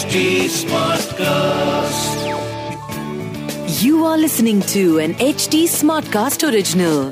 HT 0.00 0.48
Smartcast. 0.48 2.24
You 3.82 4.06
are 4.06 4.16
listening 4.16 4.62
to 4.72 4.98
an 4.98 5.12
HT 5.16 5.64
Smartcast 5.64 6.42
original. 6.50 7.10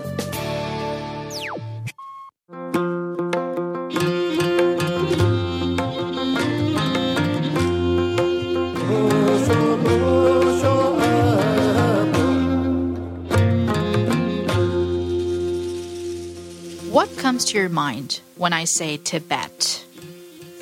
What 16.90 17.14
comes 17.18 17.44
to 17.44 17.58
your 17.58 17.68
mind 17.68 18.20
when 18.36 18.54
I 18.54 18.64
say 18.64 18.96
Tibet? 18.96 19.84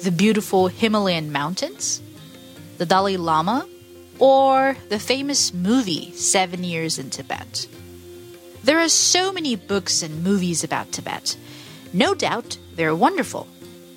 The 0.02 0.10
beautiful 0.10 0.66
Himalayan 0.66 1.30
mountains? 1.30 2.02
The 2.78 2.86
Dalai 2.86 3.16
Lama? 3.16 3.66
Or 4.18 4.76
the 4.88 4.98
famous 4.98 5.52
movie 5.52 6.12
Seven 6.12 6.64
Years 6.64 6.98
in 6.98 7.10
Tibet? 7.10 7.66
There 8.64 8.80
are 8.80 8.88
so 8.88 9.32
many 9.32 9.56
books 9.56 10.02
and 10.02 10.24
movies 10.24 10.64
about 10.64 10.92
Tibet. 10.92 11.36
No 11.92 12.14
doubt 12.14 12.58
they're 12.74 12.94
wonderful, 12.94 13.46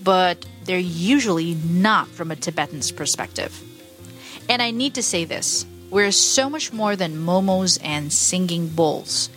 but 0.04 0.46
they're 0.66 0.78
usually 0.80 1.56
not 1.56 2.08
from 2.08 2.32
a 2.32 2.36
Tibetan's 2.36 2.92
perspective. 2.92 3.64
And 4.48 4.62
I 4.62 4.72
need 4.72 4.96
to 4.96 5.04
say 5.04 5.26
this 5.26 5.66
we're 5.90 6.12
so 6.12 6.50
much 6.50 6.72
more 6.72 6.96
than 6.96 7.18
momos 7.18 7.80
and 7.84 8.14
singing 8.14 8.68
bowls. 8.68 9.30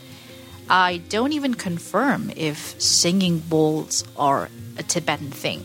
I 0.68 0.98
don't 1.08 1.32
even 1.32 1.54
confirm 1.54 2.30
if 2.36 2.80
singing 2.80 3.38
bowls 3.38 4.04
are 4.16 4.50
a 4.76 4.82
Tibetan 4.82 5.30
thing. 5.30 5.64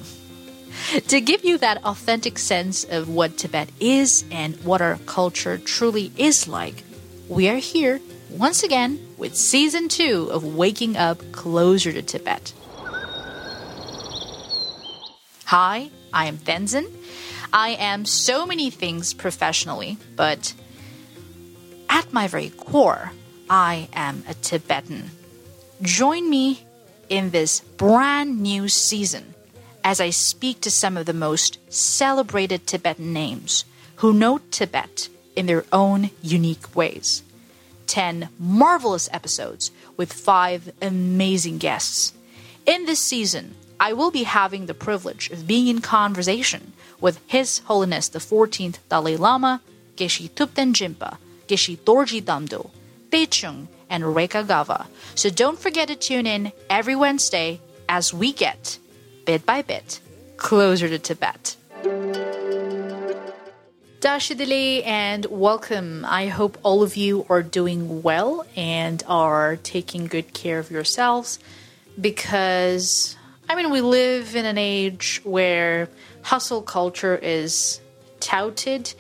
To 1.08 1.22
give 1.22 1.44
you 1.44 1.58
that 1.58 1.84
authentic 1.84 2.38
sense 2.38 2.84
of 2.84 3.10
what 3.10 3.38
Tibet 3.38 3.70
is 3.80 4.24
and 4.32 4.56
what 4.64 4.82
our 4.82 4.98
culture 5.06 5.58
truly 5.58 6.12
is 6.18 6.48
like, 6.48 6.84
we 7.28 7.50
are 7.50 7.58
here 7.58 8.00
once 8.30 8.64
again 8.64 9.00
with 9.18 9.36
season 9.36 9.90
two 9.90 10.30
of 10.32 10.44
Waking 10.44 10.96
Up 10.96 11.20
Closer 11.32 11.92
to 11.92 12.02
Tibet. 12.02 12.54
Hi, 15.46 15.90
I 16.14 16.26
am 16.26 16.38
Tenzin. 16.38 16.90
I 17.52 17.70
am 17.80 18.06
so 18.06 18.46
many 18.46 18.70
things 18.70 19.14
professionally, 19.14 19.98
but 20.16 20.54
at 21.90 22.12
my 22.14 22.28
very 22.28 22.50
core, 22.50 23.12
I 23.50 23.90
am 23.94 24.24
a 24.28 24.34
Tibetan. 24.36 25.10
Join 25.82 26.30
me 26.30 26.66
in 27.10 27.32
this 27.32 27.62
brand 27.62 28.42
new 28.42 28.68
season 28.68 29.34
as 29.88 30.02
I 30.02 30.10
speak 30.10 30.60
to 30.60 30.70
some 30.70 30.98
of 30.98 31.06
the 31.06 31.14
most 31.14 31.60
celebrated 31.72 32.68
Tibetan 32.68 33.14
names 33.14 33.64
who 33.96 34.12
know 34.12 34.40
Tibet 34.52 35.08
in 35.34 35.46
their 35.46 35.64
own 35.72 36.10
unique 36.22 36.76
ways. 36.76 37.24
10 37.86 38.28
marvelous 38.38 39.08
episodes 39.14 39.72
with 39.96 40.12
five 40.12 40.74
amazing 40.82 41.58
guests. 41.58 42.12
In 42.66 42.86
this 42.86 43.00
season, 43.00 43.56
I 43.80 43.94
will 43.94 44.12
be 44.12 44.24
having 44.24 44.66
the 44.66 44.74
privilege 44.74 45.30
of 45.30 45.48
being 45.48 45.70
in 45.70 45.80
conversation 45.80 46.74
with 47.00 47.22
His 47.26 47.60
Holiness 47.60 48.10
the 48.10 48.20
14th 48.20 48.80
Dalai 48.90 49.16
Lama, 49.16 49.62
Geshe 49.96 50.30
Thupten 50.32 50.74
Jinpa, 50.74 51.16
Geshe 51.48 51.78
Dorji 51.78 52.22
Damdul, 52.22 52.72
Taichung, 53.10 53.68
and 53.90 54.14
Reka 54.14 54.44
Gava. 54.44 54.88
So 55.16 55.30
don't 55.30 55.58
forget 55.58 55.88
to 55.88 55.96
tune 55.96 56.28
in 56.28 56.52
every 56.70 56.98
Wednesday 56.98 57.62
as 57.88 58.14
we 58.14 58.34
get, 58.34 58.80
bit 59.28 59.46
by 59.46 59.62
bit, 59.62 60.00
closer 60.38 60.88
to 60.88 60.98
Tibet. 60.98 61.58
Tashi 64.00 64.36
Delek 64.36 64.88
and 64.88 65.26
welcome. 65.26 66.06
I 66.06 66.28
hope 66.28 66.58
all 66.64 66.82
of 66.82 66.96
you 66.96 67.26
are 67.30 67.44
doing 67.44 68.02
well 68.02 68.46
and 68.56 69.04
are 69.06 69.58
taking 69.58 70.08
good 70.08 70.34
care 70.34 70.60
of 70.60 70.72
yourselves 70.72 71.40
because, 72.00 73.18
I 73.50 73.56
mean, 73.56 73.70
we 73.70 73.82
live 73.82 74.34
in 74.38 74.46
an 74.46 74.58
age 74.58 75.20
where 75.26 75.90
hustle 76.22 76.62
culture 76.62 77.18
is 77.18 77.82
touted, 78.22 78.94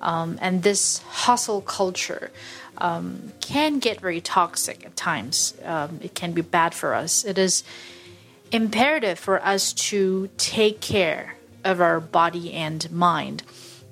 um, 0.00 0.38
and 0.40 0.64
this 0.64 0.98
hustle 1.02 1.60
culture 1.60 2.32
um, 2.78 3.32
can 3.40 3.78
get 3.78 4.00
very 4.00 4.20
toxic 4.20 4.84
at 4.84 4.96
times. 4.96 5.54
Um, 5.64 6.00
it 6.02 6.16
can 6.16 6.32
be 6.32 6.42
bad 6.42 6.74
for 6.74 6.94
us. 6.94 7.24
It 7.24 7.38
is 7.38 7.62
imperative 8.52 9.18
for 9.18 9.44
us 9.44 9.72
to 9.72 10.28
take 10.36 10.80
care 10.80 11.36
of 11.64 11.80
our 11.80 12.00
body 12.00 12.52
and 12.52 12.90
mind. 12.90 13.42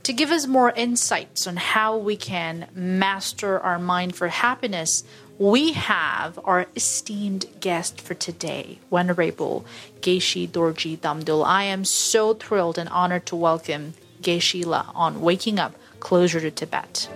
To 0.05 0.12
give 0.12 0.31
us 0.31 0.47
more 0.47 0.71
insights 0.71 1.47
on 1.47 1.56
how 1.56 1.97
we 1.97 2.17
can 2.17 2.69
master 2.75 3.59
our 3.59 3.78
mind 3.78 4.15
for 4.15 4.28
happiness, 4.28 5.03
we 5.39 5.72
have 5.72 6.39
our 6.45 6.66
esteemed 6.77 7.47
guest 7.61 8.00
for 8.00 8.15
today, 8.15 8.78
Venerable 8.91 9.66
Geshe 10.00 10.49
Dorji 10.49 10.97
Damdul. 10.97 11.45
I 11.45 11.65
am 11.65 11.84
so 11.84 12.34
thrilled 12.34 12.78
and 12.78 12.89
honored 12.89 13.27
to 13.27 13.37
welcome 13.37 13.95
Geshe-la 14.22 14.93
on 14.95 15.21
Waking 15.21 15.59
Up 15.59 15.75
Closer 16.00 16.41
to 16.41 16.50
Tibet. 16.50 17.09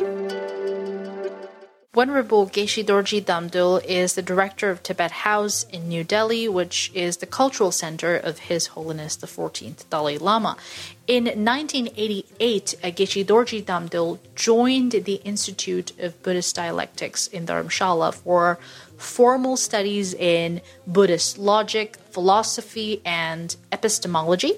Venerable 1.92 2.46
Geshe 2.46 2.84
Dorji 2.84 3.20
Damdul 3.20 3.84
is 3.84 4.14
the 4.14 4.22
director 4.22 4.70
of 4.70 4.80
Tibet 4.80 5.10
House 5.10 5.64
in 5.64 5.88
New 5.88 6.04
Delhi, 6.04 6.46
which 6.46 6.88
is 6.94 7.16
the 7.16 7.26
cultural 7.26 7.72
center 7.72 8.14
of 8.14 8.38
His 8.38 8.68
Holiness 8.68 9.16
the 9.16 9.26
14th 9.26 9.90
Dalai 9.90 10.16
Lama. 10.16 10.56
In 11.08 11.24
1988, 11.24 12.76
Geshe 12.80 13.26
Dorji 13.26 13.64
Damdul 13.64 14.20
joined 14.36 14.92
the 14.92 15.20
Institute 15.24 15.90
of 15.98 16.22
Buddhist 16.22 16.54
Dialectics 16.54 17.26
in 17.26 17.44
Dharamshala 17.44 18.14
for 18.14 18.60
formal 18.96 19.56
studies 19.56 20.14
in 20.14 20.60
Buddhist 20.86 21.38
logic, 21.38 21.96
philosophy, 22.12 23.02
and 23.04 23.56
epistemology. 23.72 24.52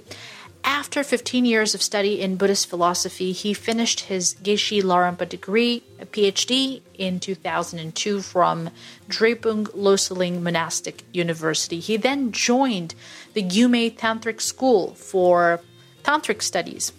After 0.64 1.02
15 1.02 1.44
years 1.44 1.74
of 1.74 1.82
study 1.82 2.20
in 2.20 2.36
Buddhist 2.36 2.68
philosophy, 2.68 3.32
he 3.32 3.52
finished 3.52 4.00
his 4.00 4.34
Geshe 4.34 4.82
Larampa 4.82 5.26
degree, 5.26 5.82
a 5.98 6.06
PhD, 6.06 6.82
in 6.94 7.18
2002 7.18 8.20
from 8.20 8.70
Drepung 9.08 9.66
Loseling 9.74 10.40
Monastic 10.42 11.02
University. 11.12 11.80
He 11.80 11.96
then 11.96 12.30
joined 12.30 12.94
the 13.34 13.42
Gyume 13.42 13.96
Tantric 13.96 14.40
School 14.40 14.94
for 14.94 15.60
Tantric 16.04 16.42
studies. 16.42 16.92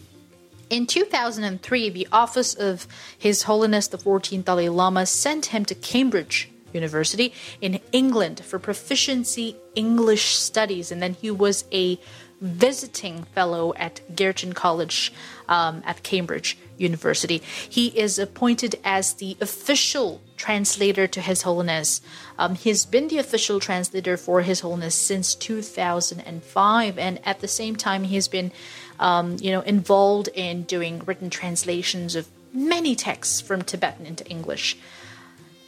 In 0.69 0.85
2003, 0.87 1.89
the 1.89 2.07
office 2.11 2.53
of 2.53 2.87
His 3.17 3.43
Holiness 3.43 3.87
the 3.87 3.97
14th 3.97 4.43
Dalai 4.43 4.69
Lama 4.69 5.05
sent 5.05 5.47
him 5.47 5.63
to 5.65 5.75
Cambridge 5.75 6.49
University 6.73 7.33
in 7.61 7.79
England 7.91 8.43
for 8.43 8.59
proficiency 8.59 9.55
English 9.75 10.35
studies, 10.35 10.91
and 10.91 11.01
then 11.01 11.13
he 11.13 11.31
was 11.31 11.65
a 11.71 11.99
visiting 12.43 13.23
fellow 13.23 13.73
at 13.75 14.01
Girton 14.15 14.51
College 14.51 15.13
um, 15.47 15.81
at 15.85 16.03
Cambridge 16.03 16.57
University. 16.77 17.41
He 17.69 17.87
is 17.87 18.19
appointed 18.19 18.75
as 18.83 19.13
the 19.13 19.37
official 19.39 20.21
translator 20.35 21.07
to 21.07 21.21
His 21.21 21.43
Holiness. 21.43 22.01
Um, 22.37 22.55
he's 22.55 22.85
been 22.85 23.07
the 23.07 23.17
official 23.17 23.61
translator 23.61 24.17
for 24.17 24.41
His 24.41 24.59
Holiness 24.59 24.95
since 24.95 25.35
2005, 25.35 26.97
and 26.99 27.19
at 27.25 27.39
the 27.39 27.47
same 27.47 27.77
time, 27.77 28.03
he's 28.03 28.27
been, 28.27 28.51
um, 28.99 29.37
you 29.39 29.51
know, 29.51 29.61
involved 29.61 30.27
in 30.33 30.63
doing 30.63 31.01
written 31.05 31.29
translations 31.29 32.15
of 32.15 32.27
many 32.51 32.93
texts 32.95 33.39
from 33.39 33.61
Tibetan 33.61 34.05
into 34.05 34.27
English 34.27 34.77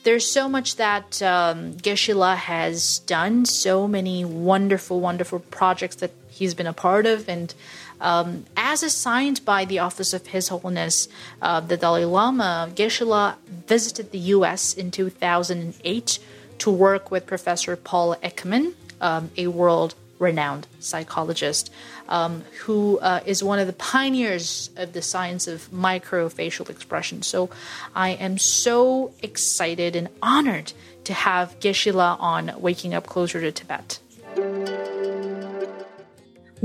there's 0.05 0.29
so 0.29 0.47
much 0.47 0.75
that 0.75 1.19
um, 1.23 1.73
Geshe-la 1.73 2.35
has 2.35 2.99
done, 2.99 3.43
so 3.45 3.87
many 3.87 4.23
wonderful, 4.23 5.01
wonderful 5.01 5.39
projects 5.39 5.95
that 5.95 6.11
he's 6.35 6.53
been 6.53 6.67
a 6.67 6.73
part 6.73 7.05
of. 7.05 7.27
And 7.29 7.53
um, 8.01 8.45
as 8.57 8.83
assigned 8.83 9.43
by 9.45 9.65
the 9.65 9.79
Office 9.79 10.13
of 10.13 10.27
His 10.27 10.49
Holiness, 10.49 11.07
uh, 11.41 11.61
the 11.61 11.77
Dalai 11.77 12.05
Lama, 12.05 12.69
Geshe-la 12.75 13.35
visited 13.67 14.11
the 14.11 14.19
US 14.35 14.73
in 14.73 14.91
2008 14.91 16.19
to 16.59 16.69
work 16.71 17.11
with 17.11 17.25
Professor 17.25 17.75
Paul 17.75 18.15
Ekman, 18.17 18.73
um, 19.01 19.31
a 19.37 19.47
world 19.47 19.95
renowned 20.19 20.65
psychologist 20.79 21.69
um, 22.07 22.43
who 22.61 22.99
uh, 22.99 23.19
is 23.25 23.43
one 23.43 23.59
of 23.59 23.67
the 23.67 23.73
pioneers 23.73 24.69
of 24.77 24.93
the 24.93 25.01
science 25.01 25.47
of 25.47 25.69
microfacial 25.71 26.69
expression. 26.69 27.21
So 27.21 27.49
I 27.93 28.11
am 28.11 28.37
so 28.37 29.13
excited 29.21 29.95
and 29.95 30.09
honored 30.21 30.73
to 31.05 31.13
have 31.13 31.59
Geshe-la 31.59 32.17
on 32.19 32.53
Waking 32.57 32.93
Up 32.93 33.07
Closer 33.07 33.41
to 33.41 33.51
Tibet. 33.51 33.99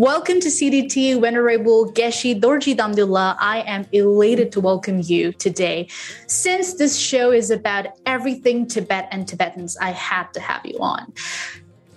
Welcome 0.00 0.40
to 0.40 0.48
CDT, 0.48 1.20
Venerable 1.20 1.92
Geshe 1.92 2.40
Dorji 2.40 2.74
Damdullah. 2.74 3.36
I 3.38 3.60
am 3.66 3.84
elated 3.92 4.50
to 4.52 4.58
welcome 4.58 5.02
you 5.04 5.30
today. 5.34 5.88
Since 6.26 6.76
this 6.78 6.98
show 6.98 7.32
is 7.32 7.50
about 7.50 7.88
everything 8.06 8.66
Tibet 8.66 9.08
and 9.10 9.28
Tibetans, 9.28 9.76
I 9.76 9.90
had 9.90 10.32
to 10.32 10.40
have 10.40 10.64
you 10.64 10.78
on. 10.78 11.12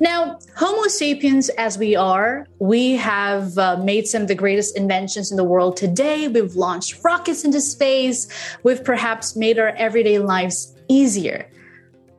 Now, 0.02 0.38
Homo 0.58 0.90
sapiens, 0.90 1.48
as 1.52 1.78
we 1.78 1.96
are, 1.96 2.46
we 2.60 2.98
have 2.98 3.58
uh, 3.58 3.78
made 3.78 4.06
some 4.06 4.24
of 4.24 4.28
the 4.28 4.36
greatest 4.36 4.76
inventions 4.76 5.32
in 5.32 5.38
the 5.38 5.46
world 5.46 5.78
today. 5.78 6.28
We've 6.28 6.56
launched 6.56 7.02
rockets 7.06 7.46
into 7.46 7.62
space. 7.62 8.28
We've 8.64 8.84
perhaps 8.84 9.38
made 9.38 9.58
our 9.58 9.70
everyday 9.78 10.20
lives 10.20 10.76
easier. 10.90 11.50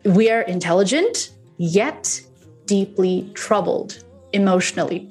We 0.07 0.31
are 0.31 0.41
intelligent, 0.41 1.35
yet 1.59 2.23
deeply 2.65 3.31
troubled 3.35 4.03
emotionally. 4.33 5.11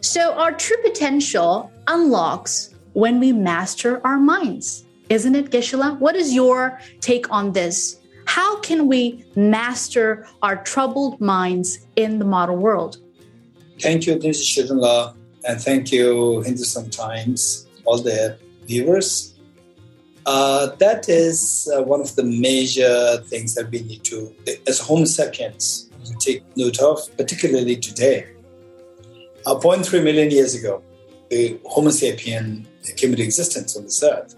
So, 0.00 0.32
our 0.34 0.52
true 0.52 0.76
potential 0.82 1.70
unlocks 1.86 2.74
when 2.92 3.20
we 3.20 3.32
master 3.32 4.00
our 4.06 4.18
minds. 4.18 4.84
Isn't 5.08 5.34
it, 5.34 5.50
Geshe-la? 5.50 5.94
What 5.94 6.14
is 6.16 6.34
your 6.34 6.80
take 7.00 7.30
on 7.30 7.52
this? 7.52 7.98
How 8.26 8.60
can 8.60 8.86
we 8.86 9.24
master 9.36 10.26
our 10.42 10.62
troubled 10.62 11.20
minds 11.20 11.86
in 11.96 12.18
the 12.18 12.24
modern 12.24 12.60
world? 12.60 12.98
Thank 13.80 14.06
you, 14.06 14.18
is 14.18 14.38
Shirunla, 14.38 15.14
and 15.48 15.60
thank 15.60 15.90
you, 15.92 16.42
Hindustan 16.42 16.90
Times, 16.90 17.66
all 17.84 17.98
the 17.98 18.38
viewers. 18.66 19.34
Uh, 20.26 20.66
that 20.76 21.08
is 21.08 21.70
uh, 21.74 21.82
one 21.82 22.02
of 22.02 22.14
the 22.16 22.22
major 22.22 23.16
things 23.28 23.54
that 23.54 23.70
we 23.70 23.80
need 23.80 24.04
to, 24.04 24.34
as 24.66 24.80
sapiens, 25.06 25.88
to 26.04 26.14
take 26.18 26.42
note 26.54 26.80
of, 26.80 26.98
particularly 27.16 27.76
today. 27.76 28.26
Uh, 29.48 29.54
0.3 29.54 30.04
million 30.04 30.30
years 30.30 30.54
ago, 30.54 30.82
the 31.30 31.58
Homo 31.64 31.88
sapien 31.88 32.66
came 32.98 33.12
into 33.12 33.22
existence 33.22 33.74
on 33.78 33.84
this 33.84 34.02
earth. 34.02 34.34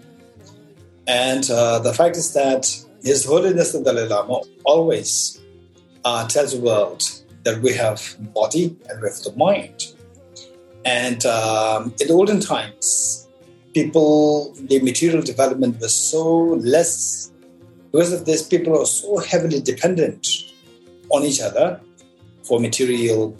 And 1.05 1.51
uh, 1.51 1.79
the 1.79 1.93
fact 1.93 2.15
is 2.15 2.31
that 2.31 2.73
his 3.03 3.25
Holiness 3.25 3.73
the 3.73 3.81
Dalai 3.83 4.07
Lama 4.07 4.39
always 4.63 5.41
uh, 6.05 6.25
tells 6.29 6.53
the 6.53 6.61
world 6.61 7.03
that 7.43 7.61
we 7.61 7.73
have 7.73 7.99
body 8.33 8.77
and 8.87 9.01
we 9.01 9.09
have 9.09 9.19
the 9.19 9.33
mind. 9.35 9.83
And 10.85 11.25
um, 11.25 11.93
in 11.99 12.07
the 12.07 12.13
olden 12.13 12.39
times, 12.39 13.27
people, 13.73 14.53
the 14.53 14.79
material 14.79 15.21
development 15.21 15.81
was 15.81 15.93
so 15.93 16.25
less. 16.73 17.33
Because 17.91 18.13
of 18.13 18.23
this, 18.23 18.47
people 18.47 18.79
are 18.79 18.85
so 18.85 19.17
heavily 19.17 19.59
dependent 19.59 20.25
on 21.09 21.23
each 21.23 21.41
other 21.41 21.81
for 22.43 22.61
material 22.61 23.35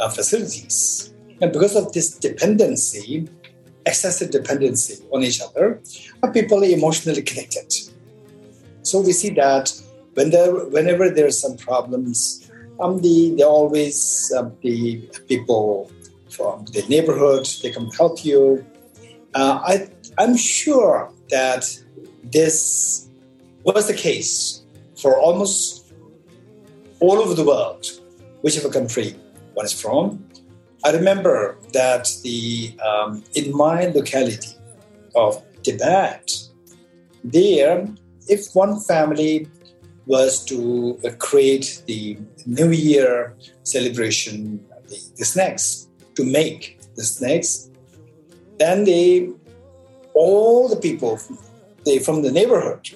uh, 0.00 0.10
facilities. 0.10 1.13
And 1.40 1.52
because 1.52 1.76
of 1.76 1.92
this 1.92 2.16
dependency, 2.16 3.28
excessive 3.86 4.30
dependency 4.30 5.04
on 5.12 5.22
each 5.22 5.40
other, 5.40 5.80
people 6.32 6.62
are 6.62 6.64
emotionally 6.64 7.22
connected. 7.22 7.72
So 8.82 9.00
we 9.00 9.12
see 9.12 9.30
that 9.30 9.72
when 10.14 10.30
there, 10.30 10.52
whenever 10.52 11.10
there 11.10 11.26
are 11.26 11.38
some 11.44 11.56
problems, 11.56 12.50
um, 12.80 13.00
the, 13.00 13.34
they 13.36 13.42
always 13.42 14.32
uh, 14.36 14.50
the 14.62 15.08
people 15.28 15.90
from 16.30 16.64
the 16.66 16.82
neighborhood 16.88 17.46
they 17.62 17.70
come 17.70 17.90
help 17.90 18.24
you. 18.24 18.64
Uh, 19.34 19.60
I, 19.64 19.88
I'm 20.18 20.36
sure 20.36 21.10
that 21.30 21.64
this 22.22 23.08
was 23.62 23.86
the 23.88 23.94
case 23.94 24.62
for 24.96 25.18
almost 25.18 25.92
all 27.00 27.18
over 27.18 27.34
the 27.34 27.44
world, 27.44 27.86
whichever 28.42 28.68
country 28.68 29.16
one 29.54 29.66
is 29.66 29.72
from. 29.72 30.24
I 30.84 30.90
remember 30.90 31.56
that 31.72 32.12
the 32.22 32.78
um, 32.84 33.24
in 33.34 33.56
my 33.56 33.86
locality 33.86 34.54
of 35.14 35.42
Tibet, 35.62 36.30
there 37.24 37.88
if 38.28 38.54
one 38.54 38.80
family 38.80 39.48
was 40.06 40.44
to 40.44 40.98
uh, 41.04 41.10
create 41.18 41.82
the 41.86 42.18
New 42.44 42.70
Year 42.70 43.34
celebration, 43.62 44.62
the, 44.88 44.98
the 45.16 45.24
snacks, 45.24 45.88
to 46.16 46.24
make 46.24 46.78
the 46.96 47.02
snacks, 47.02 47.70
then 48.58 48.84
they, 48.84 49.30
all 50.14 50.68
the 50.68 50.76
people 50.76 51.18
they, 51.86 51.98
from 51.98 52.20
the 52.20 52.30
neighborhood, 52.30 52.90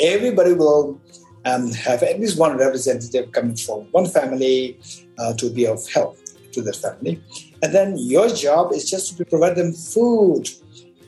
everybody 0.00 0.54
will 0.54 0.98
um, 1.44 1.72
have 1.72 2.02
at 2.02 2.18
least 2.18 2.38
one 2.38 2.56
representative 2.56 3.32
coming 3.32 3.56
from 3.56 3.80
one 3.92 4.06
family 4.06 4.78
uh, 5.18 5.34
to 5.34 5.50
be 5.50 5.66
of 5.66 5.86
help 5.92 6.16
to 6.52 6.62
their 6.62 6.72
family. 6.72 7.22
And 7.62 7.74
then 7.74 7.96
your 7.98 8.28
job 8.28 8.72
is 8.72 8.88
just 8.88 9.16
to 9.16 9.24
provide 9.24 9.56
them 9.56 9.72
food 9.72 10.48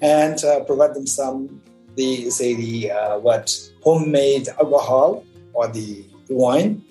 and 0.02 0.42
uh, 0.44 0.60
provide 0.64 0.94
them 0.94 1.06
some 1.06 1.60
the 1.96 2.30
say 2.30 2.54
the 2.54 2.90
uh, 2.92 3.18
what 3.18 3.52
homemade 3.82 4.48
alcohol 4.60 5.24
or 5.52 5.68
the 5.68 6.04
wine 6.28 6.82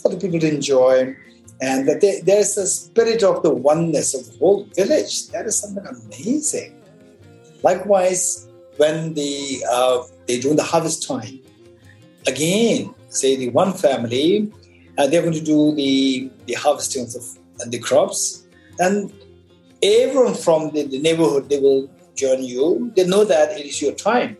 for 0.00 0.10
the 0.10 0.16
people 0.16 0.40
to 0.40 0.48
enjoy, 0.48 1.14
and 1.60 1.88
that 1.88 2.00
they, 2.00 2.20
there's 2.20 2.56
a 2.56 2.66
spirit 2.66 3.22
of 3.22 3.42
the 3.42 3.50
oneness 3.50 4.14
of 4.14 4.30
the 4.30 4.38
whole 4.38 4.64
village. 4.76 5.28
That 5.28 5.46
is 5.46 5.58
something 5.58 5.84
amazing. 5.86 6.80
Likewise, 7.62 8.48
when 8.76 9.14
the 9.14 9.64
uh, 9.70 10.02
they 10.26 10.40
do 10.40 10.54
the 10.54 10.62
harvest 10.62 11.06
time, 11.06 11.40
again, 12.26 12.94
say 13.08 13.36
the 13.36 13.50
one 13.50 13.72
family, 13.72 14.52
uh, 14.98 15.06
they're 15.06 15.22
going 15.22 15.34
to 15.34 15.44
do 15.44 15.74
the 15.74 16.30
the 16.46 16.54
harvesting 16.54 17.02
of 17.02 17.43
the, 17.64 17.70
the 17.70 17.78
crops, 17.78 18.46
and 18.78 19.12
everyone 19.82 20.34
from 20.34 20.70
the, 20.70 20.84
the 20.84 20.98
neighborhood 21.00 21.48
they 21.48 21.58
will 21.58 21.90
join 22.14 22.42
you. 22.44 22.92
They 22.96 23.06
know 23.06 23.24
that 23.24 23.58
it 23.58 23.66
is 23.66 23.82
your 23.82 23.92
time 23.92 24.36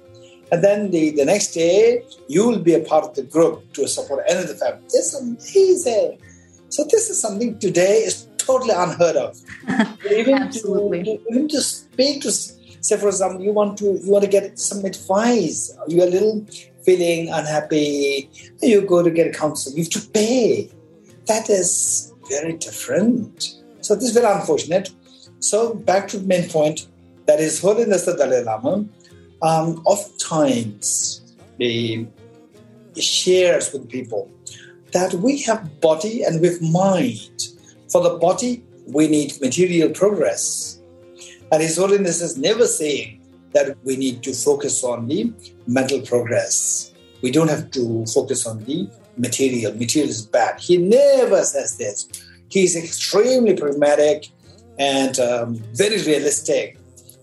and 0.54 0.62
then 0.62 0.92
the, 0.92 1.10
the 1.10 1.24
next 1.24 1.52
day, 1.52 2.04
you 2.28 2.46
will 2.46 2.60
be 2.60 2.74
a 2.74 2.80
part 2.80 3.04
of 3.04 3.16
the 3.16 3.24
group 3.24 3.72
to 3.72 3.88
support 3.88 4.24
another 4.28 4.54
family. 4.54 4.84
It's 4.86 5.12
amazing. 5.12 6.20
So 6.68 6.84
this 6.88 7.10
is 7.10 7.20
something 7.20 7.58
today 7.58 8.04
is 8.04 8.28
totally 8.36 8.72
unheard 8.72 9.16
of. 9.16 9.36
even 10.12 10.34
Absolutely. 10.34 11.02
To, 11.02 11.20
even 11.28 11.48
to 11.48 11.60
speak 11.60 12.22
to, 12.22 12.30
say 12.30 12.96
for 12.96 13.08
example, 13.08 13.42
you 13.42 13.52
want 13.52 13.78
to 13.78 13.98
you 14.02 14.08
want 14.10 14.24
to 14.24 14.30
get 14.30 14.56
some 14.56 14.84
advice. 14.84 15.76
You're 15.88 16.06
a 16.06 16.10
little 16.10 16.46
feeling 16.84 17.30
unhappy. 17.30 18.30
You 18.62 18.82
go 18.82 19.02
to 19.02 19.10
get 19.10 19.26
a 19.26 19.32
counsel. 19.32 19.72
You 19.72 19.82
have 19.82 19.90
to 19.90 20.08
pay. 20.10 20.70
That 21.26 21.50
is 21.50 22.13
very 22.28 22.54
different. 22.54 23.54
So 23.80 23.94
this 23.94 24.04
is 24.04 24.12
very 24.12 24.32
unfortunate. 24.32 24.90
So 25.40 25.74
back 25.74 26.08
to 26.08 26.18
the 26.18 26.26
main 26.26 26.48
point. 26.48 26.88
That 27.26 27.40
is 27.40 27.60
Holiness 27.60 28.04
the 28.04 28.16
Dalai 28.16 28.42
Lama 28.42 28.84
um, 29.44 29.82
oftentimes 29.84 31.20
he 31.58 32.08
shares 32.96 33.72
with 33.72 33.88
people 33.88 34.30
that 34.92 35.12
we 35.14 35.42
have 35.42 35.80
body 35.80 36.22
and 36.22 36.40
we 36.40 36.48
have 36.48 36.62
mind. 36.62 37.48
For 37.90 38.02
the 38.02 38.16
body, 38.16 38.64
we 38.86 39.06
need 39.08 39.40
material 39.40 39.90
progress. 39.90 40.80
And 41.52 41.62
His 41.62 41.76
Holiness 41.76 42.20
is 42.20 42.38
never 42.38 42.66
saying 42.66 43.20
that 43.52 43.76
we 43.84 43.96
need 43.96 44.22
to 44.22 44.32
focus 44.32 44.82
on 44.82 45.06
the 45.06 45.32
mental 45.66 46.00
progress. 46.00 46.92
We 47.22 47.30
don't 47.30 47.48
have 47.48 47.70
to 47.72 48.04
focus 48.06 48.46
on 48.46 48.64
the 48.64 48.88
material. 49.16 49.72
Material 49.74 50.10
is 50.10 50.22
bad. 50.26 50.60
He 50.60 50.76
never 50.76 51.42
says 51.42 51.76
this. 51.76 52.08
He's 52.48 52.76
extremely 52.76 53.54
pragmatic 53.56 54.28
and 54.78 55.18
um, 55.18 55.56
very 55.72 56.02
realistic 56.02 56.76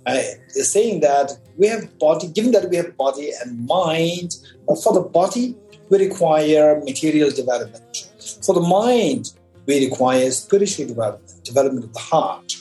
uh, 0.06 0.22
saying 0.50 1.02
that 1.02 1.38
we 1.58 1.68
have 1.68 1.98
body, 2.00 2.28
given 2.28 2.52
that 2.52 2.70
we 2.70 2.78
have 2.78 2.96
body 2.98 3.32
and 3.44 3.66
mind, 3.68 4.36
uh, 4.68 4.76
for 4.76 4.94
the 4.94 5.02
body, 5.02 5.56
we 5.90 6.00
require 6.00 6.82
material 6.84 7.30
development. 7.30 8.10
For 8.44 8.56
the 8.56 8.62
mind, 8.62 9.34
we 9.68 9.86
require 9.86 10.32
spiritual 10.32 10.88
development, 10.88 11.44
development 11.44 11.86
of 11.86 11.94
the 11.94 12.00
heart. 12.00 12.52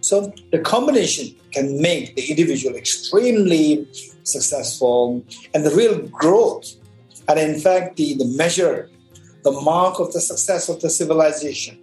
So 0.00 0.32
the 0.52 0.58
combination 0.58 1.34
can 1.52 1.80
make 1.80 2.16
the 2.16 2.30
individual 2.30 2.76
extremely 2.76 3.86
successful 4.22 5.24
and 5.54 5.66
the 5.66 5.70
real 5.70 5.98
growth. 6.08 6.76
And 7.30 7.38
in 7.38 7.60
fact, 7.60 7.96
the, 7.96 8.14
the 8.14 8.24
measure, 8.24 8.90
the 9.44 9.52
mark 9.52 10.00
of 10.00 10.12
the 10.12 10.20
success 10.20 10.68
of 10.68 10.80
the 10.80 10.90
civilization 10.90 11.78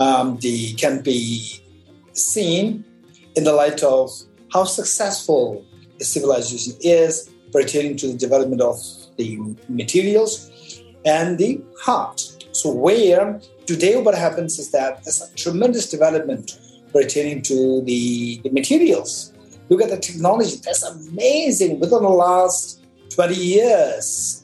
um, 0.00 0.38
the, 0.38 0.72
can 0.74 1.02
be 1.02 1.60
seen 2.14 2.82
in 3.36 3.44
the 3.44 3.52
light 3.52 3.82
of 3.82 4.10
how 4.50 4.64
successful 4.64 5.62
the 5.98 6.04
civilization 6.06 6.72
is 6.80 7.28
pertaining 7.52 7.98
to 7.98 8.08
the 8.08 8.16
development 8.16 8.62
of 8.62 8.80
the 9.18 9.38
materials 9.68 10.50
and 11.04 11.36
the 11.36 11.62
heart. 11.78 12.20
So, 12.52 12.72
where 12.72 13.40
today 13.66 14.00
what 14.00 14.14
happens 14.14 14.58
is 14.58 14.70
that 14.70 15.04
there's 15.04 15.20
a 15.20 15.34
tremendous 15.34 15.90
development 15.90 16.58
pertaining 16.90 17.42
to 17.42 17.82
the, 17.82 18.40
the 18.42 18.50
materials. 18.50 19.34
Look 19.68 19.82
at 19.82 19.90
the 19.90 19.98
technology, 19.98 20.56
that's 20.64 20.82
amazing. 20.84 21.80
Within 21.80 22.02
the 22.02 22.08
last 22.08 22.82
20 23.10 23.34
years, 23.34 24.43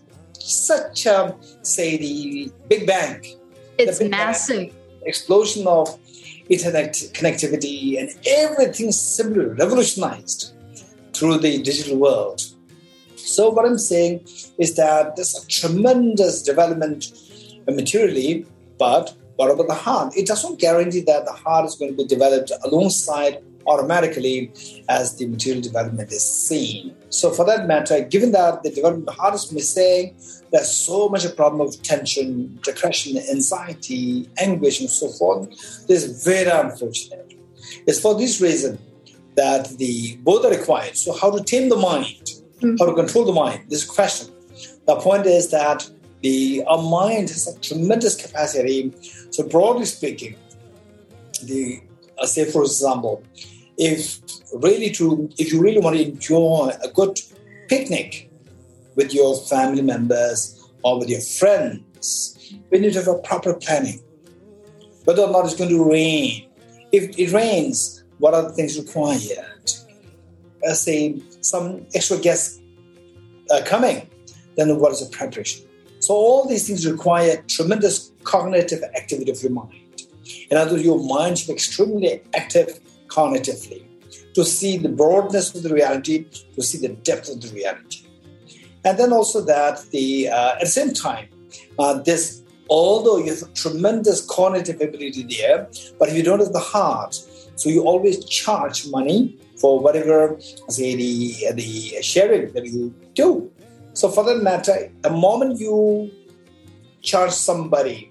such 0.51 1.07
a, 1.07 1.37
say, 1.63 1.97
the 1.97 2.53
Big 2.69 2.87
Bang. 2.87 3.25
It's 3.79 3.99
big 3.99 4.11
massive. 4.11 4.57
Bang, 4.57 4.75
explosion 5.07 5.67
of 5.67 5.99
internet 6.49 6.93
connectivity 7.15 7.99
and 7.99 8.11
everything 8.27 8.93
simply 8.93 9.45
revolutionized 9.47 10.55
through 11.13 11.39
the 11.39 11.63
digital 11.63 11.97
world. 11.97 12.43
So, 13.17 13.51
what 13.51 13.65
I'm 13.65 13.79
saying 13.79 14.27
is 14.59 14.75
that 14.75 15.17
there's 15.17 15.35
a 15.43 15.47
tremendous 15.47 16.43
development 16.43 17.13
materially, 17.67 18.47
but 18.79 19.15
What 19.41 19.51
about 19.51 19.69
the 19.69 19.75
heart? 19.75 20.15
It 20.19 20.27
doesn't 20.27 20.61
guarantee 20.61 21.01
that 21.07 21.25
the 21.25 21.33
heart 21.33 21.65
is 21.65 21.75
going 21.75 21.93
to 21.93 21.97
be 21.97 22.05
developed 22.05 22.53
alongside 22.63 23.43
automatically 23.67 24.53
as 24.89 25.17
the 25.17 25.27
material 25.27 25.63
development 25.63 26.11
is 26.13 26.25
seen. 26.25 26.95
So, 27.11 27.31
for 27.31 27.45
that 27.47 27.67
matter, 27.67 28.01
given 28.03 28.33
that 28.33 28.63
the 28.63 28.71
development 28.71 29.09
of 29.09 29.17
heart 29.17 29.35
is 29.35 29.53
missing, 29.53 30.17
there's 30.53 30.71
so 30.71 31.09
much 31.09 31.25
a 31.25 31.31
problem 31.31 31.61
of 31.61 31.81
tension, 31.83 32.59
depression, 32.63 33.19
anxiety, 33.19 34.29
anguish, 34.39 34.81
and 34.81 34.91
so 34.91 35.09
forth. 35.09 35.49
This 35.87 36.05
is 36.05 36.25
very 36.25 36.51
unfortunate. 36.51 37.35
It's 37.87 38.01
for 38.01 38.17
this 38.17 38.41
reason 38.41 38.79
that 39.37 39.69
the 39.79 40.17
both 40.23 40.45
are 40.45 40.51
required. 40.51 40.97
So, 40.97 41.13
how 41.13 41.31
to 41.31 41.43
tame 41.43 41.69
the 41.69 41.77
mind, 41.77 42.31
hmm. 42.61 42.77
how 42.79 42.87
to 42.87 42.95
control 42.95 43.25
the 43.25 43.33
mind? 43.33 43.65
This 43.69 43.85
question. 43.85 44.35
The 44.87 44.97
point 44.97 45.27
is 45.27 45.51
that 45.51 45.89
the 46.23 46.63
our 46.67 46.83
mind 46.83 47.29
has 47.31 47.47
a 47.49 47.59
tremendous 47.61 48.15
capacity. 48.15 48.93
So, 49.31 49.47
broadly 49.49 49.87
speaking, 49.87 50.37
the 51.45 51.81
uh, 52.21 52.27
say 52.27 52.45
for 52.51 52.63
example, 52.63 53.23
if 53.77 54.19
really 54.55 54.91
to 54.91 55.29
if 55.39 55.53
you 55.53 55.61
really 55.61 55.81
want 55.81 55.97
to 55.97 56.03
enjoy 56.03 56.73
a 56.83 56.89
good 56.89 57.19
picnic 57.69 58.31
with 58.97 59.15
your 59.15 59.37
family 59.43 59.83
members 59.83 60.69
or 60.83 60.99
with 60.99 61.09
your 61.09 61.21
friends, 61.21 62.55
we 62.71 62.79
need 62.79 62.93
to 62.93 62.99
have 62.99 63.09
a 63.09 63.19
proper 63.19 63.55
planning. 63.55 64.01
Whether 65.05 65.23
or 65.23 65.31
not 65.31 65.47
it's 65.47 65.55
going 65.55 65.71
to 65.71 65.91
rain. 65.91 66.47
If 66.93 67.19
it 67.19 67.33
rains, 67.33 68.05
what 68.19 68.35
are 68.35 68.43
the 68.43 68.51
things 68.51 68.79
required? 68.79 69.71
Uh, 70.67 70.75
say 70.75 71.23
some 71.41 71.87
extra 71.95 72.19
guests 72.19 72.61
are 73.51 73.63
coming, 73.63 74.09
then 74.57 74.79
what 74.79 74.93
is 74.93 75.01
the 75.01 75.17
preparation? 75.17 75.67
So 76.01 76.15
all 76.15 76.47
these 76.47 76.67
things 76.67 76.87
require 76.87 77.43
tremendous 77.47 78.13
cognitive 78.25 78.83
activity 78.95 79.31
of 79.31 79.43
your 79.43 79.53
mind. 79.53 79.80
In 80.51 80.57
other 80.57 80.73
words, 80.73 80.85
your 80.85 80.99
mind 80.99 81.39
should 81.39 81.49
be 81.49 81.53
extremely 81.53 82.23
active 82.35 82.81
cognitively 83.07 83.85
to 84.35 84.45
see 84.45 84.77
the 84.77 84.89
broadness 84.89 85.55
of 85.55 85.63
the 85.63 85.73
reality, 85.73 86.27
to 86.55 86.63
see 86.63 86.79
the 86.79 86.95
depth 86.95 87.29
of 87.29 87.41
the 87.41 87.49
reality. 87.49 88.07
And 88.85 88.99
then 88.99 89.13
also 89.13 89.41
that 89.43 89.85
the 89.91 90.29
uh, 90.29 90.55
at 90.55 90.61
the 90.61 90.67
same 90.67 90.93
time, 90.93 91.29
uh, 91.79 91.95
this 91.95 92.43
although 92.69 93.19
you 93.19 93.35
have 93.35 93.53
tremendous 93.55 94.25
cognitive 94.27 94.81
ability 94.81 95.25
there, 95.25 95.69
but 95.99 96.09
if 96.09 96.15
you 96.17 96.23
don't 96.23 96.39
have 96.39 96.53
the 96.53 96.59
heart, 96.59 97.15
so 97.57 97.69
you 97.69 97.83
always 97.83 98.25
charge 98.25 98.87
money 98.89 99.37
for 99.57 99.79
whatever 99.81 100.37
say 100.69 100.95
the 100.95 101.53
the 101.55 102.03
sharing 102.03 102.53
that 102.53 102.65
you 102.65 102.95
do. 103.15 103.51
So 103.93 104.09
for 104.09 104.25
that 104.25 104.43
matter, 104.43 104.91
the 105.03 105.11
moment 105.11 105.61
you 105.61 106.11
charge 107.03 107.33
somebody 107.33 108.10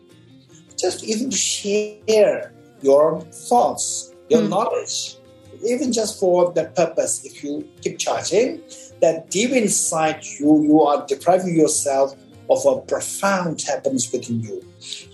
just 0.81 1.03
even 1.03 1.29
to 1.29 1.37
share 1.37 2.51
your 2.81 3.21
thoughts, 3.49 4.13
your 4.29 4.41
Mm. 4.41 4.49
knowledge, 4.49 5.17
even 5.65 5.91
just 5.91 6.19
for 6.19 6.53
that 6.53 6.75
purpose, 6.75 7.25
if 7.25 7.43
you 7.43 7.67
keep 7.81 7.97
charging, 7.97 8.61
that 9.01 9.29
deep 9.29 9.51
inside 9.51 10.19
you, 10.39 10.63
you 10.63 10.81
are 10.81 11.05
depriving 11.07 11.55
yourself 11.55 12.15
of 12.49 12.65
a 12.65 12.81
profound 12.81 13.61
happiness 13.61 14.11
within 14.11 14.41
you. 14.41 14.63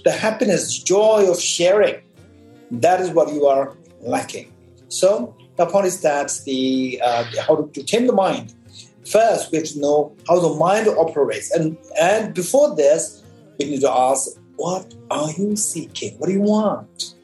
The 0.04 0.12
happiness, 0.12 0.78
joy 0.78 1.30
of 1.30 1.40
sharing, 1.40 1.98
that 2.72 3.02
is 3.02 3.10
what 3.10 3.34
you 3.34 3.46
are 3.46 3.76
lacking. 4.02 4.54
So 4.90 5.36
the 5.58 5.66
point 5.66 5.88
is 5.88 6.02
that 6.02 6.32
the 6.46 7.02
uh, 7.04 7.24
how 7.48 7.56
to, 7.56 7.70
to 7.74 7.84
tame 7.84 8.08
the 8.08 8.14
mind. 8.14 8.54
First, 9.06 9.52
we 9.52 9.60
have 9.60 9.68
to 9.68 9.80
know 9.80 10.16
how 10.28 10.40
the 10.40 10.54
mind 10.56 10.88
operates, 10.88 11.52
and 11.52 11.78
and 12.00 12.34
before 12.34 12.76
this, 12.76 13.24
we 13.60 13.70
need 13.70 13.82
to 13.82 13.92
ask, 13.92 14.30
what 14.58 14.94
are 15.12 15.32
you 15.32 15.56
seeking? 15.56 16.18
What 16.18 16.28
do 16.28 16.34
you 16.34 16.42
want? 16.42 17.16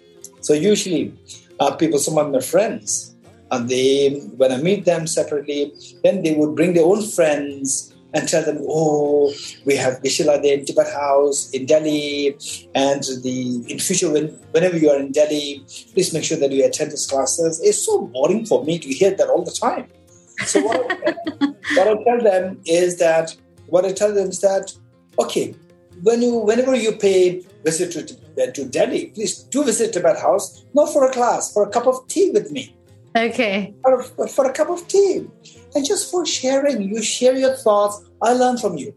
So 0.42 0.54
usually, 0.54 1.14
uh, 1.60 1.76
people, 1.76 2.00
some 2.00 2.18
of 2.18 2.32
my 2.32 2.40
friends, 2.40 3.16
and 3.52 3.70
they 3.70 4.22
when 4.38 4.52
I 4.52 4.58
meet 4.58 4.86
them 4.86 5.08
separately, 5.08 5.74
then 6.04 6.24
they 6.24 6.34
would 6.36 6.56
bring 6.56 6.74
their 6.74 6.86
own 6.86 7.04
friends 7.04 7.94
and 8.14 8.28
tell 8.28 8.44
them, 8.44 8.60
oh, 8.68 9.34
we 9.66 9.76
have 9.76 10.02
Vishila 10.02 10.42
there 10.42 10.58
in 10.58 10.66
Tibet 10.66 10.92
House 10.92 11.50
in 11.52 11.66
Delhi, 11.66 12.38
and 12.76 13.04
the 13.24 13.64
in 13.70 13.80
future 13.80 14.12
when 14.12 14.28
whenever 14.52 14.78
you 14.78 14.90
are 14.90 15.00
in 15.00 15.12
Delhi, 15.12 15.64
please 15.94 16.14
make 16.14 16.24
sure 16.24 16.38
that 16.38 16.52
you 16.52 16.66
attend 16.66 16.92
these 16.92 17.08
classes. 17.08 17.62
It's 17.64 17.86
so 17.86 18.02
boring 18.02 18.46
for 18.46 18.64
me 18.66 18.80
to 18.80 18.90
hear 18.90 19.12
that 19.12 19.30
all 19.30 19.44
the 19.44 19.52
time. 19.52 19.88
So 20.46 20.62
what, 20.62 20.92
I, 21.08 21.14
what 21.76 21.88
I 21.88 22.04
tell 22.04 22.22
them 22.22 22.62
is 22.66 22.98
that 22.98 23.36
what 23.68 23.86
I 23.86 23.94
tell 23.94 24.14
them 24.14 24.30
is 24.30 24.42
that 24.42 24.74
okay, 25.20 25.56
when 26.03 26.22
you 26.22 26.38
whenever 26.38 26.75
you 26.75 26.93
pay 26.93 27.43
visit 27.63 27.91
to, 27.91 28.51
to 28.51 28.65
Delhi, 28.65 29.08
please 29.08 29.43
do 29.43 29.63
visit 29.63 29.93
Tibet 29.93 30.20
House, 30.20 30.65
not 30.74 30.91
for 30.91 31.05
a 31.05 31.12
class, 31.12 31.53
for 31.53 31.63
a 31.67 31.70
cup 31.70 31.88
of 31.88 32.08
tea 32.08 32.31
with 32.31 32.51
me 32.51 32.75
Okay. 33.15 33.74
for, 33.84 34.27
for 34.27 34.46
a 34.46 34.53
cup 34.53 34.70
of 34.70 34.88
tea 34.88 35.27
and 35.75 35.86
just 35.86 36.10
for 36.10 36.25
sharing. 36.25 36.81
You 36.81 37.01
share 37.01 37.36
your 37.36 37.55
thoughts, 37.55 38.01
I 38.22 38.34
learn 38.34 38.58
from 38.58 38.77
you. 38.77 38.96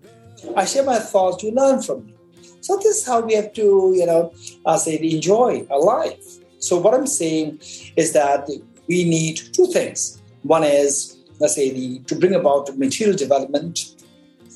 I 0.56 0.64
share 0.64 0.84
my 0.84 0.98
thoughts, 0.98 1.42
you 1.42 1.50
learn 1.52 1.82
from 1.82 2.06
me. 2.06 2.14
So 2.60 2.76
this 2.76 2.98
is 2.98 3.06
how 3.06 3.20
we 3.20 3.34
have 3.34 3.52
to, 3.54 3.92
you 3.96 4.06
know, 4.06 4.32
uh, 4.64 4.76
say 4.78 4.98
enjoy 4.98 5.66
our 5.70 5.80
life. 5.80 6.22
So 6.58 6.78
what 6.78 6.94
I'm 6.94 7.06
saying 7.06 7.60
is 7.96 8.12
that 8.12 8.48
we 8.88 9.04
need 9.04 9.40
two 9.52 9.66
things. 9.66 10.22
One 10.42 10.64
is, 10.64 11.18
let's 11.40 11.54
say, 11.56 11.70
the, 11.70 11.98
to 12.00 12.14
bring 12.14 12.34
about 12.34 12.76
material 12.78 13.16
development, 13.16 13.80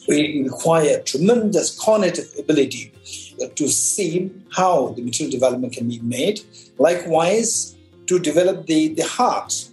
we 0.08 0.42
require 0.42 1.00
tremendous 1.02 1.78
cognitive 1.78 2.32
ability 2.38 2.92
to 3.54 3.68
see 3.68 4.32
how 4.50 4.88
the 4.96 5.02
material 5.02 5.30
development 5.30 5.74
can 5.74 5.86
be 5.88 6.00
made. 6.00 6.40
Likewise, 6.78 7.76
to 8.06 8.18
develop 8.18 8.66
the, 8.66 8.94
the 8.94 9.02
heart, 9.04 9.68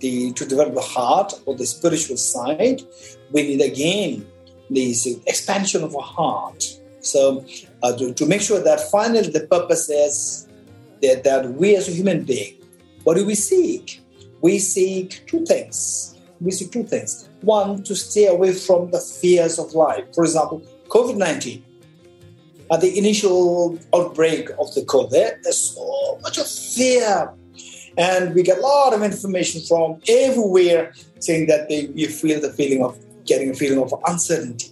the, 0.00 0.32
to 0.34 0.44
develop 0.44 0.74
the 0.74 0.82
heart 0.82 1.32
or 1.46 1.56
the 1.56 1.64
spiritual 1.64 2.18
side, 2.18 2.82
we 3.32 3.42
need 3.42 3.62
again 3.62 4.26
this 4.68 5.06
expansion 5.26 5.82
of 5.82 5.96
our 5.96 6.02
heart. 6.02 6.76
So, 7.00 7.46
uh, 7.82 7.96
to, 7.96 8.12
to 8.12 8.26
make 8.26 8.42
sure 8.42 8.62
that 8.62 8.80
finally 8.90 9.30
the 9.30 9.46
purpose 9.46 9.88
is 9.88 10.46
that, 11.00 11.24
that 11.24 11.54
we 11.54 11.74
as 11.74 11.88
a 11.88 11.92
human 11.92 12.24
being, 12.24 12.56
what 13.04 13.16
do 13.16 13.24
we 13.24 13.34
seek? 13.34 14.02
We 14.42 14.58
seek 14.58 15.22
two 15.26 15.46
things. 15.46 16.18
We 16.38 16.50
seek 16.50 16.70
two 16.70 16.84
things. 16.84 17.29
One, 17.42 17.82
to 17.84 17.94
stay 17.94 18.26
away 18.26 18.52
from 18.52 18.90
the 18.90 19.00
fears 19.00 19.58
of 19.58 19.72
life. 19.74 20.04
For 20.14 20.24
example, 20.24 20.62
COVID 20.88 21.16
19. 21.16 21.64
At 22.72 22.80
the 22.80 22.96
initial 22.96 23.78
outbreak 23.92 24.50
of 24.50 24.72
the 24.74 24.82
COVID, 24.82 25.42
there's 25.42 25.74
so 25.74 26.18
much 26.22 26.38
of 26.38 26.46
fear 26.46 27.34
and 27.96 28.34
we 28.34 28.42
get 28.42 28.58
a 28.58 28.60
lot 28.60 28.94
of 28.94 29.02
information 29.02 29.60
from 29.62 30.00
everywhere 30.08 30.92
saying 31.18 31.46
that 31.48 31.68
they, 31.68 31.88
you 31.94 32.08
feel 32.08 32.40
the 32.40 32.52
feeling 32.52 32.82
of 32.82 32.98
getting 33.26 33.50
a 33.50 33.54
feeling 33.54 33.82
of 33.82 33.94
uncertainty, 34.06 34.70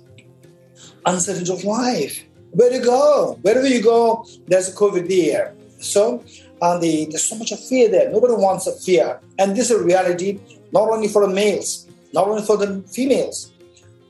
uncertainty 1.04 1.52
of 1.52 1.64
life. 1.64 2.24
Where 2.52 2.70
to 2.70 2.78
go? 2.78 3.38
Wherever 3.42 3.66
you 3.66 3.82
go, 3.82 4.24
there's 4.46 4.68
a 4.68 4.72
COVID 4.72 5.08
there. 5.08 5.54
So 5.78 6.24
uh, 6.62 6.78
the, 6.78 7.06
there's 7.10 7.24
so 7.24 7.36
much 7.36 7.52
of 7.52 7.60
fear 7.62 7.88
there. 7.88 8.10
Nobody 8.10 8.34
wants 8.34 8.66
a 8.66 8.72
fear. 8.72 9.20
And 9.38 9.54
this 9.54 9.70
is 9.70 9.80
a 9.80 9.84
reality 9.84 10.40
not 10.72 10.88
only 10.88 11.08
for 11.08 11.26
the 11.26 11.32
males, 11.32 11.86
not 12.12 12.28
only 12.28 12.42
for 12.42 12.56
the 12.56 12.82
females, 12.88 13.52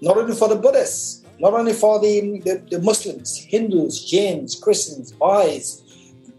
not 0.01 0.17
only 0.17 0.35
for 0.35 0.49
the 0.49 0.57
Buddhists, 0.57 1.25
not 1.39 1.55
only 1.55 1.73
for 1.73 2.01
the, 2.01 2.41
the, 2.45 2.63
the 2.71 2.81
Muslims, 2.81 3.39
Hindus, 3.49 4.05
Jains, 4.05 4.57
Christians, 4.57 5.13
Baha'is, 5.13 5.83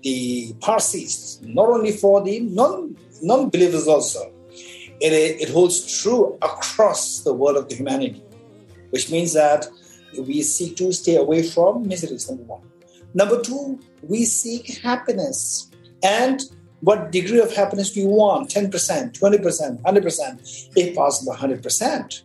the 0.03 0.53
Parsis, 0.59 1.39
not 1.43 1.69
only 1.69 1.91
for 1.91 2.21
the 2.23 2.39
non 2.41 2.95
non 3.21 3.49
believers 3.49 3.87
also. 3.87 4.31
It, 5.01 5.13
it 5.13 5.49
holds 5.49 6.01
true 6.01 6.37
across 6.41 7.19
the 7.21 7.33
world 7.33 7.57
of 7.57 7.69
the 7.69 7.75
humanity, 7.75 8.21
which 8.89 9.09
means 9.09 9.33
that 9.33 9.67
we 10.17 10.41
seek 10.41 10.75
to 10.77 10.91
stay 10.91 11.15
away 11.15 11.43
from 11.43 11.87
miseries, 11.87 12.29
number 12.29 12.43
one. 12.43 12.61
Number 13.13 13.41
two, 13.41 13.79
we 14.03 14.25
seek 14.25 14.79
happiness. 14.81 15.69
And 16.03 16.41
what 16.81 17.11
degree 17.11 17.39
of 17.39 17.53
happiness 17.53 17.91
do 17.91 18.01
you 18.01 18.07
want? 18.07 18.49
10%, 18.49 18.71
20%, 19.19 19.81
100%, 19.81 20.69
if 20.75 20.95
possible, 20.95 21.33
100%. 21.33 22.21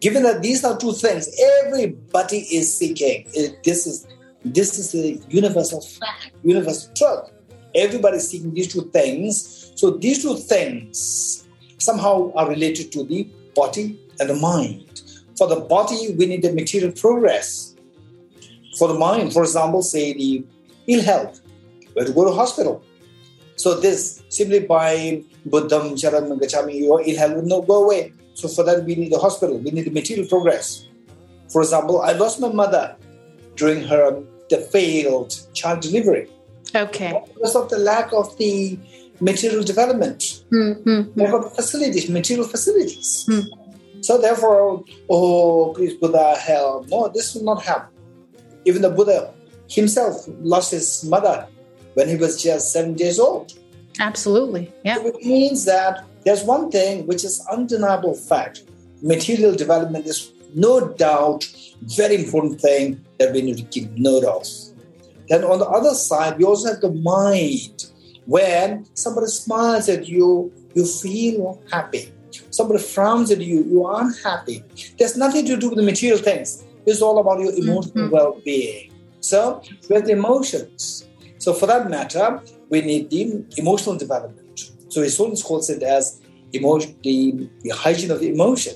Given 0.00 0.22
that 0.22 0.42
these 0.42 0.64
are 0.64 0.78
two 0.78 0.92
things 0.92 1.28
everybody 1.62 2.38
is 2.38 2.74
seeking, 2.74 3.26
it, 3.34 3.62
this 3.64 3.86
is 3.86 4.06
this 4.42 4.78
is 4.78 4.92
the 4.92 5.20
universal 5.28 5.82
fact, 5.82 6.30
universal 6.42 6.90
truth. 6.94 7.30
Everybody 7.74 8.16
is 8.16 8.28
seeking 8.28 8.54
these 8.54 8.72
two 8.72 8.88
things. 8.90 9.72
So 9.76 9.90
these 9.90 10.22
two 10.22 10.36
things 10.36 11.46
somehow 11.76 12.32
are 12.34 12.48
related 12.48 12.90
to 12.92 13.04
the 13.04 13.28
body 13.54 14.00
and 14.18 14.30
the 14.30 14.36
mind. 14.36 15.02
For 15.36 15.46
the 15.46 15.60
body, 15.60 16.14
we 16.18 16.26
need 16.26 16.42
the 16.42 16.52
material 16.52 16.92
progress. 16.92 17.74
For 18.78 18.88
the 18.88 18.94
mind, 18.94 19.34
for 19.34 19.42
example, 19.42 19.82
say 19.82 20.14
the 20.14 20.44
ill 20.86 21.02
health, 21.02 21.42
where 21.92 22.06
to 22.06 22.12
go 22.12 22.24
to 22.24 22.32
hospital. 22.32 22.82
So 23.60 23.78
this 23.78 24.22
simply 24.30 24.60
by 24.60 25.22
Buddham, 25.44 25.94
Charan, 25.94 26.32
Gachami, 26.40 26.80
your 26.80 27.02
ill 27.04 27.16
health 27.18 27.34
will 27.36 27.50
not 27.54 27.66
go 27.66 27.84
away. 27.84 28.12
So 28.32 28.48
for 28.48 28.64
that, 28.64 28.84
we 28.84 28.94
need 28.94 29.12
the 29.12 29.18
hospital. 29.18 29.58
We 29.58 29.70
need 29.70 29.92
material 29.92 30.26
progress. 30.26 30.88
For 31.52 31.60
example, 31.60 32.00
I 32.00 32.12
lost 32.12 32.40
my 32.40 32.48
mother 32.48 32.96
during 33.56 33.82
her 33.84 34.22
the 34.48 34.58
failed 34.72 35.36
child 35.52 35.80
delivery. 35.80 36.30
Okay. 36.74 37.12
Because 37.34 37.54
of 37.54 37.68
the 37.68 37.76
lack 37.78 38.12
of 38.14 38.36
the 38.38 38.78
material 39.20 39.62
development, 39.62 40.42
Mm-hmm. 40.50 41.20
lack 41.20 41.34
of 41.34 41.54
facilities, 41.54 42.08
material 42.08 42.48
facilities. 42.48 43.26
Hmm. 43.28 43.44
So 44.00 44.16
therefore, 44.16 44.82
oh, 45.10 45.74
please 45.74 45.94
Buddha 46.00 46.34
help. 46.36 46.88
No, 46.88 47.08
this 47.12 47.34
will 47.34 47.44
not 47.44 47.62
help. 47.62 47.84
Even 48.64 48.80
the 48.80 48.88
Buddha 48.90 49.34
himself 49.68 50.24
lost 50.40 50.70
his 50.72 51.04
mother 51.04 51.46
when 51.94 52.08
he 52.08 52.16
was 52.16 52.42
just 52.42 52.72
seven 52.72 52.96
years 52.98 53.18
old. 53.18 53.52
Absolutely. 53.98 54.72
Yeah. 54.84 54.96
So 54.96 55.06
it 55.08 55.22
means 55.24 55.64
that 55.64 56.04
there's 56.24 56.42
one 56.44 56.70
thing 56.70 57.06
which 57.06 57.24
is 57.24 57.44
undeniable 57.50 58.14
fact. 58.14 58.64
Material 59.02 59.54
development 59.54 60.06
is 60.06 60.32
no 60.54 60.88
doubt 60.88 61.46
very 61.82 62.16
important 62.16 62.60
thing 62.60 63.04
that 63.18 63.32
we 63.32 63.42
need 63.42 63.56
to 63.56 63.64
keep 63.64 63.90
note 63.96 64.24
of. 64.24 64.46
Then 65.28 65.44
on 65.44 65.58
the 65.58 65.66
other 65.66 65.94
side, 65.94 66.38
we 66.38 66.44
also 66.44 66.68
have 66.72 66.80
the 66.80 66.92
mind. 66.92 67.86
When 68.26 68.86
somebody 68.94 69.28
smiles 69.28 69.88
at 69.88 70.08
you, 70.08 70.52
you 70.74 70.84
feel 70.84 71.60
happy. 71.70 72.12
Somebody 72.50 72.80
frowns 72.82 73.30
at 73.30 73.40
you, 73.40 73.64
you 73.64 73.84
are 73.86 74.02
unhappy. 74.02 74.62
There's 74.98 75.16
nothing 75.16 75.46
to 75.46 75.56
do 75.56 75.68
with 75.70 75.78
the 75.78 75.82
material 75.84 76.18
things. 76.18 76.62
It's 76.86 77.02
all 77.02 77.18
about 77.18 77.40
your 77.40 77.52
emotional 77.52 78.08
Mhm. 78.08 78.10
well-being. 78.10 78.92
So 79.20 79.62
with 79.88 80.08
emotions. 80.08 81.06
So 81.40 81.52
for 81.52 81.66
that 81.66 81.90
matter, 81.90 82.26
we 82.68 82.78
need 82.82 83.10
the 83.10 83.22
emotional 83.56 83.96
development. 83.96 84.70
So 84.88 85.02
His 85.02 85.16
Holiness 85.16 85.42
calls 85.42 85.68
it 85.70 85.82
as 85.82 86.20
emotion, 86.52 86.96
the, 87.02 87.48
the 87.62 87.70
hygiene 87.70 88.12
of 88.12 88.20
the 88.20 88.28
emotion. 88.36 88.74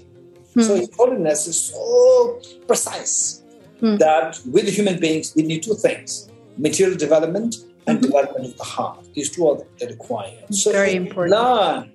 So 0.67 0.75
His 0.77 0.91
Holiness 0.97 1.47
is 1.47 1.59
so 1.71 2.41
precise 2.67 3.45
Hmm. 3.81 3.97
that 3.97 4.41
with 4.55 4.67
human 4.69 5.01
beings, 5.01 5.35
we 5.37 5.43
need 5.43 5.63
two 5.63 5.75
things 5.75 6.31
material 6.57 6.97
development 6.97 7.57
and 7.87 8.01
development 8.01 8.45
of 8.47 8.57
the 8.57 8.65
heart. 8.65 9.05
These 9.15 9.31
two 9.35 9.49
are 9.49 9.57
the 9.79 9.87
required. 9.89 10.55
So 10.55 10.71
Very 10.73 10.91
if 10.91 10.95
you 10.95 11.01
important. 11.09 11.33
Learn 11.35 11.93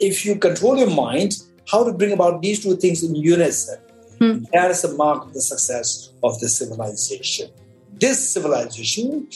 if 0.00 0.24
you 0.24 0.36
control 0.36 0.78
your 0.78 0.90
mind, 0.90 1.34
how 1.70 1.84
to 1.84 1.92
bring 1.92 2.12
about 2.12 2.40
these 2.40 2.62
two 2.64 2.74
things 2.76 3.02
in 3.04 3.14
unison. 3.14 3.78
Hmm. 4.18 4.44
That 4.52 4.70
is 4.70 4.80
the 4.82 4.92
mark 4.94 5.26
of 5.26 5.34
the 5.34 5.42
success 5.42 6.10
of 6.24 6.40
the 6.40 6.48
civilization. 6.48 7.50
This 8.00 8.30
civilization, 8.30 9.28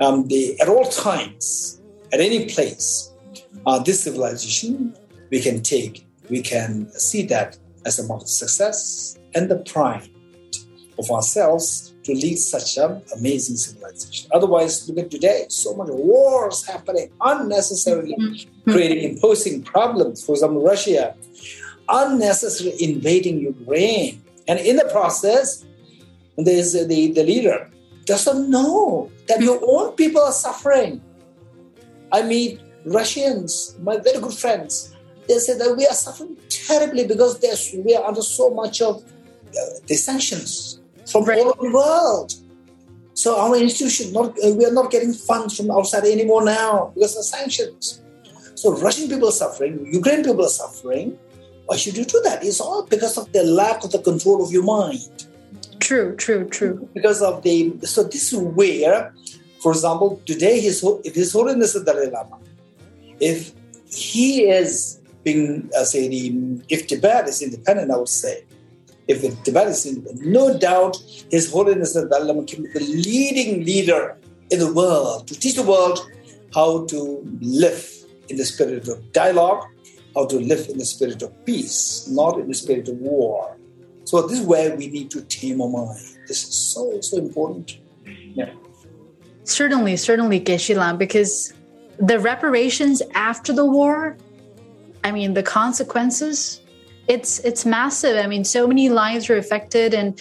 um, 0.00 0.28
the, 0.28 0.60
at 0.60 0.68
all 0.68 0.84
times, 0.84 1.80
at 2.12 2.20
any 2.20 2.46
place, 2.46 3.12
uh, 3.66 3.78
this 3.78 4.02
civilization 4.02 4.94
we 5.30 5.40
can 5.40 5.62
take, 5.62 6.06
we 6.28 6.42
can 6.42 6.90
see 6.92 7.22
that 7.26 7.56
as 7.86 7.98
a 7.98 8.04
mark 8.06 8.22
of 8.22 8.28
success 8.28 9.18
and 9.34 9.50
the 9.50 9.56
pride 9.56 10.08
of 10.98 11.10
ourselves 11.10 11.94
to 12.04 12.12
lead 12.12 12.36
such 12.36 12.76
an 12.76 13.02
amazing 13.16 13.56
civilization. 13.56 14.30
Otherwise, 14.34 14.88
look 14.88 14.98
at 14.98 15.10
today, 15.10 15.46
so 15.48 15.74
much 15.74 15.88
wars 15.88 16.66
happening 16.66 17.10
unnecessarily, 17.22 18.16
creating 18.68 19.12
imposing 19.12 19.62
problems. 19.62 20.24
For 20.24 20.32
example, 20.32 20.62
Russia 20.62 21.14
unnecessarily 21.88 22.76
invading 22.82 23.40
Ukraine, 23.40 24.22
and 24.46 24.58
in 24.60 24.76
the 24.76 24.88
process, 24.92 25.64
there's 26.36 26.72
the, 26.72 27.12
the 27.12 27.24
leader 27.24 27.70
doesn't 28.10 28.50
know 28.50 29.10
that 29.28 29.40
your 29.40 29.58
own 29.62 29.92
people 29.94 30.20
are 30.20 30.32
suffering. 30.32 31.00
I 32.12 32.22
meet 32.22 32.60
Russians, 32.84 33.76
my 33.80 33.98
very 33.98 34.20
good 34.20 34.34
friends. 34.34 34.94
They 35.28 35.38
say 35.38 35.56
that 35.56 35.76
we 35.78 35.86
are 35.86 35.94
suffering 35.94 36.36
terribly 36.48 37.06
because 37.06 37.38
we 37.84 37.94
are 37.94 38.04
under 38.04 38.22
so 38.22 38.50
much 38.50 38.82
of 38.82 38.96
uh, 38.96 39.60
the 39.86 39.94
sanctions 39.94 40.80
from 41.10 41.24
Right. 41.24 41.38
all 41.38 41.48
over 41.54 41.62
the 41.68 41.72
world. 41.72 42.34
So 43.14 43.38
our 43.38 43.56
institution, 43.56 44.12
not 44.12 44.30
uh, 44.44 44.54
we 44.58 44.64
are 44.64 44.72
not 44.80 44.90
getting 44.90 45.12
funds 45.12 45.56
from 45.56 45.70
outside 45.70 46.04
anymore 46.04 46.44
now 46.44 46.90
because 46.94 47.16
of 47.16 47.24
sanctions. 47.24 48.02
So 48.54 48.74
Russian 48.86 49.08
people 49.08 49.28
are 49.28 49.38
suffering, 49.44 49.86
Ukraine 50.00 50.24
people 50.24 50.44
are 50.44 50.56
suffering. 50.62 51.18
Why 51.66 51.76
should 51.76 51.96
you 51.96 52.04
do 52.04 52.20
that? 52.26 52.42
It's 52.42 52.60
all 52.60 52.82
because 52.94 53.16
of 53.20 53.30
the 53.32 53.44
lack 53.44 53.84
of 53.84 53.92
the 53.92 54.00
control 54.00 54.42
of 54.44 54.50
your 54.50 54.64
mind 54.64 55.29
True, 55.80 56.14
true, 56.16 56.48
true. 56.48 56.88
because 56.94 57.22
of 57.22 57.42
the 57.42 57.72
so 57.82 58.02
this 58.04 58.32
is 58.32 58.38
where 58.38 59.14
for 59.62 59.72
example 59.72 60.20
today 60.26 60.60
his 60.60 60.84
if 61.04 61.14
his 61.14 61.32
holiness 61.32 61.72
the 61.72 61.82
dalai 61.82 62.08
lama 62.10 62.38
if 63.18 63.52
he 63.90 64.44
is 64.44 65.00
being 65.24 65.70
uh, 65.76 65.84
say 65.84 66.06
the 66.08 66.22
if 66.68 66.86
tibet 66.86 67.28
is 67.28 67.40
independent 67.42 67.90
i 67.90 67.96
would 67.96 68.08
say 68.08 68.44
if 69.08 69.22
the 69.22 69.30
tibet 69.44 69.68
is 69.68 69.86
independent 69.86 70.26
no 70.26 70.44
doubt 70.58 70.96
his 71.30 71.50
holiness 71.50 71.94
the 71.94 72.06
dalai 72.12 72.26
lama 72.30 72.44
can 72.44 72.62
be 72.62 72.70
the 72.78 72.84
leading 73.08 73.64
leader 73.64 74.02
in 74.50 74.58
the 74.58 74.72
world 74.80 75.26
to 75.28 75.34
teach 75.34 75.56
the 75.56 75.68
world 75.74 75.98
how 76.54 76.84
to 76.92 77.00
live 77.40 77.82
in 78.28 78.36
the 78.36 78.44
spirit 78.44 78.86
of 78.88 78.96
dialogue 79.12 79.64
how 80.14 80.26
to 80.26 80.38
live 80.52 80.68
in 80.68 80.78
the 80.78 80.88
spirit 80.94 81.22
of 81.22 81.30
peace 81.44 82.06
not 82.20 82.38
in 82.38 82.48
the 82.48 82.58
spirit 82.64 82.86
of 82.88 82.96
war 82.98 83.56
so 84.10 84.22
this 84.26 84.40
is 84.40 84.44
where 84.44 84.74
we 84.74 84.88
need 84.88 85.08
to 85.12 85.20
tame 85.22 85.62
our 85.62 85.68
mind. 85.68 86.00
This 86.26 86.42
is 86.48 86.52
so 86.52 87.00
so 87.00 87.16
important. 87.16 87.78
Yeah. 88.04 88.50
Certainly, 89.44 89.98
certainly, 89.98 90.40
Geshe-la, 90.40 90.94
because 90.94 91.52
the 91.96 92.18
reparations 92.18 93.02
after 93.14 93.52
the 93.52 93.64
war, 93.64 94.16
I 95.04 95.12
mean, 95.12 95.34
the 95.34 95.44
consequences, 95.44 96.60
it's 97.06 97.38
it's 97.44 97.64
massive. 97.64 98.16
I 98.16 98.26
mean, 98.26 98.42
so 98.42 98.66
many 98.66 98.88
lives 98.88 99.28
were 99.28 99.36
affected, 99.36 99.94
and 99.94 100.20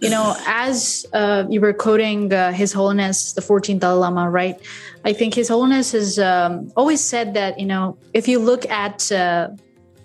you 0.00 0.10
know, 0.10 0.34
as 0.48 1.06
uh, 1.12 1.44
you 1.48 1.60
were 1.60 1.72
quoting 1.72 2.32
uh, 2.32 2.50
His 2.50 2.72
Holiness 2.72 3.34
the 3.34 3.40
14th 3.40 3.78
Dalai 3.78 4.00
Lama, 4.00 4.28
right? 4.28 4.60
I 5.04 5.12
think 5.12 5.34
His 5.34 5.48
Holiness 5.48 5.92
has 5.92 6.18
um, 6.18 6.72
always 6.76 7.00
said 7.00 7.34
that 7.34 7.60
you 7.60 7.66
know, 7.66 7.96
if 8.14 8.26
you 8.26 8.40
look 8.40 8.68
at 8.68 9.12
uh, 9.12 9.50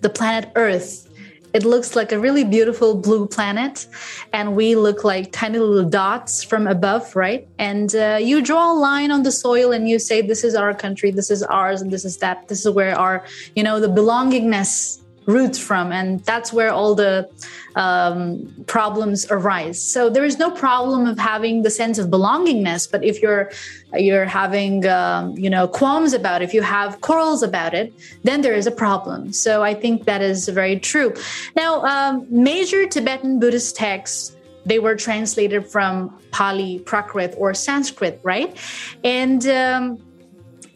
the 0.02 0.10
planet 0.10 0.52
Earth, 0.56 1.07
it 1.54 1.64
looks 1.64 1.96
like 1.96 2.12
a 2.12 2.20
really 2.20 2.44
beautiful 2.44 2.96
blue 2.96 3.28
planet, 3.28 3.88
and 4.34 4.56
we 4.56 4.76
look 4.76 5.04
like 5.04 5.32
tiny 5.32 5.60
little 5.60 5.90
dots 5.90 6.44
from 6.44 6.68
above, 6.68 7.16
right? 7.16 7.48
And 7.58 7.96
uh, 7.96 8.20
you 8.22 8.42
draw 8.42 8.74
a 8.74 8.78
line 8.78 9.12
on 9.12 9.24
the 9.24 9.32
soil 9.32 9.72
and 9.72 9.90
you 9.90 10.00
say, 10.00 10.22
This 10.22 10.44
is 10.44 10.56
our 10.56 10.74
country, 10.74 11.12
this 11.12 11.32
is 11.32 11.44
ours, 11.44 11.82
and 11.82 11.92
this 11.92 12.06
is 12.06 12.18
that. 12.18 12.48
This 12.48 12.66
is 12.66 12.72
where 12.72 12.98
our, 12.98 13.26
you 13.56 13.64
know, 13.64 13.80
the 13.80 13.88
belongingness 13.88 15.02
roots 15.28 15.60
from. 15.60 15.92
And 15.92 16.22
that's 16.22 16.52
where 16.52 16.72
all 16.72 16.96
the 16.96 17.30
um, 17.76 18.52
problems 18.66 19.28
arise. 19.30 19.80
So 19.80 20.10
there 20.10 20.26
is 20.26 20.40
no 20.40 20.50
problem 20.50 21.06
of 21.06 21.20
having 21.20 21.62
the 21.62 21.70
sense 21.70 22.00
of 22.00 22.08
belongingness, 22.08 22.90
but 22.90 23.04
if 23.04 23.22
you're 23.22 23.52
you're 23.94 24.26
having 24.26 24.86
um, 24.88 25.38
you 25.38 25.50
know 25.50 25.68
qualms 25.68 26.14
about 26.14 26.42
it, 26.42 26.46
if 26.46 26.54
you 26.54 26.62
have 26.62 27.00
quarrels 27.02 27.44
about 27.44 27.74
it, 27.74 27.94
then 28.24 28.42
there 28.42 28.54
is 28.54 28.66
a 28.66 28.72
problem. 28.72 29.32
So 29.34 29.62
I 29.64 29.74
think 29.74 30.06
that 30.06 30.22
is 30.22 30.48
very 30.48 30.80
true. 30.80 31.14
Now, 31.56 31.84
um, 31.84 32.26
major 32.30 32.88
Tibetan 32.88 33.40
Buddhist 33.40 33.76
texts 33.76 34.34
they 34.66 34.80
were 34.80 34.96
translated 34.96 35.66
from 35.66 36.14
Pali, 36.32 36.80
Prakrit, 36.80 37.34
or 37.38 37.54
Sanskrit, 37.54 38.20
right? 38.24 38.58
And 39.02 39.48
um, 39.48 39.98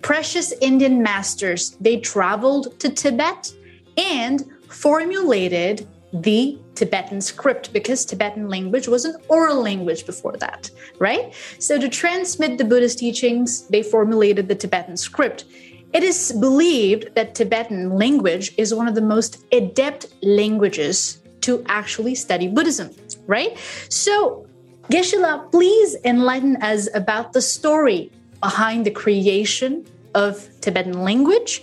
precious 0.01 0.53
Indian 0.61 1.03
masters 1.03 1.71
they 1.81 1.97
traveled 1.97 2.79
to 2.79 2.89
Tibet 2.89 3.53
and 3.97 4.49
formulated 4.69 5.87
the 6.13 6.57
Tibetan 6.75 7.21
script 7.21 7.71
because 7.71 8.05
Tibetan 8.05 8.49
language 8.49 8.87
was 8.87 9.05
an 9.05 9.15
oral 9.29 9.61
language 9.61 10.05
before 10.05 10.35
that, 10.37 10.69
right? 10.99 11.33
So 11.59 11.79
to 11.79 11.87
transmit 11.87 12.57
the 12.57 12.65
Buddhist 12.65 12.99
teachings, 12.99 13.67
they 13.67 13.83
formulated 13.83 14.47
the 14.47 14.55
Tibetan 14.55 14.97
script. 14.97 15.45
It 15.93 16.03
is 16.03 16.31
believed 16.33 17.15
that 17.15 17.35
Tibetan 17.35 17.91
language 17.91 18.53
is 18.57 18.73
one 18.73 18.87
of 18.87 18.95
the 18.95 19.01
most 19.01 19.45
adept 19.51 20.07
languages 20.21 21.21
to 21.41 21.63
actually 21.67 22.15
study 22.15 22.47
Buddhism, 22.47 22.91
right? 23.27 23.57
So, 23.89 24.47
Geshe-la, 24.89 25.49
please 25.49 25.95
enlighten 26.03 26.57
us 26.57 26.87
about 26.93 27.33
the 27.33 27.41
story 27.41 28.11
behind 28.41 28.85
the 28.85 28.91
creation 28.91 29.85
of 30.13 30.47
Tibetan 30.61 31.03
language 31.03 31.61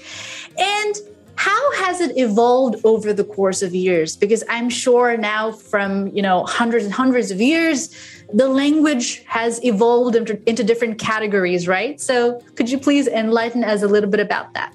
and 0.56 0.94
how 1.38 1.72
has 1.82 2.00
it 2.00 2.16
evolved 2.16 2.76
over 2.84 3.12
the 3.12 3.24
course 3.24 3.62
of 3.62 3.74
years 3.74 4.16
because 4.16 4.42
i'm 4.48 4.68
sure 4.68 5.16
now 5.16 5.52
from 5.52 6.08
you 6.08 6.22
know 6.22 6.44
hundreds 6.44 6.84
and 6.84 6.92
hundreds 6.92 7.30
of 7.30 7.40
years 7.40 7.94
the 8.34 8.46
language 8.46 9.24
has 9.24 9.64
evolved 9.64 10.14
into, 10.14 10.38
into 10.46 10.62
different 10.62 10.98
categories 10.98 11.66
right 11.66 12.00
so 12.00 12.40
could 12.56 12.68
you 12.70 12.78
please 12.78 13.06
enlighten 13.08 13.62
us 13.64 13.82
a 13.82 13.88
little 13.88 14.10
bit 14.10 14.20
about 14.20 14.52
that 14.54 14.74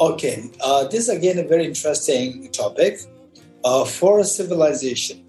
Okay, 0.00 0.50
uh, 0.60 0.84
this 0.88 1.04
is 1.04 1.08
again 1.08 1.38
a 1.38 1.44
very 1.46 1.64
interesting 1.64 2.50
topic. 2.50 2.98
Uh, 3.64 3.84
for 3.84 4.18
a 4.18 4.24
civilization 4.24 5.24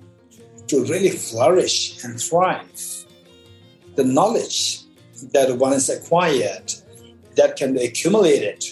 to 0.68 0.84
really 0.86 1.12
flourish 1.12 2.04
and 2.04 2.20
thrive, 2.20 3.06
the 3.96 4.04
knowledge 4.04 4.82
that 5.32 5.56
one 5.58 5.72
has 5.72 5.89
acquired 5.89 6.74
that 7.36 7.56
can 7.56 7.76
be 7.76 7.86
accumulated. 7.86 8.65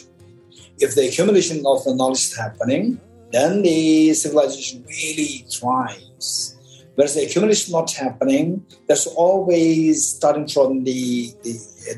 If 0.84 0.96
the 0.96 1.08
accumulation 1.08 1.58
of 1.65 1.78
the 1.86 1.96
knowledge 1.96 2.26
is 2.30 2.36
happening, 2.43 3.00
then 3.32 3.62
the 3.62 4.13
civilization 4.13 4.84
really 4.96 5.46
thrives. 5.56 6.58
Whereas 6.96 7.15
the 7.15 7.24
accumulation 7.28 7.72
not 7.72 7.89
happening, 7.91 8.65
that's 8.88 9.08
always 9.08 10.06
starting 10.15 10.48
from 10.48 10.84
the, 10.84 11.32
the, 11.43 11.54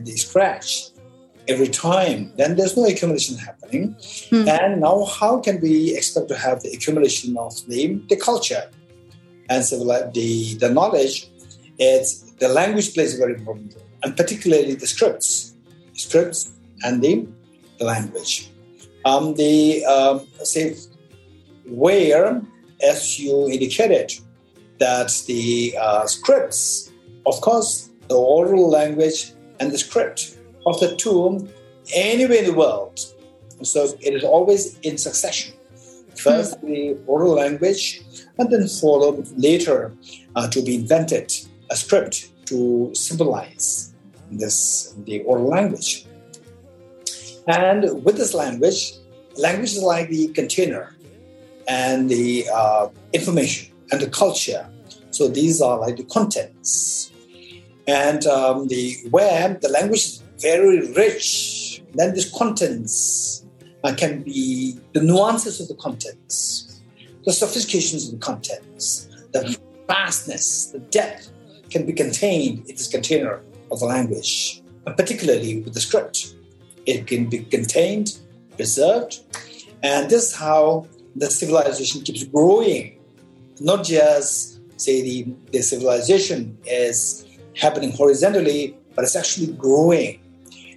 the 0.07 0.15
scratch 0.25 0.69
every 1.47 1.67
time. 1.67 2.31
Then 2.37 2.55
there's 2.55 2.77
no 2.77 2.85
accumulation 2.85 3.37
happening. 3.37 3.97
Hmm. 4.29 4.47
And 4.47 4.81
now, 4.81 5.05
how 5.19 5.39
can 5.45 5.59
we 5.65 5.97
expect 5.97 6.27
to 6.29 6.37
have 6.45 6.61
the 6.61 6.71
accumulation 6.77 7.37
of 7.37 7.53
the, 7.67 7.81
the 8.07 8.17
culture 8.29 8.65
and 9.49 9.63
civili- 9.63 10.07
the, 10.13 10.29
the 10.61 10.69
knowledge? 10.69 11.15
It's 11.77 12.09
the 12.43 12.49
language 12.49 12.93
plays 12.93 13.15
a 13.15 13.17
very 13.17 13.33
important 13.33 13.73
role, 13.75 13.89
and 14.03 14.15
particularly 14.15 14.75
the 14.75 14.87
scripts, 14.87 15.55
scripts 15.93 16.51
and 16.83 17.01
the, 17.01 17.27
the 17.79 17.85
language. 17.85 18.51
Um, 19.05 19.35
the 19.35 19.85
um, 19.85 20.27
say 20.43 20.75
where, 21.67 22.41
as 22.83 23.19
you 23.19 23.49
indicated, 23.49 24.13
that 24.79 25.23
the 25.27 25.75
uh, 25.79 26.05
scripts, 26.07 26.91
of 27.25 27.39
course, 27.41 27.91
the 28.07 28.15
oral 28.15 28.69
language 28.69 29.31
and 29.59 29.71
the 29.71 29.77
script 29.77 30.37
of 30.65 30.79
the 30.79 30.95
two 30.95 31.47
anywhere 31.93 32.39
in 32.39 32.45
the 32.45 32.53
world. 32.53 32.99
So 33.63 33.87
it 34.01 34.13
is 34.13 34.23
always 34.23 34.79
in 34.79 34.97
succession. 34.97 35.53
First 36.15 36.61
the 36.61 36.97
oral 37.07 37.33
language, 37.33 38.01
and 38.37 38.49
then 38.49 38.67
followed 38.67 39.27
later 39.37 39.93
uh, 40.35 40.49
to 40.49 40.61
be 40.61 40.75
invented 40.75 41.31
a 41.69 41.75
script 41.75 42.31
to 42.47 42.91
symbolize 42.93 43.93
this 44.31 44.93
the 45.05 45.21
oral 45.23 45.47
language. 45.47 46.05
And 47.47 48.03
with 48.03 48.17
this 48.17 48.33
language, 48.33 48.93
language 49.37 49.73
is 49.73 49.83
like 49.83 50.09
the 50.09 50.27
container 50.29 50.95
and 51.67 52.09
the 52.09 52.47
uh, 52.53 52.89
information 53.13 53.73
and 53.91 54.01
the 54.01 54.09
culture. 54.09 54.67
So 55.11 55.27
these 55.27 55.61
are 55.61 55.79
like 55.79 55.97
the 55.97 56.03
contents. 56.03 57.11
And 57.87 58.25
um, 58.25 58.67
the 58.67 58.95
where 59.11 59.59
the 59.61 59.69
language 59.69 59.99
is 59.99 60.23
very 60.39 60.91
rich, 60.93 61.83
then 61.93 62.13
these 62.13 62.31
contents 62.31 63.45
uh, 63.83 63.93
can 63.95 64.23
be 64.23 64.79
the 64.93 65.01
nuances 65.01 65.61
of 65.61 65.67
the 65.67 65.75
contents, 65.75 66.81
the 67.25 67.31
sophistications 67.31 68.07
of 68.07 68.19
the 68.19 68.25
contents, 68.25 69.07
the 69.33 69.57
vastness, 69.87 70.67
the 70.67 70.79
depth 70.79 71.31
can 71.69 71.85
be 71.85 71.93
contained 71.93 72.59
in 72.67 72.75
this 72.75 72.87
container 72.87 73.41
of 73.71 73.79
the 73.79 73.85
language, 73.85 74.63
and 74.85 74.97
particularly 74.97 75.61
with 75.61 75.73
the 75.73 75.79
script. 75.79 76.34
It 76.85 77.07
can 77.07 77.29
be 77.29 77.39
contained, 77.39 78.17
preserved, 78.55 79.19
and 79.83 80.09
this 80.09 80.29
is 80.29 80.35
how 80.35 80.87
the 81.15 81.29
civilization 81.29 82.01
keeps 82.01 82.23
growing. 82.23 82.99
Not 83.59 83.85
just 83.85 84.59
say 84.79 85.01
the, 85.01 85.27
the 85.51 85.61
civilization 85.61 86.57
is 86.65 87.25
happening 87.55 87.91
horizontally, 87.91 88.77
but 88.95 89.03
it's 89.03 89.15
actually 89.15 89.53
growing 89.53 90.19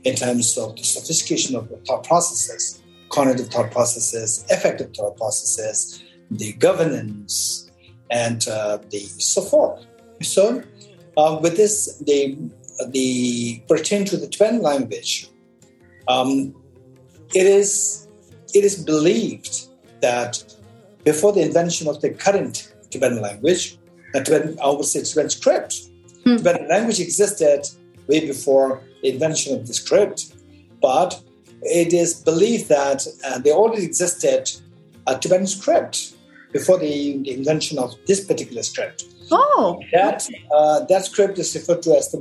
in 0.05 0.14
terms 0.14 0.57
of 0.57 0.77
the 0.77 0.85
sophistication 0.85 1.57
of 1.57 1.68
the 1.68 1.77
thought 1.79 2.05
processes, 2.05 2.83
cognitive 3.11 3.49
thought 3.49 3.71
processes, 3.71 4.44
effective 4.51 4.94
thought 4.94 5.16
processes, 5.16 6.03
the 6.31 6.53
governance, 6.55 7.71
and 8.11 8.47
uh, 8.49 8.79
the 8.90 9.01
so 9.01 9.42
forth. 9.42 9.85
So, 10.23 10.62
uh, 11.16 11.38
with 11.42 11.57
this, 11.57 11.99
the 11.99 12.38
the 12.90 13.62
pertain 13.68 14.05
to 14.07 14.16
the 14.16 14.29
twin 14.29 14.62
language, 14.62 15.29
um, 16.09 16.55
it 17.35 17.47
is 17.47 18.09
it 18.55 18.64
is 18.64 18.83
believed 18.83 19.68
that 20.01 20.42
before 21.05 21.33
the 21.33 21.42
invention 21.42 21.87
of 21.88 22.01
the 22.01 22.11
current 22.11 22.75
Tibetan 22.90 23.21
language, 23.21 23.79
the 24.12 24.23
Tibetan, 24.23 24.59
I 24.61 24.71
would 24.71 24.85
say 24.85 25.03
Tibetan 25.03 25.31
script, 25.31 25.90
Tibetan 26.25 26.68
language 26.68 27.01
existed 27.01 27.68
way 28.09 28.27
before 28.27 28.83
the 29.03 29.11
invention 29.11 29.55
of 29.55 29.66
the 29.66 29.75
script, 29.75 30.35
but 30.81 31.21
it 31.62 31.92
is 31.92 32.14
believed 32.14 32.68
that 32.68 33.07
uh, 33.25 33.38
there 33.38 33.55
already 33.55 33.85
existed 33.85 34.51
a 35.07 35.18
Tibetan 35.18 35.47
script 35.47 36.14
before 36.53 36.79
the, 36.79 37.18
the 37.18 37.33
invention 37.35 37.79
of 37.79 37.94
this 38.07 38.25
particular 38.25 38.62
script. 38.62 39.05
Oh, 39.31 39.79
That 39.92 40.27
uh, 40.55 40.85
that 40.87 41.05
script 41.05 41.38
is 41.38 41.55
referred 41.55 41.83
to 41.83 41.97
as 41.97 42.11
the 42.11 42.21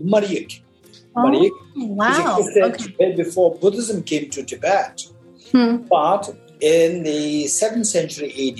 Mariyik. 1.18 1.52
Mariyik, 1.76 1.96
wow. 1.96 2.46
Okay. 2.64 3.16
before 3.16 3.56
Buddhism 3.56 4.04
came 4.04 4.30
to 4.30 4.44
Tibet. 4.44 5.06
Hmm. 5.52 5.78
But 5.90 6.30
in 6.62 7.04
the 7.04 7.46
7th 7.46 7.86
century 7.86 8.32
AD, 8.48 8.60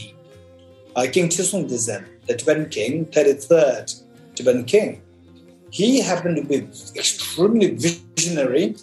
uh, 0.96 1.12
King 1.12 1.30
Dizen, 1.30 2.06
the 2.28 2.36
Tibetan 2.36 2.70
king, 2.70 3.06
33rd 3.06 4.04
Tibetan 4.36 4.66
king, 4.66 5.02
he 5.70 6.02
happened 6.02 6.38
to 6.38 6.44
be 6.44 6.68
extremely 6.96 7.76
visionary. 7.76 8.76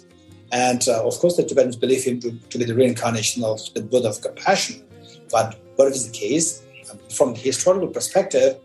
And 0.51 0.87
uh, 0.87 1.05
of 1.05 1.15
course, 1.15 1.37
the 1.37 1.43
Tibetans 1.43 1.75
believe 1.75 2.03
him 2.03 2.19
to, 2.21 2.31
to 2.31 2.57
be 2.57 2.65
the 2.65 2.75
reincarnation 2.75 3.43
of 3.43 3.59
the 3.73 3.81
Buddha 3.81 4.09
of 4.09 4.21
compassion. 4.21 4.85
But 5.31 5.59
whatever 5.75 5.97
the 5.97 6.11
case, 6.11 6.61
from 7.09 7.33
the 7.33 7.39
historical 7.39 7.87
perspective, 7.87 8.57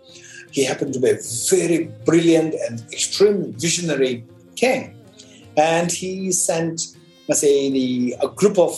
he 0.53 0.65
happened 0.65 0.93
to 0.95 1.01
be 1.01 1.11
a 1.11 1.19
very 1.49 1.85
brilliant 2.05 2.55
and 2.55 2.81
extremely 2.93 3.53
visionary 3.53 4.25
king. 4.57 4.97
And 5.61 5.93
he 5.93 6.33
sent, 6.33 6.97
let's 7.29 7.43
say, 7.43 7.71
the, 7.71 8.17
a 8.23 8.29
group 8.29 8.59
of 8.59 8.73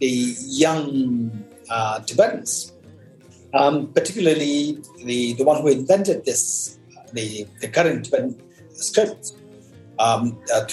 the 0.00 0.36
young 0.64 1.44
uh, 1.68 1.98
Tibetans, 2.00 2.72
um, 3.52 3.92
particularly 3.92 4.78
the, 5.04 5.32
the 5.34 5.42
one 5.44 5.60
who 5.60 5.68
invented 5.68 6.24
this, 6.24 6.78
the, 7.12 7.46
the 7.60 7.68
current 7.68 8.04
Tibetan 8.04 8.40
script, 8.74 9.32
um, 9.98 10.38
uh, 10.54 10.64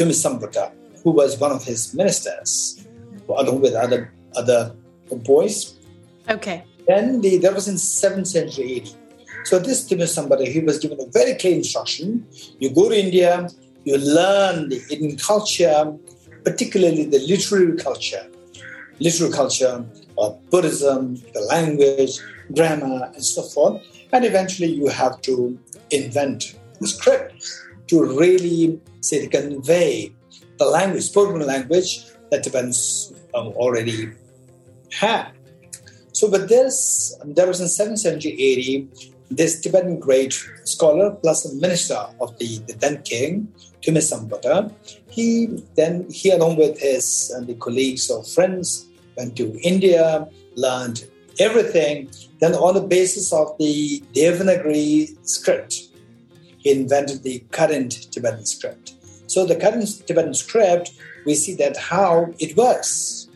who 1.04 1.12
was 1.12 1.40
one 1.40 1.52
of 1.52 1.64
his 1.64 1.94
ministers, 1.96 2.86
along 3.28 3.62
with 3.62 3.74
other 3.74 4.14
other 4.36 4.76
boys. 5.24 5.76
Okay. 6.30 6.64
Then 6.88 7.22
the, 7.22 7.38
that 7.38 7.54
was 7.54 7.68
in 7.68 7.76
7th 7.76 8.28
century 8.28 8.82
AD. 8.82 8.90
So 9.46 9.60
this 9.60 9.90
Thonmi 9.90 10.04
Sambhota, 10.04 10.48
he 10.48 10.60
was 10.60 10.78
given 10.80 11.00
a 11.02 11.06
very 11.08 11.34
clear 11.36 11.56
instruction. 11.56 12.28
You 12.60 12.70
go 12.70 12.90
to 12.90 12.96
India, 12.98 13.50
you 13.84 13.98
learn 13.98 14.70
the 14.70 14.82
Indian 14.90 15.18
culture, 15.18 15.94
particularly 16.44 17.06
the 17.06 17.20
literary 17.20 17.78
culture, 17.78 18.28
literary 19.00 19.34
culture 19.34 19.86
of 20.18 20.50
Buddhism, 20.50 21.16
the 21.34 21.42
language, 21.42 22.20
grammar, 22.54 23.12
and 23.14 23.24
so 23.24 23.42
forth. 23.44 23.82
And 24.14 24.26
eventually 24.26 24.68
you 24.68 24.88
have 24.88 25.22
to 25.22 25.58
invent 25.90 26.56
the 26.80 26.88
script 26.88 27.44
to 27.88 28.04
really 28.18 28.80
say 29.02 29.26
to 29.26 29.28
convey 29.28 30.14
the 30.58 30.66
language, 30.66 31.04
spoken 31.04 31.46
language 31.46 32.06
that 32.30 32.44
Tibetans 32.44 33.14
um, 33.34 33.48
already 33.48 34.12
had. 34.92 35.32
So, 36.14 36.30
with 36.30 36.50
this, 36.50 37.18
there 37.26 37.48
was 37.48 37.62
in 37.62 37.68
7th 37.68 38.00
century 38.00 38.32
AD, 38.32 39.10
this 39.36 39.60
Tibetan 39.62 40.00
great 40.00 40.34
scholar 40.64 41.12
plus 41.12 41.46
a 41.46 41.56
minister 41.56 42.00
of 42.20 42.38
the, 42.38 42.58
the 42.68 42.74
then 42.74 43.02
king, 43.04 43.48
Thonmi 43.82 44.00
Sambhota, 44.00 44.72
he 45.10 45.48
then, 45.76 46.10
he 46.10 46.32
along 46.32 46.58
with 46.58 46.80
his 46.80 47.32
and 47.36 47.48
the 47.48 47.56
colleagues 47.56 48.10
or 48.10 48.24
friends, 48.24 48.88
went 49.18 49.36
to 49.38 49.60
India, 49.62 50.28
learned 50.56 51.06
everything. 51.40 52.10
Then, 52.40 52.54
on 52.54 52.76
the 52.76 52.82
basis 52.82 53.32
of 53.34 53.58
the 53.58 54.02
Devanagari 54.14 55.18
script, 55.28 55.90
he 56.58 56.72
invented 56.72 57.24
the 57.24 57.40
current 57.52 58.12
Tibetan 58.12 58.46
script. 58.46 58.94
So, 59.28 59.46
the 59.46 59.56
current 59.56 59.88
Tibetan 60.08 60.34
script, 60.34 60.92
we 61.26 61.36
see 61.36 61.56
that 61.56 61.78
how 61.78 62.34
it 62.40 62.56
works 62.58 63.30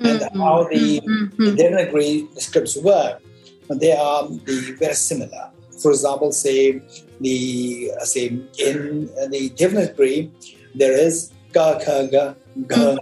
and 0.00 0.20
mm-hmm. 0.20 0.40
how 0.40 0.64
the, 0.68 1.00
the 1.38 1.56
Devanagari 1.56 2.40
scripts 2.40 2.76
work. 2.76 3.22
They 3.68 3.92
are 3.92 4.28
the, 4.28 4.76
very 4.78 4.94
similar. 4.94 5.50
For 5.80 5.90
example, 5.90 6.32
say 6.32 6.80
the 7.20 7.90
say 8.04 8.28
in 8.58 9.06
the 9.30 9.50
Devanagari, 9.56 10.30
there 10.74 10.92
is 10.92 11.32
ga 11.52 11.78
ka 11.78 12.06
ga 12.06 12.34
ga. 12.66 12.96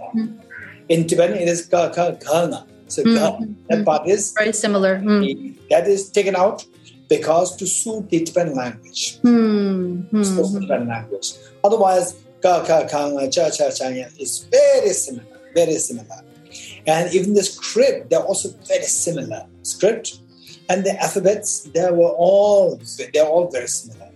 In 0.89 1.07
Tibetan, 1.07 1.37
it 1.37 1.47
is 1.47 1.65
ga 1.67 1.89
ka 1.89 2.11
ga 2.11 2.47
nga. 2.47 2.65
So 2.87 3.03
ga, 3.03 3.39
that 3.69 3.85
part 3.85 4.07
is 4.07 4.33
Very 4.37 4.53
similar. 4.53 4.99
Mm. 4.99 5.55
that 5.69 5.87
is 5.87 6.09
taken 6.09 6.35
out 6.35 6.65
because 7.07 7.55
to 7.57 7.67
suit 7.67 8.09
the 8.09 8.23
Tibetan 8.23 8.55
language. 8.55 9.19
Hmm. 9.19 10.01
Hmm. 10.11 10.23
So 10.23 10.59
Tibetan 10.59 10.87
language. 10.87 11.33
Otherwise, 11.63 12.15
ka 12.41 12.63
ka 12.63 12.87
ka 12.87 13.11
nga 13.11 13.29
cha 13.29 13.49
cha 13.49 13.69
cha 13.69 13.87
is 14.17 14.47
very 14.49 14.89
similar, 14.89 15.37
very 15.53 15.75
similar. 15.75 16.23
And 16.87 17.13
even 17.13 17.33
the 17.33 17.43
script, 17.43 18.09
they're 18.09 18.23
also 18.23 18.49
very 18.67 18.83
similar. 18.83 19.45
Script 19.63 20.20
and 20.71 20.85
the 20.85 20.93
alphabets, 21.03 21.63
they 21.73 21.91
were 21.91 22.13
all 22.27 22.79
they're 23.13 23.31
all 23.33 23.51
very 23.51 23.67
similar. 23.67 24.09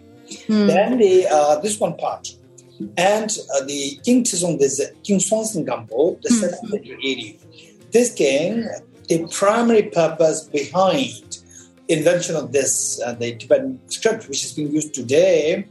Hmm. 0.48 0.68
Then 0.68 0.98
the 0.98 1.28
uh, 1.28 1.60
this 1.60 1.80
one 1.80 1.96
part, 1.98 2.30
and 2.98 3.30
uh, 3.54 3.66
the 3.66 4.00
King 4.06 4.24
Tizong, 4.24 4.58
this 4.60 4.82
King 5.04 5.20
Songtsen 5.20 5.66
Gampo, 5.70 6.22
the 6.22 6.30
Hmm. 6.30 6.40
780. 6.40 7.40
This 7.92 8.14
king, 8.14 8.68
the 9.10 9.28
primary 9.32 9.84
purpose 9.84 10.40
behind 10.60 11.40
invention 11.88 12.36
of 12.36 12.52
this, 12.52 13.00
uh, 13.06 13.14
the 13.14 13.36
Tibetan 13.36 13.80
script, 13.88 14.28
which 14.28 14.44
is 14.44 14.54
being 14.54 14.72
used 14.74 14.94
today, 14.94 15.68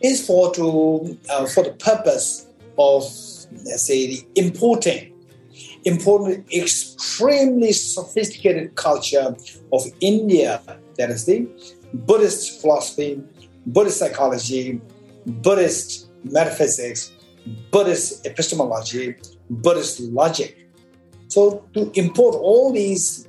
is 0.00 0.26
for 0.26 0.52
to 0.54 1.18
uh, 1.30 1.46
for 1.46 1.62
the 1.64 1.72
purpose 1.72 2.46
of, 2.78 3.02
let's 3.64 3.86
say, 3.90 4.06
the 4.12 4.26
importing, 4.34 5.12
importing 5.86 6.44
extremely 6.52 7.72
sophisticated 7.72 8.74
culture 8.74 9.34
of 9.72 9.82
India. 10.00 10.60
That 10.98 11.10
is 11.10 11.24
the 11.24 11.48
Buddhist 11.94 12.60
philosophy, 12.60 13.22
Buddhist 13.66 13.98
psychology, 13.98 14.80
Buddhist 15.26 16.08
metaphysics, 16.24 17.12
Buddhist 17.70 18.26
epistemology, 18.26 19.16
Buddhist 19.48 20.00
logic. 20.00 20.68
So 21.28 21.64
to 21.74 21.90
import 21.94 22.34
all 22.34 22.72
these 22.72 23.28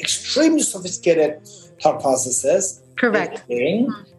extremely 0.00 0.62
sophisticated 0.62 1.46
thought 1.82 2.00
processes, 2.00 2.82
Correct. 2.96 3.44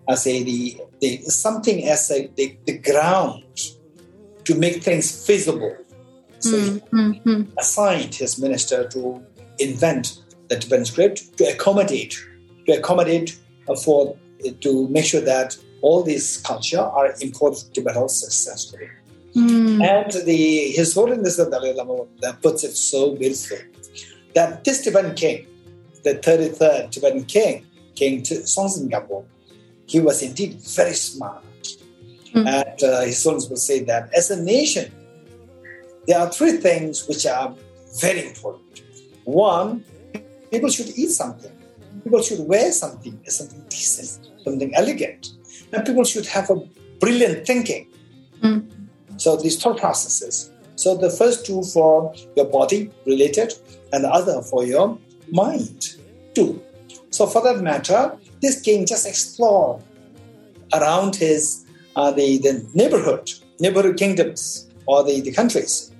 I 0.08 0.16
say 0.16 0.44
the, 0.44 0.78
the 1.02 1.18
something 1.26 1.86
as 1.88 2.10
a, 2.12 2.28
the, 2.36 2.58
the 2.66 2.78
ground 2.78 3.44
to 4.46 4.56
make 4.56 4.84
things 4.84 5.26
feasible. 5.26 5.76
So 6.40 6.58
he 6.58 6.80
Mm-hmm. 6.80 7.58
assigned 7.58 8.16
his 8.16 8.40
minister 8.40 8.88
to 8.90 9.24
invent 9.60 10.20
the 10.48 10.58
Tibetan 10.58 10.86
script 10.86 11.38
to 11.38 11.44
accommodate, 11.46 12.18
to 12.66 12.78
accommodate 12.78 13.38
uh, 13.68 13.76
for 13.76 14.18
to 14.62 14.88
make 14.90 15.06
sure 15.06 15.22
that 15.22 15.58
all 15.82 16.04
these 16.04 16.38
culture 16.38 16.80
are 16.80 17.14
imported 17.22 17.74
to 17.74 17.82
Tibet 17.82 18.10
successfully. 18.10 18.90
Mm. 19.36 19.84
And 19.84 20.12
the 20.26 20.72
His 20.72 20.94
Holiness 20.94 21.38
the 21.38 21.50
Dalai 21.50 21.74
Lama 21.74 22.06
that 22.22 22.42
puts 22.42 22.64
it 22.64 22.76
so 22.76 23.16
beautifully 23.16 23.66
that 24.34 24.64
this 24.64 24.82
Tibetan 24.82 25.16
king, 25.16 25.46
the 26.04 26.16
33rd 26.16 26.92
Tibetan 26.92 27.26
king, 27.26 27.66
King 27.96 28.22
Songtsen 28.22 28.90
Gampo, 28.90 29.26
he 29.86 30.00
was 30.00 30.22
indeed 30.24 30.54
very 30.62 30.94
smart. 30.94 31.44
Mm. 32.34 32.48
And 32.48 32.84
uh, 32.84 33.02
His 33.02 33.24
Holiness 33.24 33.50
will 33.50 33.58
say 33.58 33.84
that 33.84 34.14
as 34.14 34.32
a 34.32 34.42
nation, 34.42 34.92
there 36.10 36.20
are 36.20 36.32
three 36.32 36.54
things 36.54 37.08
which 37.08 37.28
are 37.28 37.54
very 38.02 38.26
important. 38.26 38.82
One, 39.26 39.86
people 40.50 40.72
should 40.72 40.90
eat 40.98 41.12
something. 41.12 41.52
People 42.04 42.24
should 42.24 42.48
wear 42.48 42.72
something, 42.72 43.20
something 43.28 43.64
decent, 43.70 44.28
something 44.44 44.74
elegant. 44.74 45.34
And 45.72 45.86
people 45.86 46.04
should 46.04 46.26
have 46.26 46.50
a 46.50 46.56
brilliant 47.00 47.46
thinking. 47.46 47.88
Mm. 48.42 48.68
So 49.18 49.38
these 49.38 49.62
thought 49.62 49.78
processes. 49.78 50.52
So 50.78 50.98
the 50.98 51.12
first 51.12 51.46
two 51.46 51.62
for 51.62 52.12
your 52.36 52.46
body 52.46 52.90
related, 53.06 53.54
and 53.94 54.04
the 54.04 54.10
other 54.10 54.42
for 54.42 54.66
your 54.66 54.98
mind 55.32 55.98
too. 56.34 56.60
So 57.12 57.28
for 57.28 57.44
that 57.44 57.62
matter, 57.62 58.18
this 58.42 58.60
king 58.62 58.88
just 58.88 59.06
explored 59.06 59.84
around 60.74 61.18
his 61.18 61.66
uh, 61.96 62.10
the, 62.10 62.40
the 62.40 62.68
neighborhood, 62.74 63.30
neighborhood 63.60 63.98
kingdoms 63.98 64.68
or 64.88 65.04
the, 65.04 65.22
the 65.22 65.32
countries. 65.32 65.92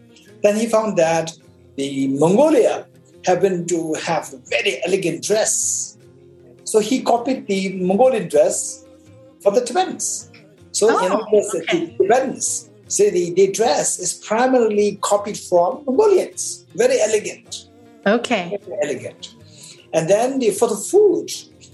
Then 0.44 0.56
he 0.56 0.68
found 0.68 0.98
that 0.98 1.32
the 1.76 2.08
Mongolia 2.08 2.88
happened 3.26 3.70
to 3.70 3.94
have 4.06 4.34
very 4.50 4.82
elegant 4.86 5.24
dress. 5.24 5.98
So 6.64 6.80
he 6.80 7.02
copied 7.02 7.48
the 7.48 7.74
Mongolian 7.74 8.30
dress 8.30 8.86
for 9.42 9.52
the 9.52 9.62
Tibetans. 9.66 10.32
So 10.72 10.88
Oh, 10.92 11.06
in 11.06 11.12
other 11.12 11.26
words, 11.32 11.52
the 11.52 11.62
okay. 11.64 11.96
Tibetans 11.98 12.70
say 12.88 13.10
the, 13.10 13.34
the 13.34 13.52
dress 13.52 14.00
is 14.00 14.14
primarily 14.14 14.98
copied 15.02 15.38
from 15.38 15.84
Mongolians. 15.86 16.66
Very 16.76 17.00
elegant 17.02 17.70
Okay. 18.06 18.58
very 18.66 18.80
elegant. 18.84 19.36
And 19.94 20.10
then 20.10 20.40
the, 20.40 20.52
for 20.52 20.68
the 20.68 20.76
food, 20.76 21.32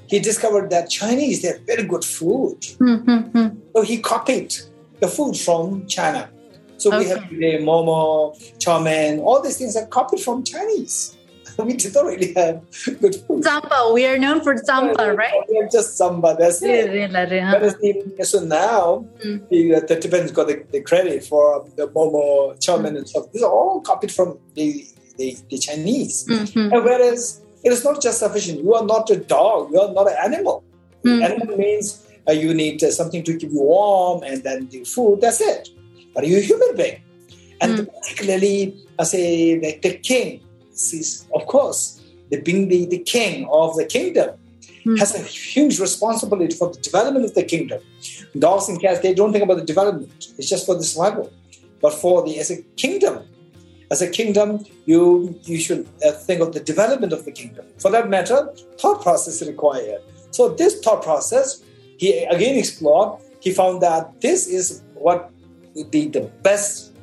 he 0.07 0.19
discovered 0.19 0.69
that 0.69 0.89
Chinese 0.89 1.41
they 1.41 1.49
have 1.49 1.61
very 1.61 1.83
good 1.83 2.03
food. 2.03 2.59
Mm-hmm. 2.61 3.59
So 3.75 3.81
he 3.81 3.99
copied 3.99 4.55
the 4.99 5.07
food 5.07 5.35
from 5.37 5.85
China. 5.87 6.29
So 6.77 6.97
we 6.97 7.05
have 7.07 7.17
Okay. 7.19 7.29
today 7.29 7.57
momo, 7.63 8.35
chow 8.59 8.79
mein, 8.79 9.19
all 9.19 9.41
these 9.41 9.57
things 9.57 9.75
are 9.75 9.85
copied 9.87 10.19
from 10.21 10.43
Chinese. 10.43 11.17
we 11.59 11.73
don't 11.77 12.05
really 12.07 12.33
have 12.33 12.61
good 12.99 13.15
food. 13.15 13.41
tsampa. 13.43 13.93
We 13.93 14.05
are 14.05 14.17
known 14.17 14.41
for 14.41 14.55
tsampa, 14.55 15.15
right? 15.15 15.31
We 15.49 15.55
have 15.57 15.71
just 15.71 15.97
tsampa. 15.99 16.37
That's 16.37 16.61
it. 16.61 16.91
Correct. 17.13 18.25
so 18.25 18.39
now 18.43 19.05
Mm. 19.23 19.47
the, 19.49 19.79
the 19.87 19.95
Tibetans 19.99 20.31
got 20.31 20.47
the, 20.47 20.63
the 20.71 20.81
credit 20.81 21.23
for 21.23 21.65
the 21.77 21.87
momo, 21.87 22.59
chow 22.59 22.77
mein, 22.77 22.97
and 22.97 23.07
stuff. 23.07 23.31
These 23.31 23.43
are 23.43 23.51
all 23.51 23.79
copied 23.81 24.11
from 24.11 24.37
the, 24.55 24.85
the, 25.17 25.37
the 25.49 25.57
Chinese. 25.57 26.25
Mm-hmm. 26.27 26.73
And 26.73 26.83
whereas 26.83 27.41
it 27.63 27.71
is 27.71 27.83
not 27.85 28.01
just 28.01 28.19
sufficient. 28.19 28.61
You 28.61 28.73
are 28.75 28.85
not 28.85 29.09
a 29.09 29.15
dog. 29.15 29.71
You 29.71 29.79
are 29.79 29.93
not 29.93 30.07
an 30.09 30.17
animal. 30.23 30.63
Mm. 31.05 31.23
Animal 31.23 31.57
means 31.57 32.05
uh, 32.27 32.33
you 32.33 32.53
need 32.53 32.83
uh, 32.83 32.91
something 32.91 33.23
to 33.23 33.37
keep 33.37 33.51
you 33.51 33.61
warm 33.61 34.23
and 34.23 34.43
then 34.43 34.67
the 34.69 34.83
food. 34.83 35.21
That's 35.21 35.39
it. 35.39 35.69
But 36.15 36.27
you're 36.27 36.39
a 36.39 36.43
human 36.43 36.75
being. 36.75 37.01
And 37.61 37.87
particularly, 37.87 38.75
I 38.97 39.03
say, 39.03 39.59
the, 39.59 39.79
the 39.79 39.97
king, 39.97 40.41
sees, 40.71 41.27
of 41.33 41.45
course, 41.45 42.01
the 42.31 42.41
being 42.41 42.67
the, 42.69 42.85
the 42.85 42.99
king 42.99 43.47
of 43.51 43.75
the 43.75 43.85
kingdom 43.85 44.31
Mm. 44.85 44.99
has 44.99 45.15
a 45.15 45.23
huge 45.23 45.79
responsibility 45.79 46.55
for 46.55 46.71
the 46.71 46.79
development 46.79 47.25
of 47.25 47.33
the 47.33 47.43
kingdom. 47.43 47.81
Dogs 48.37 48.69
and 48.69 48.79
cats, 48.79 48.99
they 48.99 49.15
don't 49.15 49.31
think 49.31 49.43
about 49.43 49.57
the 49.57 49.63
development. 49.63 50.11
It's 50.37 50.47
just 50.47 50.65
for 50.67 50.75
the 50.75 50.83
survival. 50.83 51.31
But 51.81 51.93
for 51.93 52.23
the 52.23 52.39
as 52.39 52.51
a 52.51 52.61
kingdom, 52.77 53.25
as 53.89 54.03
a 54.03 54.09
kingdom, 54.09 54.63
you 54.85 55.39
you 55.43 55.59
should 55.59 55.87
uh, 56.05 56.11
think 56.11 56.39
of 56.41 56.53
the 56.53 56.59
development 56.59 57.13
of 57.13 57.25
the 57.25 57.31
kingdom. 57.31 57.65
For 57.79 57.89
that 57.91 58.09
matter, 58.09 58.49
thought 58.77 59.01
process 59.01 59.41
is 59.41 59.47
required. 59.47 60.01
So 60.29 60.49
this 60.49 60.79
thought 60.81 61.01
process, 61.03 61.63
he 61.97 62.23
again 62.25 62.55
explored. 62.55 63.19
He 63.39 63.51
found 63.51 63.81
that 63.81 64.21
this 64.21 64.47
is 64.47 64.83
what 64.93 65.31
the, 65.75 66.07
the 66.07 66.31
best. 66.41 66.93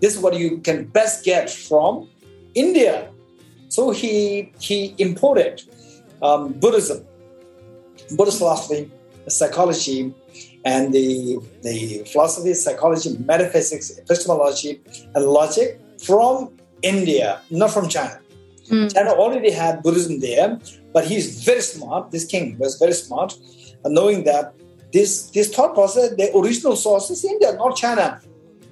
This 0.00 0.16
is 0.16 0.20
what 0.20 0.34
you 0.34 0.58
can 0.58 0.86
best 0.86 1.24
get 1.24 1.48
from 1.50 2.08
India. 2.54 3.10
So 3.68 3.90
he 3.90 4.52
he 4.60 4.94
imported 4.98 5.62
um, 6.20 6.52
Buddhism, 6.52 7.04
Buddhist 8.16 8.38
philosophy, 8.38 8.90
psychology, 9.28 10.12
and 10.64 10.92
the 10.92 11.38
the 11.62 12.04
philosophy, 12.10 12.54
psychology, 12.54 13.16
metaphysics, 13.24 13.96
epistemology, 13.98 14.80
and 15.14 15.24
logic 15.24 15.80
from 16.04 16.52
India, 16.82 17.40
not 17.50 17.70
from 17.70 17.88
China. 17.88 18.20
Mm. 18.68 18.92
China 18.92 19.10
already 19.10 19.50
had 19.50 19.82
Buddhism 19.82 20.20
there, 20.20 20.58
but 20.92 21.04
he's 21.04 21.44
very 21.44 21.62
smart. 21.62 22.10
This 22.10 22.24
king 22.24 22.58
was 22.58 22.78
very 22.78 22.92
smart, 22.92 23.36
and 23.84 23.94
knowing 23.94 24.24
that 24.24 24.54
this 24.92 25.30
this 25.30 25.48
thought 25.54 25.74
process, 25.74 26.10
the 26.16 26.36
original 26.36 26.76
source 26.76 27.10
is 27.10 27.24
India, 27.24 27.52
not 27.54 27.76
China. 27.76 28.20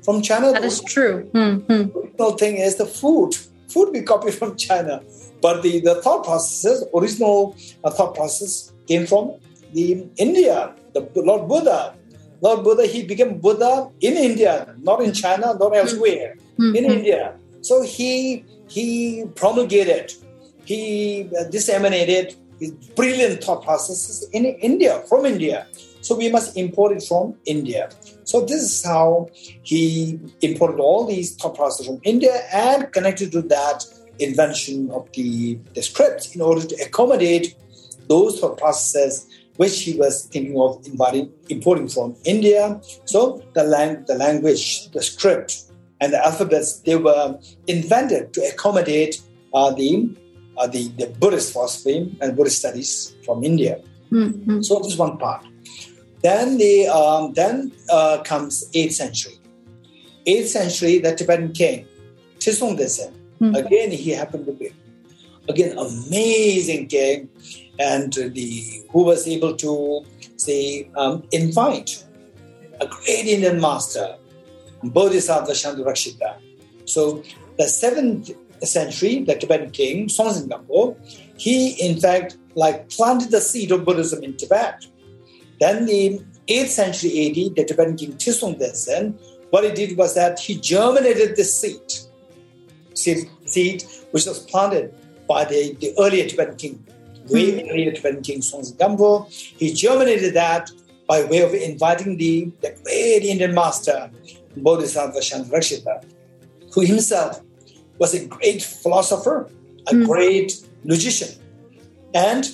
From 0.04 0.22
China, 0.22 0.52
That 0.52 0.62
the 0.62 0.68
is 0.68 0.80
true. 0.83 1.30
Mm-hmm. 1.35 1.96
original 1.98 2.33
thing 2.33 2.56
is 2.56 2.76
the 2.76 2.87
food. 2.87 3.35
Food 3.68 3.90
we 3.92 4.02
copy 4.02 4.30
from 4.40 4.56
China, 4.56 5.02
but 5.42 5.62
the, 5.62 5.80
the 5.80 5.96
thought 6.02 6.24
processes, 6.24 6.85
original 6.94 7.56
uh, 7.85 7.90
thought 7.90 8.14
process 8.14 8.72
came 8.88 9.06
from 9.06 9.37
the 9.72 10.06
India. 10.16 10.74
The 10.94 11.06
Lord 11.16 11.48
Buddha, 11.48 11.94
Lord 12.40 12.64
Buddha, 12.64 12.85
he 12.87 13.04
became 13.04 13.38
Buddha 13.38 13.88
in 14.00 14.14
India, 14.16 14.74
not 14.83 15.02
in 15.02 15.12
China, 15.12 15.54
not 15.62 15.76
elsewhere, 15.76 16.35
in 16.59 16.72
Mhm. 16.85 16.90
India. 16.96 17.35
So 17.62 17.83
he 17.83 18.44
he 18.68 19.24
promulgated, 19.37 20.12
he 20.64 21.28
uh, 21.38 21.44
disseminated 21.50 22.35
his 22.59 22.70
brilliant 22.98 23.42
thought 23.44 23.62
processes 23.64 24.28
in 24.33 24.44
India, 24.46 25.02
from 25.09 25.26
India. 25.26 25.66
So 26.00 26.16
we 26.16 26.30
must 26.30 26.56
import 26.56 26.92
it 26.92 27.02
from 27.02 27.36
India. 27.44 27.90
So 28.24 28.40
this 28.40 28.62
is 28.62 28.84
how 28.84 29.28
he 29.62 30.18
imported 30.40 30.80
all 30.80 31.06
these 31.06 31.36
thought 31.36 31.56
processes 31.56 31.86
from 31.86 32.00
India 32.04 32.34
and 32.52 32.92
connected 32.92 33.32
to 33.32 33.42
that 33.42 33.84
invention 34.18 34.90
of 34.90 35.08
the, 35.12 35.58
the 35.74 35.82
script 35.82 36.34
in 36.34 36.40
order 36.40 36.66
to 36.66 36.74
accommodate 36.76 37.54
those 38.08 38.40
thought 38.40 38.58
processes 38.58 39.26
which 39.56 39.82
he 39.82 39.92
was 39.94 40.26
thinking 40.26 40.58
of 40.58 40.84
inviting, 40.86 41.30
importing 41.50 41.86
from 41.86 42.16
India. 42.24 42.80
So 43.04 43.42
the, 43.54 43.64
lang- 43.64 44.04
the 44.06 44.14
language, 44.14 44.90
the 44.92 45.02
script, 45.02 45.64
and 46.00 46.14
the 46.14 46.24
alphabets, 46.24 46.80
they 46.80 46.96
were 46.96 47.38
invented 47.66 48.32
to 48.32 48.40
accommodate 48.48 49.20
uh, 49.52 49.70
the, 49.72 50.16
uh, 50.56 50.66
the, 50.66 50.88
the 50.96 51.08
Buddhist 51.08 51.52
philosophy 51.52 52.16
and 52.22 52.36
Buddhist 52.36 52.58
studies 52.58 53.14
from 53.24 53.44
India. 53.44 53.82
Mm-hmm. 54.10 54.62
So 54.62 54.78
this 54.78 54.92
is 54.94 54.96
one 54.96 55.18
part. 55.18 55.44
Then 56.22 56.59
the 56.59 56.88
um, 56.88 57.33
then 57.33 57.72
uh, 57.90 58.22
comes 58.22 58.68
eighth 58.74 58.94
century. 58.94 59.35
Eighth 60.26 60.48
century, 60.48 60.98
the 60.98 61.14
Tibetan 61.14 61.52
king 61.52 61.87
Trisong 62.38 62.78
Detsen. 62.78 63.12
Mhm. 63.40 63.56
Again, 63.56 63.90
he 63.90 64.11
happened 64.11 64.46
to 64.46 64.52
be 64.52 64.72
again 65.48 65.76
amazing 65.78 66.88
king, 66.88 67.28
and 67.78 68.12
the 68.12 68.83
who 68.90 69.02
was 69.04 69.26
able 69.26 69.56
to 69.56 70.04
say 70.37 70.88
um, 70.96 71.22
invite 71.33 72.04
a 72.80 72.87
great 72.87 73.26
Indian 73.26 73.61
master, 73.61 74.16
Bodhisattva 74.83 75.52
Shantarakshita. 75.52 76.37
So 76.85 77.22
the 77.59 77.68
seventh 77.68 78.30
century, 78.62 79.24
the 79.24 79.37
Tibetan 79.37 79.70
king 79.70 80.09
Songtsen 80.09 80.48
Gampo, 80.48 80.96
he 81.38 81.70
in 81.80 81.98
fact 82.00 82.37
like 82.54 82.88
planted 82.90 83.30
the 83.30 83.40
seed 83.40 83.70
of 83.72 83.85
Buddhism 83.85 84.22
in 84.22 84.37
Tibet. 84.37 84.87
Then 85.61 85.87
the 85.87 86.20
8th 86.49 86.68
century 86.68 87.11
AD, 87.27 87.55
the 87.57 87.64
Tibetan 87.64 87.96
king 87.96 88.12
Trisong 88.14 88.59
Detsen, 88.59 89.14
what 89.51 89.64
he 89.64 89.73
did 89.73 89.96
was 89.96 90.14
that 90.14 90.38
he 90.38 90.55
germinated 90.57 91.37
the 91.37 91.44
seed, 91.44 91.83
seed, 92.94 93.29
seed 93.44 93.85
which 94.12 94.27
was 94.27 94.38
planted 94.40 94.94
by 95.29 95.44
the, 95.44 95.75
the 95.81 95.92
earlier 95.99 96.27
Tibetan 96.29 96.57
king, 96.57 96.85
way 97.29 97.68
earlier 97.70 97.92
Tibetan 97.92 98.23
king 98.23 98.40
Songtsen 98.40 98.77
Gampo. 98.77 99.31
He 99.59 99.73
germinated 99.73 100.35
that 100.35 100.70
by 101.07 101.25
way 101.25 101.40
of 101.42 101.53
inviting 101.55 102.16
the, 102.16 102.51
the 102.62 102.75
great 102.85 103.23
Indian 103.25 103.55
master, 103.55 104.11
Bodhisattva 104.57 105.18
Shantarakshita, 105.18 106.05
who 106.73 106.81
himself 106.83 107.40
was 107.99 108.14
a 108.14 108.27
great 108.27 108.62
philosopher, 108.62 109.49
a 109.88 109.92
Mm. 109.94 110.07
great 110.07 110.53
logician. 110.85 111.29
And 112.14 112.51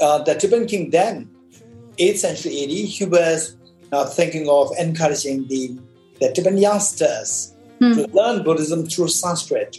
uh, 0.00 0.18
the 0.24 0.34
Tibetan 0.34 0.66
king 0.66 0.90
then, 0.90 1.30
8th 1.98 2.16
century 2.18 2.62
AD, 2.62 2.70
he 2.70 3.04
was 3.04 3.56
uh, 3.92 4.06
thinking 4.06 4.48
of 4.48 4.70
encouraging 4.78 5.46
the, 5.48 5.78
the 6.20 6.32
Tibetan 6.32 6.58
youngsters 6.58 7.54
to 7.80 8.06
learn 8.12 8.42
Buddhism 8.42 8.86
through 8.86 9.08
Sanskrit. 9.08 9.78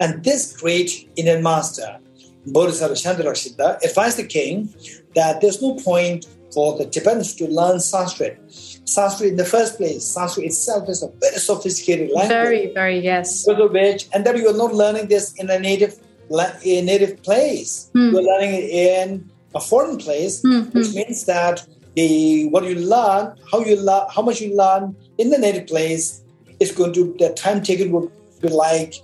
And 0.00 0.22
this 0.22 0.56
great 0.56 1.08
Indian 1.16 1.42
master, 1.42 1.98
Bodhisattva 2.46 2.94
Shantarakshita, 2.94 3.82
advised 3.82 4.18
the 4.18 4.26
king 4.26 4.72
that 5.14 5.40
there's 5.40 5.62
no 5.62 5.74
point 5.76 6.26
for 6.52 6.78
the 6.78 6.86
Tibetans 6.86 7.34
to 7.36 7.46
learn 7.46 7.80
Sanskrit. 7.80 8.38
Sanskrit 8.84 9.30
in 9.30 9.36
the 9.36 9.44
first 9.44 9.76
place, 9.76 10.04
Sanskrit 10.04 10.46
itself 10.46 10.88
is 10.88 11.02
a 11.02 11.08
very 11.20 11.36
sophisticated 11.36 12.10
language. 12.10 12.28
Very, 12.28 12.72
very, 12.72 12.98
yes. 12.98 13.46
Which, 13.46 14.08
and 14.14 14.24
that 14.24 14.36
you 14.36 14.48
are 14.48 14.56
not 14.56 14.74
learning 14.74 15.08
this 15.08 15.34
in 15.34 15.50
a 15.50 15.58
native 15.58 15.98
a 16.30 16.82
native 16.82 17.22
place. 17.22 17.90
Hmm. 17.94 18.10
You're 18.12 18.22
learning 18.22 18.54
it 18.54 18.70
in 18.70 19.30
a 19.54 19.60
foreign 19.60 19.96
place, 19.96 20.42
Mhm. 20.42 20.74
which 20.74 20.94
means 20.94 21.24
that 21.24 21.66
the 21.96 22.46
what 22.50 22.64
you 22.64 22.74
learn, 22.76 23.34
how 23.50 23.60
you 23.60 23.76
learn, 23.76 24.02
how 24.14 24.22
much 24.22 24.40
you 24.40 24.54
learn 24.54 24.94
in 25.18 25.30
the 25.30 25.38
native 25.38 25.66
place 25.66 26.22
is 26.60 26.72
going 26.72 26.92
to 26.92 27.14
the 27.18 27.30
time 27.30 27.62
taken 27.62 27.90
would 27.92 28.10
be 28.40 28.48
like 28.48 28.94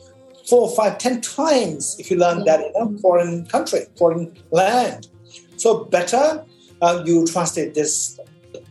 four, 0.49 0.71
five, 0.77 0.99
ten 0.99 1.21
times 1.21 1.97
if 1.99 2.11
you 2.11 2.17
learn 2.19 2.45
that 2.45 2.61
in 2.61 2.73
a 2.77 2.99
foreign 2.99 3.47
country, 3.47 3.87
foreign 3.97 4.33
land. 4.51 5.09
So 5.57 5.85
better 5.85 6.45
uh, 6.83 7.03
you 7.07 7.27
translate 7.27 7.75
this 7.75 8.19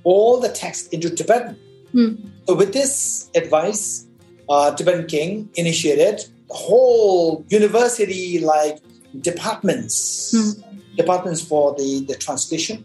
all 0.03 0.39
the 0.39 0.49
text 0.49 0.93
into 0.93 1.09
Tibetan. 1.09 1.57
Hmm. 1.91 2.13
So 2.47 2.55
with 2.55 2.73
this 2.73 3.29
advice, 3.36 4.05
uh, 4.49 4.71
Tibetan 4.75 5.07
king 5.07 5.49
initiated 5.55 6.25
whole 6.49 7.43
university 7.49 8.39
like 8.39 8.79
departments, 9.19 10.36
departments 10.95 11.41
for 11.41 11.73
the, 11.75 12.06
the 12.08 12.15
translation. 12.15 12.84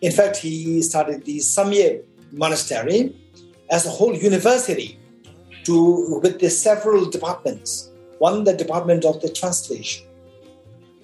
In 0.00 0.12
fact, 0.12 0.36
he 0.36 0.82
started 0.82 1.24
the 1.24 1.38
Samye 1.38 2.02
monastery 2.32 3.14
as 3.70 3.86
a 3.86 3.90
whole 3.90 4.14
university 4.14 4.98
to 5.64 6.20
with 6.22 6.40
the 6.40 6.50
several 6.50 7.08
departments. 7.08 7.90
One, 8.18 8.44
the 8.44 8.54
department 8.54 9.04
of 9.04 9.20
the 9.20 9.28
translation. 9.28 10.06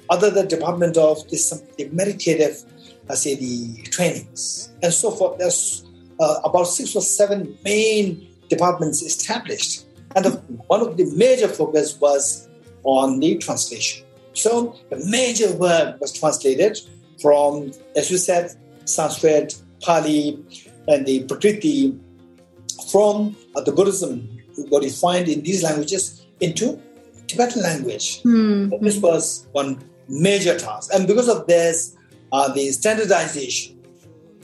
Other, 0.08 0.30
the 0.30 0.44
department 0.44 0.96
of 0.96 1.28
the, 1.30 1.62
the 1.78 1.88
meditative, 1.90 2.64
I 3.08 3.14
say, 3.14 3.36
the 3.36 3.82
trainings, 3.84 4.70
and 4.82 4.92
so 4.92 5.10
forth. 5.12 5.38
There's 5.38 5.84
uh, 6.18 6.40
about 6.44 6.64
six 6.64 6.96
or 6.96 7.02
seven 7.02 7.56
main 7.64 8.28
departments 8.48 9.02
established, 9.02 9.86
and 10.16 10.24
the, 10.24 10.30
one 10.66 10.80
of 10.80 10.96
the 10.96 11.04
major 11.16 11.48
focus 11.48 11.98
was 12.00 12.48
on 12.82 13.20
the 13.20 13.38
translation. 13.38 14.04
So 14.32 14.76
the 14.90 15.04
major 15.08 15.52
work 15.56 16.00
was 16.00 16.12
translated 16.12 16.78
from, 17.20 17.72
as 17.96 18.10
you 18.10 18.18
said, 18.18 18.52
Sanskrit, 18.84 19.60
Pali, 19.82 20.42
and 20.88 21.06
the 21.06 21.24
Prakriti 21.24 21.98
from 22.90 23.36
the 23.54 23.72
Buddhism, 23.72 24.28
what 24.68 24.82
you 24.82 24.90
find 24.90 25.28
in 25.28 25.42
these 25.42 25.62
languages, 25.62 26.26
into 26.40 26.80
Tibetan 27.26 27.62
language. 27.62 28.22
Hmm. 28.22 28.70
This 28.80 28.98
was 28.98 29.46
one 29.52 29.82
major 30.08 30.58
task. 30.58 30.90
And 30.92 31.06
because 31.06 31.28
of 31.28 31.46
this, 31.46 31.96
uh, 32.32 32.52
the 32.52 32.70
standardization 32.72 33.80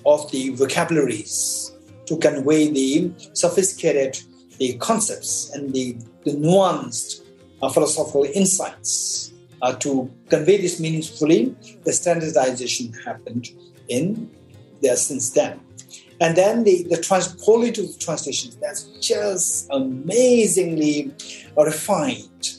of 0.04 0.30
the 0.30 0.50
vocabularies 0.50 1.72
to 2.06 2.16
convey 2.18 2.70
the 2.70 3.12
sophisticated 3.32 4.18
the 4.58 4.76
concepts 4.78 5.50
and 5.50 5.72
the, 5.74 5.96
the 6.24 6.32
nuanced 6.32 7.22
uh, 7.62 7.68
philosophical 7.68 8.24
insights 8.24 9.32
uh, 9.62 9.74
to 9.76 10.10
convey 10.28 10.58
this 10.58 10.80
meaningfully, 10.80 11.54
the 11.84 11.92
standardization 11.92 12.92
happened 13.04 13.50
in 13.88 14.30
there 14.82 14.96
since 14.96 15.30
then. 15.30 15.60
And 16.20 16.36
then 16.36 16.64
the, 16.64 16.84
the 16.84 16.96
trans- 16.96 17.36
translations, 17.98 18.56
that's 18.56 18.84
just 19.00 19.68
amazingly 19.70 21.12
refined. 21.56 22.58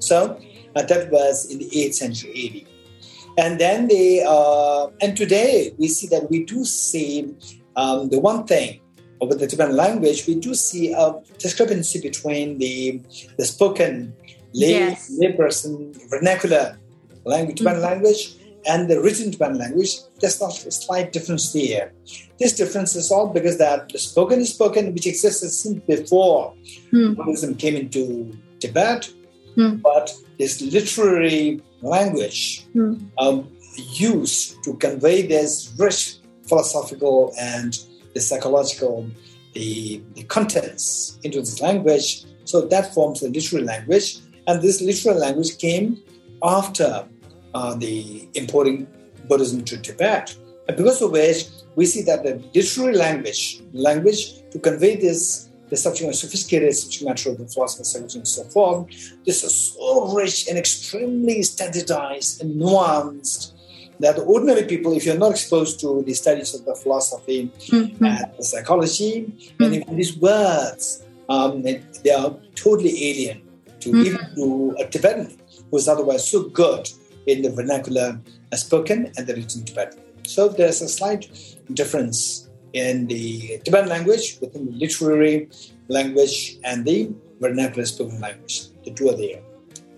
So 0.00 0.40
uh, 0.74 0.82
that 0.82 1.10
was 1.10 1.50
in 1.50 1.58
the 1.58 1.70
8th 1.70 1.94
century 1.94 2.66
AD. 2.66 3.44
And 3.44 3.60
then 3.60 3.86
they, 3.86 4.24
uh, 4.26 4.88
and 5.00 5.16
today 5.16 5.72
we 5.78 5.86
see 5.86 6.08
that 6.08 6.28
we 6.28 6.44
do 6.44 6.64
see 6.64 7.36
um, 7.76 8.08
the 8.08 8.18
one 8.18 8.46
thing 8.46 8.80
with 9.20 9.38
the 9.38 9.46
Tibetan 9.46 9.76
language, 9.76 10.26
we 10.26 10.34
do 10.34 10.54
see 10.54 10.92
a 10.92 11.14
discrepancy 11.38 12.00
between 12.00 12.58
the, 12.58 13.00
the 13.36 13.44
spoken 13.44 14.14
lay, 14.52 14.70
Yes. 14.70 15.10
layperson 15.20 15.94
vernacular 16.08 16.78
language, 17.24 17.58
Tibetan 17.58 17.82
language, 17.82 18.34
and 18.66 18.88
the 18.88 19.00
written 19.00 19.30
Tibetan 19.30 19.58
language. 19.58 19.98
There's 20.20 20.40
not 20.40 20.52
a 20.66 20.70
slight 20.70 21.12
difference 21.12 21.52
there. 21.52 21.92
This 22.38 22.52
difference 22.54 22.96
is 22.96 23.10
all 23.10 23.28
because 23.28 23.58
that 23.58 23.88
the 23.92 23.98
spoken 23.98 24.40
is 24.40 24.50
spoken, 24.50 24.92
which 24.94 25.06
existed 25.06 25.50
since 25.50 25.80
before 25.86 26.54
Hmm. 26.90 27.14
Buddhism 27.14 27.54
came 27.54 27.76
into 27.76 28.32
Tibet, 28.60 29.08
Hmm. 29.54 29.76
but 29.76 30.14
this 30.38 30.60
literary 30.60 31.62
language 31.82 32.66
Hmm. 32.72 32.94
um, 33.18 33.48
used 33.76 34.62
to 34.64 34.74
convey 34.74 35.22
this 35.26 35.70
rich 35.78 36.16
philosophical 36.48 37.32
and 37.38 37.78
the 38.14 38.20
psychological 38.20 39.06
the, 39.54 40.00
the 40.14 40.22
contents 40.24 41.18
into 41.24 41.40
this 41.40 41.60
language. 41.60 42.24
So 42.44 42.60
that 42.62 42.94
forms 42.94 43.20
the 43.20 43.28
literary 43.28 43.64
language, 43.64 44.18
and 44.48 44.62
this 44.62 44.80
literary 44.80 45.18
language 45.20 45.58
came 45.58 46.02
after 46.42 47.06
uh, 47.54 47.74
the 47.74 48.26
importing 48.34 48.86
Buddhism 49.28 49.62
to 49.64 49.76
Tibet. 49.76 50.34
And 50.66 50.76
because 50.76 51.00
of 51.02 51.12
which, 51.12 51.46
we 51.76 51.84
see 51.84 52.02
that 52.02 52.24
the 52.24 52.42
literary 52.54 52.96
language, 52.96 53.60
language 53.72 54.42
to 54.50 54.58
convey 54.58 54.96
this, 54.96 55.48
the 55.68 55.76
subject 55.76 56.06
matter, 56.06 56.16
sophisticated 56.16 56.74
subject 56.74 57.04
matter 57.04 57.30
of 57.30 57.38
the 57.38 57.46
philosophy, 57.46 57.84
psychology, 57.84 58.18
and 58.18 58.28
so 58.28 58.42
forth, 58.44 58.86
this 59.26 59.44
is 59.44 59.54
so 59.54 60.14
rich 60.14 60.48
and 60.48 60.56
extremely 60.58 61.42
standardized 61.42 62.42
and 62.42 62.58
nuanced 62.60 63.52
that 64.00 64.16
the 64.16 64.22
ordinary 64.22 64.64
people, 64.64 64.96
if 64.96 65.04
you're 65.04 65.18
not 65.18 65.32
exposed 65.32 65.78
to 65.80 66.02
the 66.06 66.14
studies 66.14 66.54
of 66.54 66.64
the 66.64 66.74
philosophy 66.74 67.50
Mhm. 67.66 68.00
and 68.00 68.30
the 68.38 68.44
psychology, 68.44 69.30
and 69.60 69.74
even 69.74 69.96
these 69.96 70.16
words, 70.16 71.02
um, 71.28 71.62
they 71.62 72.10
are 72.10 72.34
totally 72.54 72.94
alien 73.10 73.42
to 73.80 73.90
Mhm. 73.90 74.06
even 74.06 74.26
to 74.36 74.76
a 74.78 74.84
Tibetan 74.86 75.38
who's 75.70 75.88
otherwise 75.88 76.28
so 76.28 76.42
good 76.42 76.88
in 77.26 77.42
the 77.42 77.50
vernacular 77.50 78.20
spoken 78.54 79.12
and 79.16 79.26
the 79.26 79.34
written 79.34 79.62
Tibetan. 79.64 80.00
So 80.24 80.48
there's 80.48 80.80
a 80.82 80.88
slight 80.88 81.28
difference 81.74 82.48
in 82.72 83.06
the 83.06 83.58
Tibetan 83.64 83.88
language 83.88 84.38
within 84.40 84.66
the 84.66 84.72
literary 84.72 85.48
language 85.88 86.58
and 86.64 86.84
the 86.84 87.10
vernacular 87.40 87.86
spoken 87.86 88.20
language. 88.20 88.68
The 88.84 88.90
two 88.90 89.08
are 89.10 89.16
there. 89.16 89.40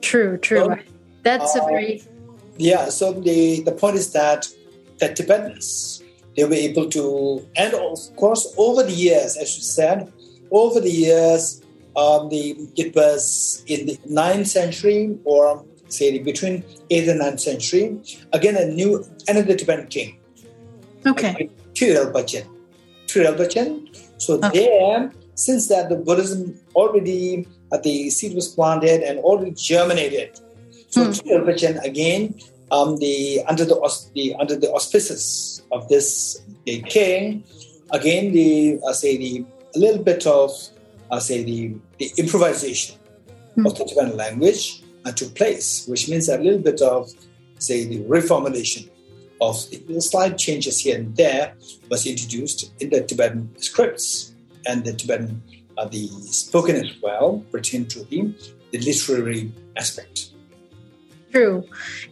True, 0.00 0.36
true. 0.38 0.58
So, 0.58 0.76
That's 1.22 1.54
a 1.54 1.62
uh, 1.62 1.66
very 1.66 2.02
Yeah, 2.58 2.90
so 2.90 3.12
the, 3.12 3.62
the 3.62 3.72
point 3.72 3.96
is 3.96 4.12
that 4.12 4.48
the 4.98 5.08
Tibetans, 5.14 6.02
they 6.36 6.44
were 6.44 6.54
able 6.54 6.90
to, 6.90 7.46
and 7.56 7.72
of 7.74 7.98
course, 8.16 8.52
over 8.56 8.82
the 8.82 8.92
years, 8.92 9.36
as 9.36 9.56
you 9.56 9.62
said, 9.62 10.12
over 10.50 10.80
the 10.80 10.90
years, 10.90 11.62
um, 11.96 12.28
the, 12.28 12.56
it 12.76 12.94
was 12.94 13.64
in 13.66 13.86
the 13.86 13.96
9th 14.08 14.46
century 14.46 15.18
or 15.24 15.64
say 15.88 16.18
between 16.18 16.62
8th 16.90 17.10
and 17.10 17.20
9th 17.20 17.40
century, 17.40 17.98
again, 18.32 18.56
a 18.56 18.66
new, 18.66 19.04
another 19.28 19.56
Tibetan 19.56 19.88
king, 19.88 20.18
okay. 21.06 21.50
Tri 21.74 23.22
Ralpachen. 23.24 23.88
So 24.18 24.34
Okay. 24.44 24.66
there, 24.66 25.12
since 25.34 25.68
that 25.68 25.88
the 25.88 25.96
Buddhism 25.96 26.60
already, 26.76 27.48
uh, 27.72 27.78
the 27.78 28.10
seed 28.10 28.34
was 28.34 28.48
planted 28.48 29.02
and 29.02 29.18
already 29.20 29.52
germinated. 29.52 30.38
So. 30.90 31.12
Tri 31.12 31.32
Ralpachen 31.32 31.82
again, 31.82 32.34
um, 32.70 32.98
the 32.98 33.42
under 33.48 33.64
the, 33.64 33.76
the 34.14 34.34
under 34.36 34.56
the 34.56 34.70
auspices 34.70 35.62
of 35.72 35.88
this 35.88 36.40
the 36.66 36.82
king, 36.82 37.42
again 37.92 38.32
the 38.32 38.78
uh, 38.86 38.92
say 38.92 39.16
the 39.16 39.44
a 39.74 39.78
little 39.78 40.02
bit 40.02 40.26
of 40.26 40.50
uh, 41.10 41.20
say 41.20 41.42
the, 41.42 41.74
the 41.98 42.10
improvisation 42.16 42.96
Hmm. 43.54 43.66
of 43.66 43.76
the 43.76 43.84
Tibetan 43.84 44.16
language 44.16 44.82
uh, 45.04 45.12
took 45.12 45.34
place, 45.34 45.86
which 45.88 46.08
means 46.08 46.28
a 46.28 46.38
little 46.38 46.60
bit 46.60 46.80
of 46.80 47.10
say, 47.58 47.84
the 47.84 48.00
reformulation 48.04 48.88
of 49.40 49.56
the 49.88 50.00
slight 50.00 50.38
changes 50.38 50.80
here 50.80 50.96
and 50.96 51.16
there 51.16 51.54
was 51.90 52.06
introduced 52.06 52.72
in 52.80 52.90
the 52.90 53.02
Tibetan 53.02 53.50
scripts 53.58 54.32
and 54.66 54.84
the 54.84 54.92
Tibetan, 54.92 55.42
uh, 55.78 55.86
the 55.86 56.06
spoken 56.30 56.76
as 56.76 56.90
well, 57.02 57.44
pertain 57.50 57.86
to 57.86 58.04
the, 58.04 58.32
the 58.70 58.78
literary 58.78 59.52
aspect. 59.76 60.29
True. 61.30 61.64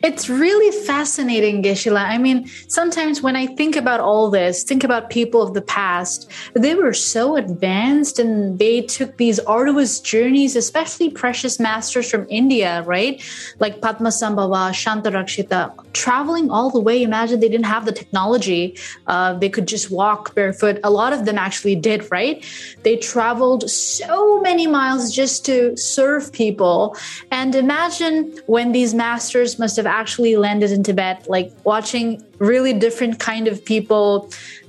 It's 0.04 0.28
really 0.28 0.70
fascinating, 0.86 1.60
Geshe-la. 1.64 2.02
I 2.02 2.18
mean, 2.18 2.46
sometimes 2.68 3.20
when 3.20 3.34
I 3.34 3.46
think 3.46 3.74
about 3.74 3.98
all 3.98 4.30
this, 4.30 4.62
think 4.62 4.84
about 4.84 5.10
people 5.10 5.42
of 5.42 5.54
the 5.54 5.62
past, 5.62 6.30
they 6.54 6.76
were 6.76 6.94
so 6.94 7.34
advanced 7.34 8.20
and 8.20 8.60
they 8.60 8.82
took 8.82 9.16
these 9.16 9.40
arduous 9.40 9.98
journeys, 9.98 10.54
especially 10.54 11.10
precious 11.10 11.58
masters 11.58 12.08
from 12.08 12.28
India, 12.30 12.82
right? 12.86 13.20
Like 13.58 13.80
Padmasambhava, 13.80 14.70
Shantarakshita, 14.70 15.92
traveling 15.94 16.48
all 16.48 16.70
the 16.70 16.80
way. 16.80 17.02
Imagine 17.02 17.40
they 17.40 17.48
didn't 17.48 17.66
have 17.66 17.86
the 17.86 17.92
technology. 17.92 18.78
Uh, 19.08 19.34
they 19.34 19.48
could 19.48 19.66
just 19.66 19.90
walk 19.90 20.32
barefoot. 20.36 20.78
A 20.84 20.90
lot 20.90 21.12
of 21.12 21.24
them 21.24 21.38
actually 21.38 21.74
did, 21.74 22.08
right? 22.12 22.44
They 22.84 22.96
traveled 22.96 23.68
so 23.68 24.40
many 24.42 24.68
miles 24.68 25.12
just 25.12 25.44
to 25.46 25.76
serve 25.76 26.32
people. 26.32 26.96
And 27.32 27.56
imagine 27.56 28.38
when 28.46 28.70
these 28.70 28.94
masters 28.94 29.07
masters 29.10 29.50
must 29.62 29.76
have 29.80 29.88
actually 30.00 30.34
landed 30.46 30.70
in 30.76 30.80
Tibet, 30.88 31.16
like 31.36 31.48
watching 31.72 32.06
really 32.52 32.74
different 32.86 33.14
kind 33.30 33.46
of 33.52 33.56
people, 33.72 34.08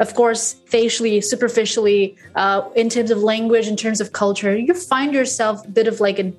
of 0.03 0.09
course, 0.19 0.43
facially, 0.75 1.15
superficially, 1.33 2.03
uh, 2.41 2.59
in 2.81 2.87
terms 2.95 3.11
of 3.15 3.17
language, 3.33 3.67
in 3.73 3.77
terms 3.85 3.99
of 4.03 4.07
culture. 4.23 4.51
You 4.67 4.73
find 4.95 5.09
yourself 5.19 5.55
a 5.69 5.71
bit 5.79 5.87
of 5.91 5.95
like 6.07 6.17
an 6.23 6.29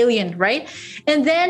alien, 0.00 0.28
right? 0.46 0.62
And 1.10 1.18
then, 1.30 1.48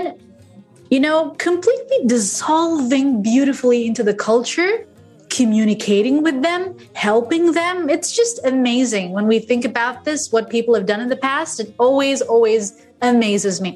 you 0.94 1.00
know, 1.06 1.18
completely 1.48 1.98
dissolving 2.14 3.06
beautifully 3.32 3.80
into 3.88 4.02
the 4.10 4.16
culture 4.30 4.72
communicating 5.40 6.16
with 6.26 6.38
them, 6.48 6.62
helping 7.06 7.44
them. 7.60 7.90
It's 7.94 8.10
just 8.20 8.36
amazing 8.52 9.06
when 9.16 9.26
we 9.32 9.38
think 9.50 9.62
about 9.72 10.04
this, 10.06 10.20
what 10.34 10.44
people 10.56 10.72
have 10.78 10.86
done 10.92 11.00
in 11.06 11.10
the 11.14 11.22
past. 11.30 11.52
It 11.62 11.68
always, 11.86 12.18
always 12.22 12.62
amazes 13.02 13.60
me. 13.60 13.70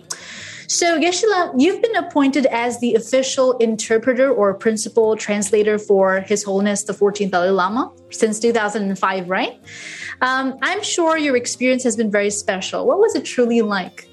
So, 0.70 1.00
Geshe-la, 1.00 1.50
you've 1.58 1.82
been 1.82 1.96
appointed 1.96 2.46
as 2.46 2.78
the 2.78 2.94
official 2.94 3.56
interpreter 3.58 4.30
or 4.32 4.54
principal 4.54 5.16
translator 5.16 5.80
for 5.80 6.20
His 6.20 6.44
Holiness 6.44 6.84
the 6.84 6.92
14th 6.92 7.32
Dalai 7.32 7.50
Lama 7.50 7.90
since 8.10 8.38
2005, 8.38 9.28
right? 9.28 9.58
Um, 10.20 10.56
I'm 10.62 10.80
sure 10.84 11.18
your 11.18 11.34
experience 11.34 11.82
has 11.82 11.96
been 11.96 12.08
very 12.08 12.30
special. 12.30 12.86
What 12.86 13.00
was 13.00 13.16
it 13.16 13.24
truly 13.24 13.62
like? 13.62 14.08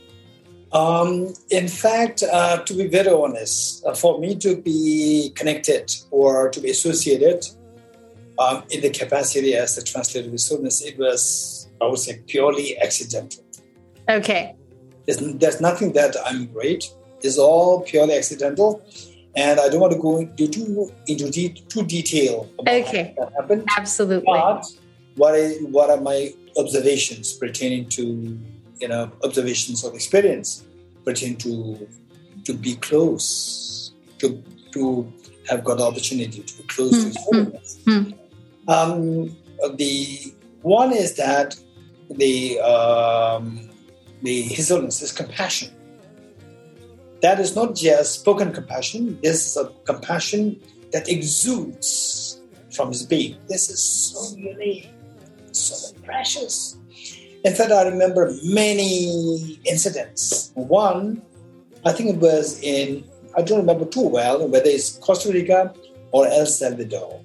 Um, 0.72 1.32
in 1.52 1.68
fact, 1.68 2.24
uh, 2.24 2.64
to 2.64 2.74
be 2.74 2.88
very 2.88 3.12
honest, 3.12 3.86
uh, 3.86 3.94
for 3.94 4.20
me 4.20 4.36
to 4.38 4.60
be 4.60 5.34
connected 5.36 5.94
or 6.10 6.50
to 6.50 6.60
be 6.60 6.72
associated 6.72 7.46
um, 8.40 8.64
in 8.72 8.82
the 8.82 8.90
capacity 8.90 9.54
as 9.54 9.76
the 9.76 9.84
translator 9.84 10.26
of 10.26 10.32
His 10.32 10.50
Holiness, 10.50 10.82
it 10.82 10.98
was, 10.98 11.70
I 11.80 11.86
would 11.86 12.00
say, 12.00 12.20
purely 12.26 12.80
accidental. 12.80 13.44
Okay. 14.10 14.57
There's, 15.08 15.20
there's 15.20 15.62
nothing 15.62 15.94
that 15.94 16.16
I'm 16.26 16.48
great. 16.48 16.92
It's 17.22 17.38
all 17.38 17.82
purely 17.82 18.16
accidental. 18.16 18.84
And 19.36 19.60
I 19.60 19.70
don't 19.70 19.80
want 19.80 19.94
to 19.94 20.00
go 20.00 20.18
into 20.18 20.48
too, 20.48 20.92
into 21.08 21.30
de- 21.30 21.64
too 21.70 21.86
detail 21.86 22.50
about 22.60 22.74
okay. 22.74 23.16
that 23.18 23.32
happened. 23.34 23.66
Absolutely. 23.78 24.26
But 24.26 24.66
what, 25.16 25.62
what 25.62 25.90
are 25.90 26.02
my 26.02 26.34
observations 26.58 27.34
pertaining 27.34 27.88
to, 27.90 28.04
you 28.80 28.88
know, 28.88 29.12
observations 29.24 29.84
of 29.84 29.94
experience 29.94 30.64
pertaining 31.06 31.38
to 31.38 31.88
to 32.46 32.54
be 32.54 32.76
close, 32.76 33.92
to 34.20 34.44
to 34.72 35.12
have 35.50 35.64
got 35.64 35.78
the 35.78 35.84
opportunity 35.84 36.42
to 36.42 36.58
be 36.58 36.64
close 36.64 36.94
mm-hmm. 36.94 37.52
to. 37.52 37.60
Mm-hmm. 37.90 38.70
Um, 38.70 39.36
the 39.76 40.34
one 40.62 40.94
is 40.94 41.16
that 41.16 41.56
the 42.10 42.60
um, 42.60 43.67
the 44.22 44.42
His 44.42 44.72
illness 44.72 45.02
is 45.02 45.12
compassion. 45.12 45.72
That 47.22 47.40
is 47.40 47.56
not 47.56 47.76
just 47.76 48.20
spoken 48.20 48.54
compassion, 48.54 49.20
this 49.22 49.48
is 49.48 49.58
a 49.58 49.72
compassion 49.86 50.62
that 50.92 51.10
exudes 51.10 52.42
from 52.72 52.90
his 52.90 53.06
being. 53.06 53.38
This 53.48 53.70
is 53.70 53.82
so 53.82 54.38
unique, 54.38 54.90
so 55.52 55.94
precious. 56.04 56.78
In 57.44 57.54
fact, 57.56 57.72
I 57.72 57.84
remember 57.84 58.32
many 58.44 59.60
incidents. 59.66 60.52
One, 60.56 61.22
I 61.86 61.92
think 61.92 62.16
it 62.16 62.18
was 62.18 62.62
in, 62.62 63.04
I 63.36 63.42
don't 63.42 63.60
remember 63.60 63.86
too 63.86 64.08
well, 64.08 64.48
whether 64.48 64.70
it's 64.70 64.98
Costa 64.98 65.32
Rica 65.32 65.74
or 66.12 66.28
El 66.28 66.46
Salvador. 66.46 67.22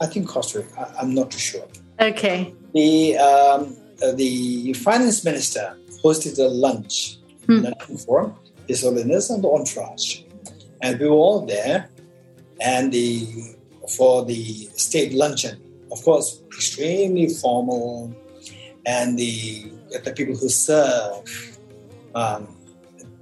I 0.00 0.06
think 0.06 0.28
Costa 0.28 0.60
Rica, 0.60 0.94
I'm 1.00 1.14
not 1.14 1.30
too 1.30 1.38
sure. 1.38 1.66
Okay. 2.00 2.54
The, 2.74 3.18
um, 3.18 3.76
uh, 4.02 4.12
the 4.12 4.72
finance 4.74 5.24
minister 5.24 5.76
hosted 6.02 6.38
a 6.38 6.48
lunch 6.48 7.18
hmm. 7.46 7.64
for 8.04 8.34
His 8.66 8.82
Holiness 8.82 9.30
and 9.30 9.42
the 9.42 9.48
entourage. 9.48 10.22
And 10.82 10.98
we 10.98 11.08
were 11.08 11.16
all 11.16 11.46
there. 11.46 11.90
And 12.60 12.92
the 12.92 13.26
for 13.96 14.24
the 14.24 14.68
state 14.76 15.12
luncheon, 15.12 15.60
of 15.90 16.02
course, 16.02 16.42
extremely 16.48 17.28
formal. 17.28 18.14
And 18.86 19.18
the, 19.18 19.72
the 20.04 20.12
people 20.12 20.36
who 20.36 20.48
serve 20.48 21.58
um, 22.14 22.56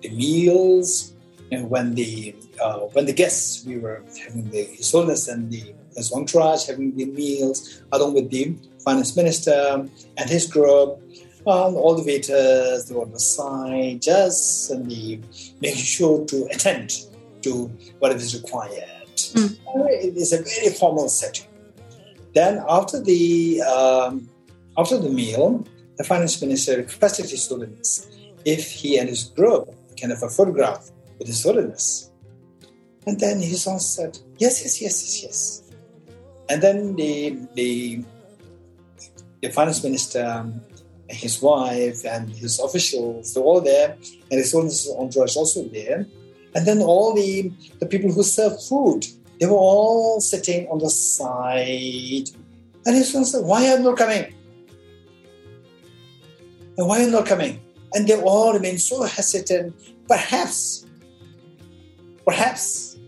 the 0.03 0.11
meals, 0.11 1.15
and 1.51 1.69
when 1.71 1.95
the 1.95 2.35
uh, 2.63 2.79
when 2.95 3.07
the 3.07 3.13
guests, 3.13 3.65
we 3.65 3.79
were 3.79 4.05
having 4.25 4.51
the 4.51 4.65
His 4.65 4.91
Holiness 4.93 5.29
and 5.29 5.51
the 5.51 5.75
his 5.99 6.13
entourage 6.13 6.67
having 6.67 6.97
the 6.97 7.05
meals 7.07 7.83
along 7.93 8.15
with 8.15 8.31
the 8.31 8.55
finance 8.85 9.17
minister 9.17 9.87
and 10.17 10.31
his 10.31 10.47
group 10.47 11.03
all 11.51 11.95
the 11.95 12.03
waiters, 12.03 12.87
they 12.87 12.95
were 12.95 13.03
on 13.03 13.13
the 13.13 13.21
side, 13.21 14.03
just 14.03 14.71
and 14.71 14.91
the 14.91 15.21
making 15.61 15.83
sure 15.83 16.25
to 16.27 16.47
attend 16.51 17.07
to 17.43 17.67
whatever 17.99 18.21
is 18.21 18.35
required. 18.41 19.17
Mm. 19.17 19.59
It 20.03 20.17
is 20.17 20.33
a 20.33 20.43
very 20.43 20.75
formal 20.75 21.09
setting. 21.09 21.47
Then 22.35 22.63
after 22.69 23.01
the 23.03 23.63
um, 23.63 24.29
after 24.77 24.99
the 24.99 25.11
meal, 25.11 25.67
the 25.97 26.05
finance 26.05 26.41
minister 26.41 26.77
requested 26.77 27.29
his 27.31 27.49
holiness 27.49 28.07
if 28.45 28.71
he 28.71 28.99
and 28.99 29.09
his 29.09 29.25
group 29.25 29.69
can 29.97 30.11
have 30.11 30.23
a 30.23 30.29
photograph 30.29 30.91
with 31.19 31.27
his 31.27 31.43
holiness. 31.43 32.11
And 33.07 33.19
then 33.19 33.41
his 33.41 33.63
son 33.63 33.81
said, 33.81 34.19
yes, 34.39 34.63
yes, 34.63 34.81
yes, 34.81 35.03
yes, 35.03 35.23
yes. 35.23 35.63
And 36.49 36.63
then 36.63 36.95
the 36.97 37.37
the 37.55 38.05
the 39.43 39.51
finance 39.51 39.83
minister 39.83 40.47
his 41.09 41.41
wife 41.41 42.05
and 42.05 42.31
his 42.31 42.61
officials, 42.61 43.35
they're 43.35 43.43
all 43.43 43.61
there, 43.61 43.97
and 44.31 44.39
his 44.39 44.55
own 44.55 44.71
entourage 45.01 45.37
also 45.37 45.65
there. 45.69 46.07
And 46.55 46.67
then 46.67 46.81
all 46.81 47.15
the, 47.15 47.53
the 47.79 47.87
people 47.87 48.13
who 48.13 48.23
serve 48.23 48.63
food, 48.65 49.07
they 49.41 49.47
were 49.47 49.53
all 49.53 50.21
sitting 50.21 50.67
on 50.69 50.79
the 50.79 50.91
side. 50.91 52.31
And 52.87 52.97
his 52.97 53.13
son 53.13 53.25
said, 53.25 53.45
Why 53.45 53.69
are 53.69 53.79
you 53.79 53.85
not 53.85 53.97
coming? 53.97 54.35
And 56.77 56.87
why 56.87 57.01
are 57.01 57.05
you 57.05 57.11
not 57.11 57.27
coming? 57.27 57.61
And 57.95 58.07
they 58.07 58.21
all 58.21 58.53
remained 58.53 58.81
so 58.81 59.03
hesitant. 59.03 59.75
Perhaps, 60.09 60.87
perhaps 62.25 62.99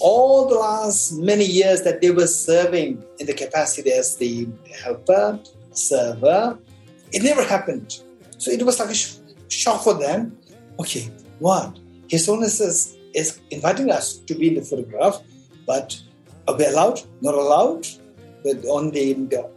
all 0.00 0.48
the 0.48 0.54
last 0.56 1.12
many 1.12 1.44
years 1.44 1.82
that 1.82 2.00
they 2.00 2.10
were 2.10 2.26
serving 2.26 3.02
in 3.20 3.26
the 3.26 3.32
capacity 3.32 3.92
as 3.92 4.16
the 4.16 4.48
helper, 4.82 5.38
server, 5.72 6.58
it 7.12 7.22
never 7.22 7.44
happened. 7.44 8.00
So 8.38 8.50
it 8.50 8.62
was 8.64 8.78
like 8.80 8.90
a 8.90 8.94
sh- 8.94 9.16
shock 9.48 9.82
for 9.84 9.94
them. 9.94 10.36
Okay, 10.80 11.10
what? 11.38 11.78
His 12.08 12.26
Holiness 12.26 12.60
is, 12.60 12.96
is 13.14 13.40
inviting 13.50 13.90
us 13.90 14.16
to 14.18 14.34
be 14.34 14.48
in 14.48 14.54
the 14.54 14.62
photograph, 14.62 15.20
but 15.66 16.00
are 16.48 16.56
we 16.56 16.66
allowed? 16.66 17.00
Not 17.20 17.34
allowed? 17.34 17.86
But 18.42 18.64
on 18.66 18.90
the, 18.90 19.14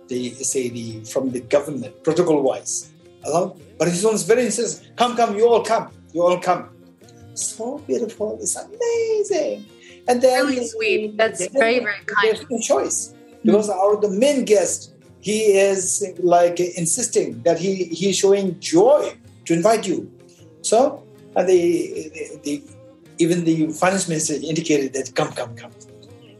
the, 0.07 0.29
say 0.29 0.69
the 0.69 1.03
from 1.05 1.31
the 1.31 1.41
government 1.41 2.03
protocol 2.03 2.41
wise 2.43 2.91
allowed. 3.25 3.59
But 3.77 3.87
His 3.87 4.03
Holiness 4.03 4.23
very 4.23 4.45
insists, 4.45 4.85
come, 4.95 5.15
come, 5.17 5.35
you 5.35 5.47
all 5.47 5.63
come, 5.63 5.91
you 6.13 6.21
all 6.21 6.39
come. 6.39 6.69
So 7.33 7.79
beautiful, 7.79 8.37
it's 8.39 8.55
amazing. 8.55 9.65
And 10.07 10.21
then 10.21 10.45
really 10.45 10.67
sweet. 10.67 11.17
That's 11.17 11.47
very, 11.49 11.79
very 11.79 12.05
kind. 12.05 12.23
There's 12.23 12.49
no 12.49 12.59
choice 12.59 13.13
because 13.43 13.69
mm-hmm. 13.69 13.79
our 13.79 13.99
the 13.99 14.09
main 14.09 14.45
guest 14.45 14.94
he 15.25 15.39
is 15.69 16.05
like 16.19 16.59
insisting 16.59 17.41
that 17.41 17.57
he 17.57 17.71
he's 17.99 18.15
showing 18.23 18.59
joy 18.59 19.01
to 19.45 19.53
invite 19.59 19.87
you. 19.87 19.99
So 20.61 21.03
and 21.35 21.49
the, 21.49 22.11
the, 22.13 22.39
the, 22.43 22.63
even 23.17 23.43
the 23.43 23.69
finance 23.73 24.07
minister 24.07 24.35
indicated 24.35 24.93
that 24.93 25.15
come, 25.15 25.31
come, 25.33 25.55
come. 25.55 25.71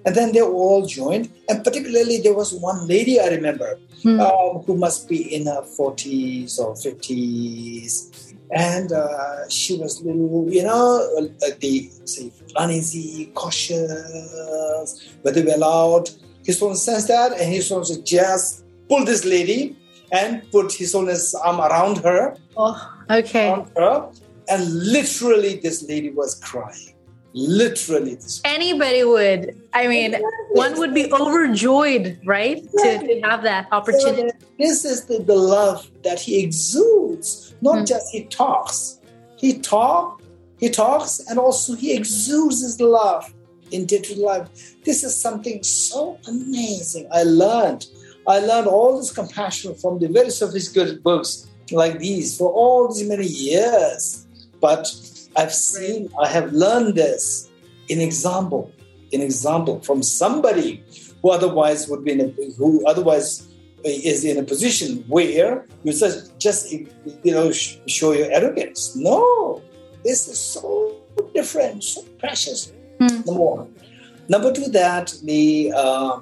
And 0.06 0.14
then 0.14 0.34
they 0.34 0.42
all 0.42 0.86
joined, 0.86 1.32
and 1.50 1.64
particularly 1.64 2.20
there 2.20 2.36
was 2.36 2.54
one 2.54 2.88
lady 2.88 3.20
I 3.20 3.30
remember 3.30 3.80
hmm. 4.04 4.20
um, 4.20 4.62
who 4.66 4.78
must 4.78 5.10
be 5.10 5.34
in 5.36 5.48
her 5.48 5.64
forties 5.64 6.60
or 6.60 6.76
fifties, 6.76 8.36
and 8.52 8.92
uh, 8.92 9.50
she 9.50 9.78
was 9.78 10.04
little, 10.04 10.46
you 10.48 10.62
know, 10.62 11.10
uh, 11.18 11.48
the 11.60 11.90
say 12.06 12.32
uneasy, 12.56 13.32
cautious, 13.34 15.18
whether 15.24 15.42
we 15.44 15.52
allowed. 15.52 16.12
His 16.46 16.60
son 16.60 16.76
sensed 16.76 17.08
that, 17.08 17.32
and 17.32 17.52
his 17.52 17.68
son 17.68 17.84
just 18.04 18.65
pulled 18.90 19.08
this 19.08 19.26
lady 19.26 19.76
and 20.12 20.50
put 20.52 20.72
his 20.74 20.92
son's 20.92 21.34
arm 21.36 21.60
around 21.60 21.98
her, 22.00 22.36
Oh, 22.58 22.78
okay. 23.10 23.50
around 23.50 23.72
her, 23.78 24.10
and 24.48 24.74
literally 24.92 25.60
this 25.60 25.84
lady 25.88 26.12
was 26.12 26.36
crying. 26.36 26.92
Literally. 27.38 28.18
Anybody 28.46 29.04
would. 29.04 29.62
I 29.74 29.88
mean, 29.88 30.16
one 30.54 30.78
would 30.80 30.94
be 30.94 31.12
overjoyed, 31.12 32.18
right? 32.26 32.64
To, 32.64 32.98
to 33.08 33.22
have 33.26 33.44
that 33.44 33.68
opportunity. 33.74 34.30
So 34.30 34.46
this 34.58 34.86
is 34.86 35.04
the, 35.04 35.20
the 35.20 35.36
love 35.36 35.90
that 36.04 36.18
he 36.20 36.42
exudes. 36.42 37.54
Not 37.62 37.80
Mm. 37.80 37.88
just 37.88 38.10
he 38.14 38.24
talks. 38.26 39.02
He 39.38 39.60
talk, 39.60 40.22
he 40.60 40.70
talks, 40.70 41.20
and 41.30 41.38
also 41.38 41.74
he 41.76 41.94
exudes 41.94 42.62
his 42.62 42.80
love 42.80 43.34
in 43.72 43.86
day-to-day 43.86 44.22
life. 44.22 44.48
This 44.86 45.04
is 45.04 45.20
something 45.20 45.62
so 45.62 46.18
amazing. 46.30 47.06
I 47.12 47.24
learned. 47.24 47.86
I 48.28 48.40
learned 48.40 48.68
all 48.68 48.98
this 48.98 49.12
compassion 49.12 49.76
from 49.76 50.00
the 50.00 50.08
very 50.08 50.30
sophisticated 50.30 51.04
books 51.04 51.48
like 51.72 52.00
these 52.00 52.38
for 52.38 52.52
all 52.52 52.94
these 52.94 53.08
many 53.08 53.26
years. 53.26 54.26
But 54.60 54.92
I've 55.36 55.54
seen, 55.54 56.10
I 56.20 56.28
have 56.28 56.54
learned 56.54 56.96
this 56.96 57.50
in 57.90 58.02
example, 58.02 58.72
in 59.12 59.22
example 59.22 59.80
from 59.82 60.02
somebody 60.02 60.84
who 61.22 61.30
otherwise 61.30 61.88
would 61.88 62.04
be 62.04 62.14
in 62.14 62.22
a, 62.22 62.28
who 62.58 62.86
otherwise 62.86 63.48
is 63.84 64.26
in 64.26 64.38
a 64.38 64.44
position 64.44 65.04
where 65.08 65.66
you 65.84 65.94
just 65.94 66.38
just 66.40 66.72
you 66.72 67.32
know 67.32 67.52
sh- 67.52 67.78
show 67.88 68.12
your 68.14 68.32
arrogance. 68.32 68.96
No, 68.96 69.62
this 70.04 70.28
is 70.28 70.40
so 70.40 70.96
different, 71.34 71.84
so 71.84 72.02
precious. 72.20 72.72
Hmm. 73.00 73.08
Number 73.08 73.34
one. 73.34 73.76
Number 74.28 74.52
two, 74.52 74.70
that 74.70 75.14
the 75.24 75.72
uh, 75.76 76.20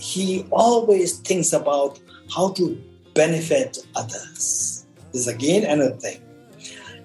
he 0.00 0.46
always 0.50 1.18
thinks 1.18 1.52
about 1.52 2.00
how 2.34 2.50
to 2.52 2.82
benefit 3.14 3.78
others. 3.94 4.86
This 5.12 5.22
is 5.22 5.28
again 5.28 5.64
another 5.64 5.96
thing 5.96 6.20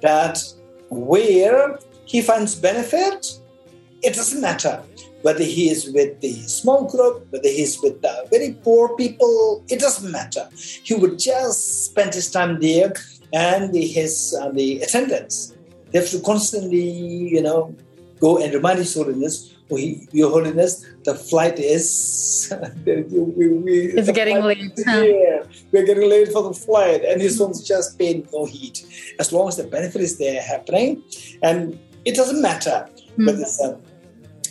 that 0.02 0.42
where 0.90 1.80
he 2.06 2.22
finds 2.22 2.56
benefit, 2.56 3.40
it 4.02 4.14
doesn't 4.14 4.42
matter 4.42 4.82
whether 5.24 5.44
he 5.44 5.70
is 5.70 5.92
with 5.92 6.22
the 6.22 6.34
small 6.44 6.86
group, 6.86 7.26
whether 7.32 7.50
he's 7.50 7.82
with 7.82 8.00
the 8.02 8.28
very 8.30 8.54
poor 8.64 8.96
people, 8.96 9.64
it 9.70 9.80
doesn't 9.80 10.12
matter. 10.12 10.48
He 10.84 10.94
would 10.94 11.18
just 11.18 11.86
spend 11.86 12.14
his 12.14 12.30
time 12.30 12.60
there, 12.60 12.94
and 13.34 13.74
his 13.76 14.38
uh, 14.40 14.50
the 14.52 14.82
attendants 14.82 15.56
they 15.96 16.02
have 16.02 16.10
to 16.10 16.20
constantly, 16.20 16.90
you 16.90 17.42
know, 17.42 17.74
go 18.20 18.44
and 18.44 18.54
remind 18.54 18.80
His 18.80 18.94
Holiness, 18.94 19.55
he, 19.70 20.08
Your 20.12 20.30
Holiness, 20.30 20.86
the 21.04 21.16
flight 21.16 21.58
is 21.60 22.54
we, 22.86 23.02
we, 23.50 23.78
It's 23.94 24.12
getting 24.12 24.42
late, 24.44 24.80
huh? 24.86 25.02
here. 25.02 25.44
We're 25.72 25.86
getting 25.86 26.08
late 26.10 26.32
for 26.32 26.44
the 26.44 26.54
flight, 26.54 27.04
and 27.04 27.22
his 27.22 27.40
one's 27.40 27.64
just 27.68 27.98
paying 27.98 28.28
no 28.32 28.46
heed. 28.46 28.80
As 29.20 29.32
long 29.34 29.48
as 29.48 29.58
the 29.58 29.64
benefit 29.64 30.02
is 30.02 30.18
there 30.18 30.42
happening, 30.42 31.04
and 31.42 31.80
it 32.06 32.16
doesn't 32.16 32.42
matter 32.42 32.88
Hmm. 33.16 33.28
whether 33.28 33.42
it's 33.42 33.62
a 33.62 33.80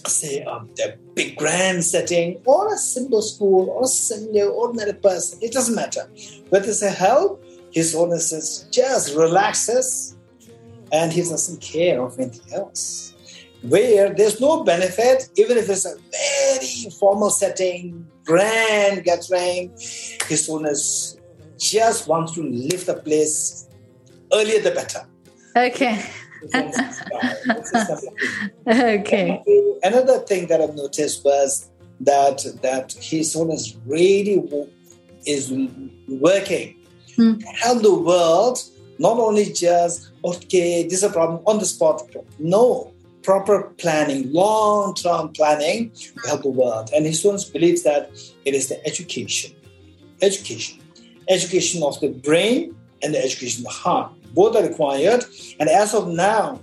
say 0.07 0.43
um, 0.45 0.69
a 0.85 0.97
big 1.15 1.37
grand 1.37 1.83
setting 1.85 2.41
or 2.45 2.73
a 2.75 2.77
simple 2.77 3.23
school 3.23 3.71
or 3.71 3.85
a 3.85 3.87
simple 3.87 4.49
ordinary 4.51 4.93
person. 4.93 5.39
It 5.43 5.53
doesn't 5.53 5.75
matter. 5.75 6.09
Whether 6.51 6.69
it's 6.69 6.83
a 6.83 6.91
help, 6.91 7.43
his 7.71 7.95
holiness 7.95 8.67
just 8.71 9.15
relaxes 9.17 10.17
and 10.93 11.11
he 11.13 11.23
doesn't 11.23 11.61
care 11.61 12.03
of 12.03 12.19
anything 12.19 12.53
else. 12.53 13.14
Where 13.69 14.13
there's 14.13 14.41
no 14.41 14.63
benefit, 14.65 15.31
even 15.37 15.57
if 15.57 15.69
it's 15.71 15.87
a 15.87 15.95
very 16.11 16.91
formal 16.99 17.31
setting, 17.31 18.07
grand 18.25 19.05
gathering, 19.05 19.71
his 20.29 20.47
holiness 20.47 21.17
just 21.59 22.07
wants 22.09 22.33
to 22.35 22.43
leave 22.43 22.85
the 22.85 22.95
place 22.95 23.69
earlier 24.33 24.61
the 24.61 24.71
better. 24.73 25.07
Okay. 25.57 25.95
His 26.43 26.53
Holiness 26.53 26.77
is 26.77 26.99
fine. 27.01 27.57
This 27.57 27.73
is 27.73 27.87
something. 27.87 28.15
Okay. 28.69 29.43
Another 29.83 30.19
thing 30.21 30.47
that 30.49 30.61
I've 30.61 30.75
noticed 30.75 31.25
was 31.25 31.71
that 32.01 32.45
that 32.63 32.93
his 33.01 33.33
holiness 33.35 33.77
really 33.87 34.43
is 35.27 35.53
working 36.09 36.77
Hmm. 37.17 37.35
help 37.63 37.83
the 37.83 37.95
world, 37.95 38.59
not 38.99 39.19
only 39.19 39.53
just 39.53 40.11
okay, 40.25 40.83
this 40.83 40.95
is 40.95 41.05
a 41.05 41.11
problem 41.11 41.41
on 41.47 41.59
the 41.59 41.65
spot. 41.65 42.03
No, 42.39 42.93
proper 43.25 43.63
planning, 43.79 44.33
long-term 44.33 45.33
planning 45.33 45.91
to 45.91 46.29
help 46.29 46.43
the 46.43 46.51
world. 46.51 46.91
And 46.95 47.05
his 47.07 47.23
holiness 47.23 47.45
believes 47.45 47.83
that 47.83 48.11
it 48.45 48.55
is 48.55 48.69
the 48.69 48.87
education, 48.87 49.53
education, 50.23 50.81
education 51.29 51.83
of 51.83 51.99
the 52.01 52.11
brain 52.11 52.77
and 53.03 53.15
the 53.15 53.19
education 53.19 53.67
of 53.67 53.73
the 53.73 53.79
heart. 53.79 54.13
Both 54.35 54.57
are 54.57 54.63
required. 54.63 55.25
And 55.59 55.69
as 55.69 55.95
of 55.95 56.09
now, 56.09 56.61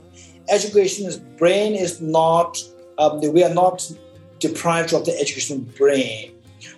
education 0.49 1.07
is 1.07 1.17
brain 1.17 1.73
is 1.73 2.01
not 2.01 2.57
um, 2.97 3.19
we 3.33 3.43
are 3.43 3.53
not 3.53 3.89
deprived 4.39 4.93
of 4.93 5.05
the 5.05 5.17
education 5.19 5.61
brain 5.77 6.35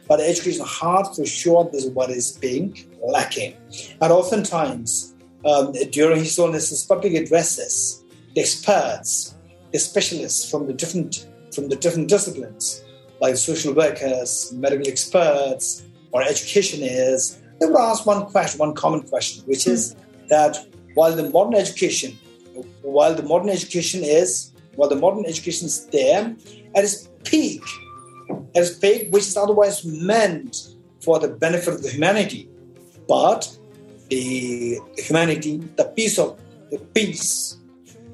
but 0.08 0.18
the 0.18 0.28
education 0.28 0.66
heart 0.66 1.16
for 1.16 1.26
sure 1.26 1.70
this 1.72 1.86
is 1.86 1.92
what 1.92 2.10
is 2.10 2.34
being 2.34 2.78
lacking 3.02 3.56
and 4.02 4.12
oftentimes 4.12 5.14
um, 5.46 5.74
during 5.92 6.20
his 6.20 6.36
holiness's 6.36 6.86
public 6.86 7.14
addresses 7.14 8.04
the 8.36 8.42
experts 8.42 9.36
specialists 9.80 10.50
from 10.50 10.68
the 10.68 10.74
different 10.74 11.28
from 11.54 11.70
the 11.70 11.76
different 11.76 12.10
disciplines 12.10 12.84
like 13.22 13.38
social 13.38 13.74
workers 13.74 14.52
medical 14.54 14.88
experts 14.88 15.84
or 16.12 16.22
educationists 16.24 17.40
they 17.60 17.66
would 17.66 17.78
ask 17.78 18.06
one 18.06 18.26
question 18.28 18.60
one 18.60 18.74
common 18.74 19.02
question 19.02 19.44
which 19.46 19.68
is 19.68 19.96
that 20.30 20.58
while 20.94 21.16
the 21.16 21.30
modern 21.30 21.56
education 21.56 22.18
while 22.82 23.16
the 23.16 23.24
modern 23.24 23.50
education 23.50 24.04
is 24.04 24.52
while 24.76 24.90
the 24.90 24.96
modern 24.96 25.26
education 25.26 25.66
is 25.68 25.86
there 25.88 26.36
at 26.76 26.84
its 26.84 27.10
peak 27.24 27.64
at 28.56 28.62
its 28.64 28.78
peak 28.78 29.08
which 29.12 29.24
is 29.24 29.38
otherwise 29.38 29.84
meant 29.86 30.76
for 31.02 31.20
the 31.20 31.28
benefit 31.28 31.74
of 31.74 31.84
the 31.84 31.90
humanity 31.90 32.50
but 33.08 33.58
the 34.10 34.80
humanity 34.98 35.58
the 35.78 35.86
peace 35.96 36.18
of 36.20 36.40
the 36.72 36.80
peace 36.96 37.58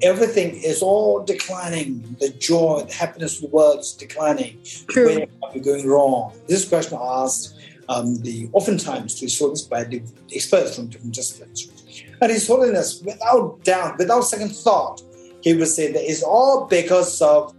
everything 0.02 0.54
is 0.56 0.82
all 0.82 1.22
declining 1.24 2.16
the 2.20 2.30
joy 2.30 2.82
the 2.86 2.94
happiness 2.94 3.36
of 3.36 3.42
the 3.50 3.56
world 3.56 3.80
is 3.80 3.92
declining 3.92 4.58
True. 4.88 5.06
where 5.06 5.26
are 5.42 5.52
we 5.54 5.60
going 5.60 5.86
wrong 5.86 6.32
this 6.48 6.68
question 6.68 6.98
asked 7.00 7.56
um, 7.88 8.16
the 8.22 8.48
oftentimes 8.52 9.16
to 9.16 9.26
his 9.26 9.38
holiness 9.38 9.62
by 9.62 9.84
the 9.84 10.02
experts 10.32 10.76
from 10.76 10.88
different 10.88 11.14
disciplines 11.14 11.70
and 12.20 12.30
His 12.30 12.46
Holiness, 12.46 13.02
without 13.04 13.62
doubt, 13.64 13.98
without 13.98 14.22
second 14.22 14.50
thought, 14.50 15.02
he 15.42 15.54
would 15.54 15.68
say 15.68 15.90
that 15.92 16.02
it's 16.02 16.22
all 16.22 16.66
because 16.66 17.20
of 17.22 17.54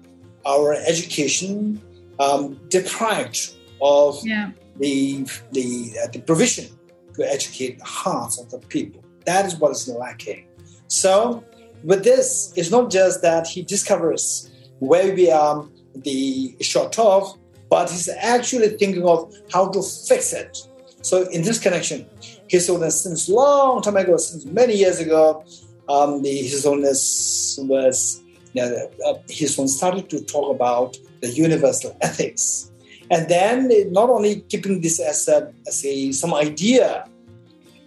our 0.45 0.73
education 0.73 1.81
um, 2.19 2.59
deprived 2.69 3.53
of 3.81 4.19
Yeah. 4.23 4.51
the 4.77 5.25
the, 5.51 5.91
uh, 6.03 6.07
the 6.13 6.19
provision 6.19 6.67
to 7.15 7.23
educate 7.23 7.79
the 7.79 7.85
hearts 7.85 8.39
of 8.39 8.49
the 8.51 8.59
people. 8.67 9.03
That 9.25 9.45
is 9.45 9.55
what 9.55 9.71
is 9.71 9.87
lacking. 9.87 10.45
So, 10.87 11.43
with 11.83 12.03
this, 12.03 12.53
it's 12.55 12.71
not 12.71 12.91
just 12.91 13.21
that 13.21 13.47
he 13.47 13.61
discovers 13.63 14.49
where 14.79 15.13
we 15.13 15.31
are 15.31 15.67
the 15.95 16.55
short 16.61 16.97
of, 16.97 17.37
but 17.69 17.89
he's 17.89 18.09
actually 18.09 18.69
thinking 18.69 19.05
of 19.05 19.33
how 19.51 19.69
to 19.69 19.81
fix 19.81 20.33
it. 20.33 20.67
So, 21.01 21.27
in 21.29 21.41
this 21.41 21.59
connection, 21.59 22.05
His 22.47 22.67
Holiness, 22.67 23.01
since 23.01 23.27
long 23.27 23.81
time 23.81 23.97
ago, 23.97 24.17
since 24.17 24.45
many 24.45 24.75
years 24.75 24.99
ago, 24.99 25.43
um, 25.89 26.21
the, 26.21 26.29
His 26.29 26.63
Holiness 26.63 27.57
was 27.61 28.21
you 28.53 28.61
know, 28.61 28.89
uh, 29.07 29.13
His 29.29 29.55
Holiness 29.55 29.77
started 29.77 30.09
to 30.09 30.23
talk 30.23 30.53
about 30.53 30.97
the 31.21 31.29
universal 31.29 31.97
ethics, 32.01 32.71
and 33.09 33.27
then 33.27 33.69
not 33.91 34.09
only 34.09 34.41
keeping 34.41 34.81
this 34.81 34.99
as 34.99 35.27
a, 35.27 35.51
as 35.67 35.83
a 35.85 36.11
some 36.11 36.33
idea. 36.33 37.07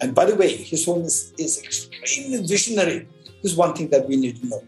And 0.00 0.14
by 0.14 0.24
the 0.24 0.34
way, 0.34 0.56
His 0.56 0.84
Holiness 0.84 1.32
is 1.38 1.62
extremely 1.62 2.44
visionary. 2.46 3.06
This 3.44 3.52
is 3.52 3.58
one 3.58 3.74
thing 3.74 3.90
that 3.90 4.08
we 4.08 4.16
need 4.16 4.40
to 4.40 4.46
know. 4.46 4.64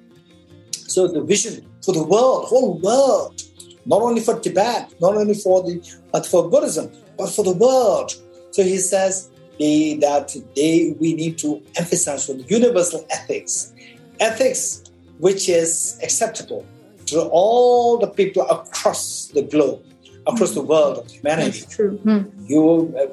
So 0.71 1.09
the 1.09 1.23
vision 1.23 1.67
for 1.83 1.95
the 1.95 2.03
world, 2.03 2.45
whole 2.45 2.79
world, 2.79 3.43
not 3.87 4.03
only 4.03 4.21
for 4.21 4.39
Tibet, 4.39 4.93
not 5.01 5.17
only 5.17 5.33
for 5.33 5.63
the 5.63 5.81
but 6.13 6.27
for 6.27 6.51
Buddhism, 6.51 6.93
but 7.17 7.31
for 7.31 7.43
the 7.43 7.55
world. 7.55 8.15
So 8.51 8.63
he 8.63 8.77
says 8.77 9.31
they, 9.59 9.95
that 10.03 10.37
they 10.55 10.95
we 11.01 11.15
need 11.15 11.39
to 11.39 11.63
emphasize 11.77 12.27
the 12.27 12.35
universal 12.49 13.07
ethics, 13.09 13.73
ethics 14.21 14.85
which 15.21 15.49
is 15.49 15.99
acceptable 16.03 16.67
to 17.07 17.23
all 17.33 17.97
the 17.97 18.09
people 18.09 18.43
across 18.43 19.29
the 19.29 19.41
globe, 19.41 19.83
across 20.27 20.53
the 20.53 20.61
hmm. 20.61 20.69
world 20.69 20.99
of 20.99 21.11
humanity 21.11 21.61
That's 21.61 21.75
true. 21.75 21.97
Hmm. 21.97 22.25
you 22.45 22.95
uh, 23.01 23.07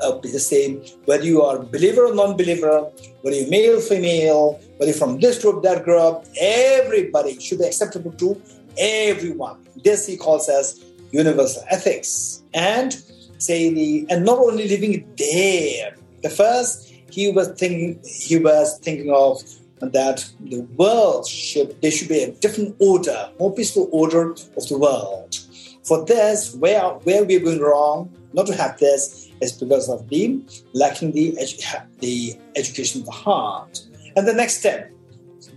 uh, 0.00 0.18
uh, 0.18 0.38
say 0.38 0.74
whether 1.04 1.24
you 1.24 1.42
are 1.42 1.58
believer 1.58 2.06
or 2.06 2.14
non-believer, 2.14 2.90
whether 3.22 3.36
you're 3.36 3.48
male, 3.48 3.80
female, 3.80 4.60
whether 4.76 4.90
you're 4.90 4.98
from 4.98 5.20
this 5.20 5.40
group, 5.42 5.62
that 5.62 5.84
group, 5.84 6.24
everybody 6.40 7.38
should 7.40 7.58
be 7.58 7.64
acceptable 7.64 8.12
to 8.12 8.40
everyone. 8.78 9.58
This 9.84 10.06
he 10.06 10.16
calls 10.16 10.48
as 10.48 10.84
universal 11.12 11.64
ethics. 11.70 12.42
And 12.54 12.96
say 13.38 13.72
the 13.72 14.06
and 14.10 14.24
not 14.24 14.38
only 14.38 14.68
living 14.68 15.06
there. 15.16 15.96
The 16.22 16.30
first 16.30 16.92
he 17.10 17.30
was 17.30 17.48
thinking 17.48 18.00
he 18.04 18.38
was 18.38 18.78
thinking 18.78 19.10
of 19.12 19.42
that 19.80 20.28
the 20.40 20.60
world 20.76 21.26
should 21.26 21.80
there 21.82 21.90
should 21.90 22.08
be 22.08 22.22
a 22.22 22.32
different 22.32 22.76
order, 22.78 23.30
more 23.38 23.54
peaceful 23.54 23.88
order 23.92 24.30
of 24.30 24.68
the 24.68 24.78
world. 24.78 25.38
For 25.84 26.04
this, 26.04 26.54
where 26.54 26.82
where 27.06 27.24
we're 27.24 27.40
going 27.40 27.60
wrong, 27.60 28.10
not 28.32 28.46
to 28.48 28.54
have 28.54 28.78
this, 28.78 29.25
is 29.40 29.52
because 29.52 29.88
of 29.88 30.08
the 30.08 30.40
lacking 30.72 31.12
the 31.12 31.32
edu- 31.32 31.86
the 32.00 32.38
education 32.54 33.00
of 33.02 33.06
the 33.06 33.12
heart. 33.12 33.80
And 34.16 34.26
the 34.26 34.32
next 34.32 34.58
step, 34.58 34.90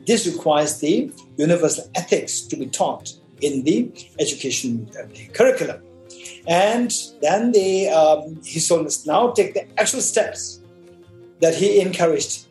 this 0.06 0.26
requires 0.28 0.80
the 0.80 1.12
universal 1.38 1.90
ethics 1.96 2.42
to 2.42 2.56
be 2.56 2.68
taught 2.68 3.14
in 3.42 3.64
the 3.64 3.90
education 4.20 4.86
the 5.14 5.28
curriculum. 5.34 5.82
And 6.48 6.92
then 7.22 7.52
the 7.52 7.90
um, 7.90 8.42
his 8.44 8.72
us 8.72 9.06
now 9.06 9.32
take 9.32 9.54
the 9.54 9.66
actual 9.80 10.02
steps 10.02 10.62
that 11.42 11.56
he 11.56 11.80
encouraged 11.80 12.48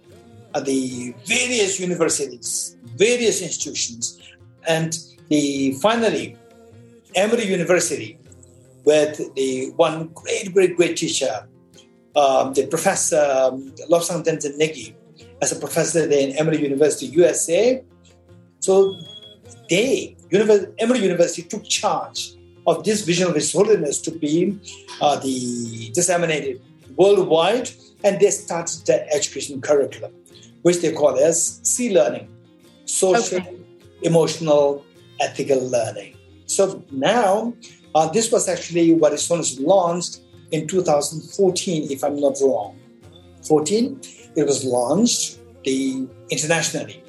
at 0.55 0.65
the 0.65 1.15
various 1.27 1.79
universities, 1.79 2.77
various 2.97 3.43
institutions, 3.43 4.19
and 4.67 4.99
the 5.29 5.73
finally 5.83 6.37
Emory 7.15 7.45
University 7.45 8.19
with 8.89 9.35
the 9.35 9.71
one 9.77 10.09
great, 10.15 10.47
great, 10.55 10.73
great 10.79 10.97
teacher, 10.97 11.35
um, 12.17 12.55
the 12.55 12.67
professor 12.75 13.23
um, 13.39 13.57
Lobsang 13.91 14.25
Tenzin 14.25 14.95
as 15.43 15.53
a 15.53 15.59
professor 15.65 16.07
there 16.07 16.25
in 16.27 16.35
Emory 16.41 16.61
University, 16.63 17.07
USA. 17.21 17.85
So 18.61 18.99
they, 19.69 20.17
Emory 20.79 21.01
University, 21.01 21.43
took 21.43 21.65
charge 21.65 22.21
of 22.67 22.83
this 22.83 23.05
vision 23.05 23.29
of 23.29 23.35
His 23.35 23.53
Holiness 23.53 24.01
to 24.07 24.11
be 24.11 24.59
uh, 25.03 25.17
the 25.21 25.91
disseminated 25.93 26.63
worldwide, 26.97 27.69
and 28.05 28.19
they 28.19 28.31
started 28.31 28.87
the 28.87 28.97
education 29.13 29.61
curriculum 29.61 30.13
which 30.63 30.81
they 30.81 30.93
call 30.93 31.17
as 31.19 31.61
SEE 31.63 31.95
learning, 31.95 32.27
social, 32.87 33.39
okay. 33.39 33.57
emotional, 34.03 34.85
ethical 35.21 35.61
learning. 35.69 36.17
So 36.47 36.83
now, 36.91 37.55
uh, 37.99 38.09
this 38.11 38.31
was 38.31 38.49
actually 38.49 38.93
what 38.93 39.13
is 39.13 39.29
known 39.29 39.41
as 39.41 39.59
launched 39.59 40.21
in 40.53 40.69
2014, 40.69 41.91
if 41.91 42.05
I'm 42.05 42.21
not 42.21 42.37
wrong. 42.41 42.79
14, 43.43 44.01
it 44.37 44.47
was 44.47 44.65
launched 44.65 45.41
the 45.65 46.07
internationally, 46.31 47.03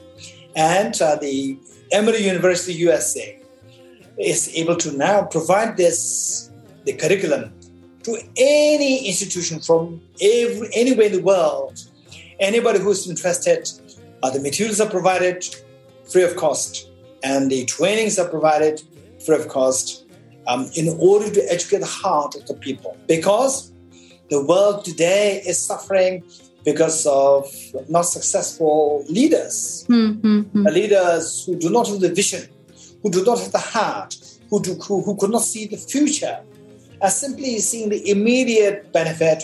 and 0.55 0.99
uh, 0.99 1.15
the 1.15 1.59
Emory 1.91 2.23
University 2.25 2.73
USA 2.73 3.39
is 4.17 4.51
able 4.55 4.75
to 4.77 4.91
now 4.97 5.23
provide 5.23 5.77
this 5.77 6.51
the 6.85 6.93
curriculum 6.93 7.53
to 8.03 8.17
any 8.37 9.07
institution 9.07 9.59
from 9.59 10.01
every, 10.19 10.69
anywhere 10.73 11.07
in 11.07 11.13
the 11.17 11.21
world. 11.21 11.85
Anybody 12.39 12.79
who's 12.79 13.07
interested, 13.07 13.69
uh, 14.23 14.29
the 14.31 14.39
materials 14.39 14.79
are 14.81 14.89
provided 14.89 15.45
free 16.11 16.23
of 16.23 16.35
cost, 16.35 16.89
and 17.21 17.51
the 17.51 17.65
trainings 17.65 18.17
are 18.17 18.27
provided 18.27 18.81
free 19.23 19.35
of 19.35 19.47
cost 19.49 20.08
um, 20.49 20.69
in 20.75 20.89
order 20.99 21.29
to 21.29 21.41
educate 21.51 21.79
the 21.79 21.85
heart 21.85 22.35
of 22.35 22.45
the 22.47 22.55
people. 22.55 22.97
Because 23.07 23.71
the 24.29 24.43
world 24.43 24.83
today 24.83 25.41
is 25.45 25.63
suffering 25.63 26.23
because 26.65 27.05
of 27.05 27.45
not 27.87 28.01
successful 28.01 29.05
leaders, 29.07 29.85
mm-hmm. 29.87 30.63
leaders 30.67 31.45
who 31.45 31.57
do 31.57 31.69
not 31.69 31.87
have 31.87 31.99
the 31.99 32.13
vision, 32.13 32.49
who 33.01 33.09
do 33.09 33.23
not 33.23 33.39
have 33.39 33.51
the 33.51 33.59
heart, 33.59 34.15
who, 34.49 34.61
do, 34.61 34.73
who, 34.75 35.01
who 35.03 35.15
could 35.15 35.29
not 35.29 35.43
see 35.43 35.67
the 35.67 35.77
future, 35.77 36.39
are 37.01 37.09
simply 37.09 37.59
seeing 37.59 37.89
the 37.89 38.09
immediate 38.09 38.91
benefit 38.91 39.43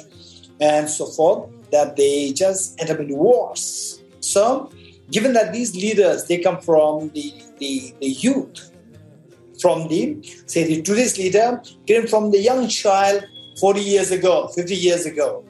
and 0.59 0.89
so 0.89 1.05
forth 1.05 1.49
that 1.71 1.95
they 1.95 2.31
just 2.33 2.79
end 2.81 2.89
up 2.89 2.99
in 2.99 3.15
wars. 3.15 4.01
So, 4.19 4.71
given 5.11 5.33
that 5.33 5.53
these 5.53 5.75
leaders 5.75 6.25
they 6.25 6.39
come 6.39 6.59
from 6.59 7.09
the, 7.09 7.31
the, 7.59 7.93
the 8.01 8.07
youth, 8.07 8.71
from 9.65 9.87
the 9.87 10.01
say 10.45 10.63
the 10.63 10.79
today's 10.83 11.17
leader 11.17 11.59
came 11.87 12.05
from 12.05 12.29
the 12.29 12.39
young 12.39 12.67
child 12.67 13.25
40 13.59 13.81
years 13.81 14.11
ago, 14.11 14.47
50 14.49 14.75
years 14.75 15.07
ago, 15.07 15.43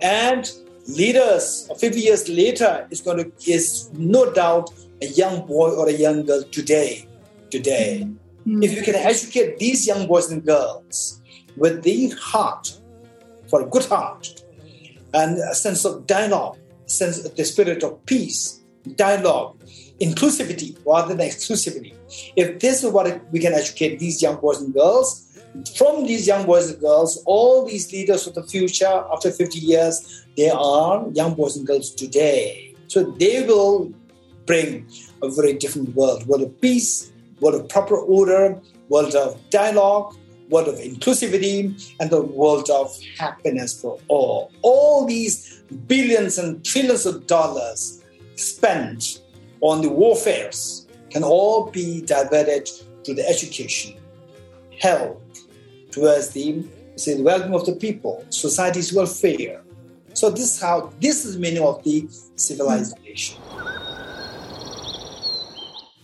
and 0.00 0.50
leaders 0.88 1.68
50 1.78 2.00
years 2.00 2.30
later 2.30 2.86
is 2.90 3.02
going 3.02 3.18
to 3.18 3.50
is 3.56 3.90
no 3.92 4.32
doubt 4.32 4.70
a 5.02 5.06
young 5.08 5.46
boy 5.46 5.68
or 5.68 5.86
a 5.86 5.92
young 5.92 6.24
girl 6.24 6.42
today. 6.44 7.06
Today, 7.50 8.06
mm-hmm. 8.06 8.62
if 8.62 8.72
you 8.72 8.80
can 8.80 8.94
educate 8.94 9.58
these 9.58 9.86
young 9.86 10.06
boys 10.06 10.32
and 10.32 10.42
girls 10.46 11.20
with 11.58 11.82
the 11.82 12.08
heart, 12.30 12.80
for 13.48 13.60
a 13.60 13.66
good 13.66 13.84
heart, 13.84 14.42
and 15.12 15.36
a 15.36 15.54
sense 15.54 15.84
of 15.84 16.06
dialogue, 16.06 16.56
sense 16.86 17.22
of 17.26 17.36
the 17.36 17.44
spirit 17.44 17.82
of 17.82 18.02
peace, 18.06 18.62
dialogue, 18.96 19.60
inclusivity 20.02 20.76
rather 20.84 21.14
than 21.14 21.26
exclusivity. 21.26 21.94
If 22.36 22.58
this 22.58 22.82
is 22.82 22.90
what 22.90 23.22
we 23.30 23.38
can 23.38 23.54
educate 23.54 23.98
these 23.98 24.20
young 24.20 24.36
boys 24.40 24.60
and 24.60 24.74
girls, 24.74 25.28
from 25.76 26.06
these 26.06 26.26
young 26.26 26.46
boys 26.46 26.70
and 26.70 26.80
girls, 26.80 27.22
all 27.26 27.66
these 27.66 27.92
leaders 27.92 28.26
of 28.26 28.34
the 28.34 28.42
future 28.42 29.04
after 29.12 29.30
50 29.30 29.58
years, 29.58 30.24
they 30.36 30.50
are 30.50 31.06
young 31.12 31.34
boys 31.34 31.56
and 31.56 31.66
girls 31.66 31.90
today. 31.90 32.74
So 32.88 33.04
they 33.04 33.46
will 33.46 33.92
bring 34.46 34.88
a 35.22 35.30
very 35.30 35.52
different 35.54 35.94
world, 35.94 36.26
world 36.26 36.42
of 36.42 36.60
peace, 36.60 37.12
world 37.40 37.60
of 37.60 37.68
proper 37.68 37.96
order, 37.96 38.60
world 38.88 39.14
of 39.14 39.38
dialogue, 39.50 40.16
world 40.48 40.68
of 40.68 40.76
inclusivity, 40.76 41.94
and 42.00 42.10
the 42.10 42.22
world 42.22 42.68
of 42.70 42.94
happiness 43.18 43.78
for 43.80 43.98
all. 44.08 44.50
All 44.62 45.06
these 45.06 45.62
billions 45.86 46.38
and 46.38 46.64
trillions 46.64 47.06
of 47.06 47.26
dollars 47.26 48.02
spent 48.36 49.21
on 49.62 49.80
the 49.80 49.88
warfares 49.88 50.86
can 51.08 51.22
all 51.22 51.70
be 51.70 52.02
diverted 52.02 52.68
to 53.04 53.14
the 53.14 53.26
education, 53.26 53.94
health, 54.80 55.20
towards 55.90 56.30
the, 56.30 56.64
say, 56.96 57.16
the 57.16 57.22
well-being 57.22 57.54
of 57.54 57.64
the 57.64 57.72
people, 57.72 58.24
society's 58.28 58.92
welfare. 58.92 59.62
So 60.14 60.30
this 60.30 60.56
is 60.56 60.60
how 60.60 60.92
this 61.00 61.24
is 61.24 61.38
meaning 61.38 61.62
of 61.62 61.82
the 61.84 62.06
civilization. 62.36 63.40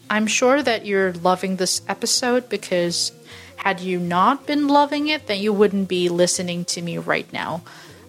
I'm 0.09 0.26
sure 0.26 0.62
that 0.62 0.86
you're 0.86 1.12
loving 1.12 1.56
this 1.56 1.82
episode 1.88 2.48
because 2.48 3.12
had 3.56 3.80
you 3.80 3.98
not 3.98 4.46
been 4.46 4.68
loving 4.68 5.09
it, 5.09 5.26
then 5.26 5.40
you 5.40 5.52
wouldn't 5.52 5.88
be 5.88 6.09
listening 6.09 6.64
to 6.66 6.80
me 6.80 6.96
right 6.96 7.30
now. 7.32 7.62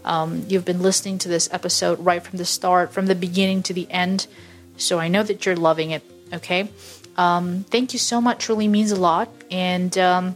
Um, 0.06 0.46
you've 0.48 0.64
been 0.64 0.82
listening 0.82 1.18
to 1.20 1.28
this 1.28 1.50
episode 1.52 2.00
right 2.00 2.24
from 2.24 2.38
the 2.38 2.46
start, 2.46 2.94
from 2.94 3.08
the 3.08 3.16
beginning 3.16 3.64
to 3.64 3.74
the 3.74 3.90
end. 3.92 4.28
So 4.80 5.00
I 5.00 5.08
know 5.08 5.24
that 5.24 5.46
you're 5.46 5.56
loving 5.56 5.92
it, 5.92 6.04
okay? 6.34 6.70
Um, 7.18 7.66
thank 7.70 7.94
you 7.94 8.00
so 8.00 8.22
much, 8.22 8.50
really 8.50 8.68
means 8.68 8.92
a 8.92 9.00
lot. 9.00 9.30
And 9.52 9.98
um, 9.98 10.36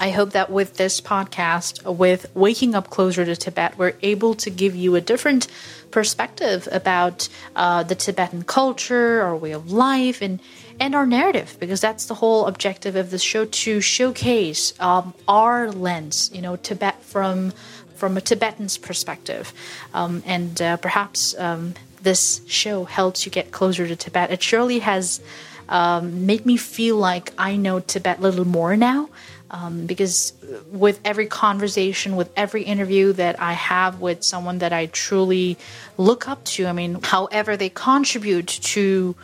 I 0.00 0.10
hope 0.10 0.30
that 0.30 0.50
with 0.50 0.76
this 0.76 1.00
podcast, 1.00 1.84
with 1.96 2.26
Waking 2.34 2.74
Up 2.74 2.90
Closer 2.90 3.24
to 3.24 3.36
Tibet, 3.36 3.78
we're 3.78 3.94
able 4.02 4.34
to 4.36 4.50
give 4.50 4.74
you 4.74 4.96
a 4.96 5.00
different 5.00 5.46
perspective 5.90 6.68
about 6.72 7.28
uh, 7.54 7.84
the 7.84 7.94
Tibetan 7.94 8.42
culture, 8.42 9.22
our 9.22 9.36
way 9.36 9.52
of 9.52 9.70
life, 9.70 10.20
and 10.20 10.40
and 10.80 10.96
our 10.96 11.06
narrative, 11.06 11.56
because 11.60 11.80
that's 11.80 12.06
the 12.06 12.14
whole 12.14 12.46
objective 12.46 12.96
of 12.96 13.10
the 13.10 13.18
show 13.18 13.44
to 13.44 13.80
showcase 13.80 14.74
um, 14.80 15.14
our 15.28 15.70
lens, 15.70 16.30
you 16.34 16.42
know, 16.42 16.56
Tibet 16.56 17.00
from 17.02 17.52
from 17.94 18.16
a 18.16 18.20
Tibetan's 18.20 18.76
perspective, 18.76 19.52
um, 19.94 20.24
and 20.26 20.60
uh, 20.60 20.76
perhaps 20.78 21.38
um, 21.38 21.74
this 22.04 22.40
show 22.46 22.84
helps 22.84 23.26
you 23.26 23.32
get 23.32 23.50
closer 23.50 23.88
to 23.88 23.96
Tibet. 23.96 24.30
It 24.30 24.42
surely 24.42 24.78
has 24.78 25.20
um, 25.68 26.26
made 26.26 26.46
me 26.46 26.56
feel 26.56 26.96
like 26.96 27.32
I 27.36 27.56
know 27.56 27.80
Tibet 27.80 28.18
a 28.18 28.22
little 28.22 28.46
more 28.46 28.76
now. 28.76 29.08
Um, 29.50 29.86
because 29.86 30.32
with 30.72 30.98
every 31.04 31.26
conversation, 31.26 32.16
with 32.16 32.28
every 32.36 32.64
interview 32.64 33.12
that 33.12 33.40
I 33.40 33.52
have 33.52 34.00
with 34.00 34.24
someone 34.24 34.58
that 34.58 34.72
I 34.72 34.86
truly 34.86 35.58
look 35.96 36.26
up 36.28 36.44
to, 36.56 36.66
I 36.66 36.72
mean, 36.72 36.98
however 37.02 37.56
they 37.56 37.68
contribute 37.68 38.48
to 38.48 39.14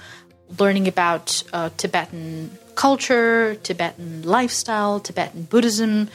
learning 0.59 0.87
about 0.87 1.43
uh, 1.53 1.71
Tibetan 1.77 2.57
culture, 2.77 3.57
Tibetan 3.57 4.23
lifestyle, 4.23 5.01
Tibetan 5.01 5.45
Buddhism, 5.45 6.09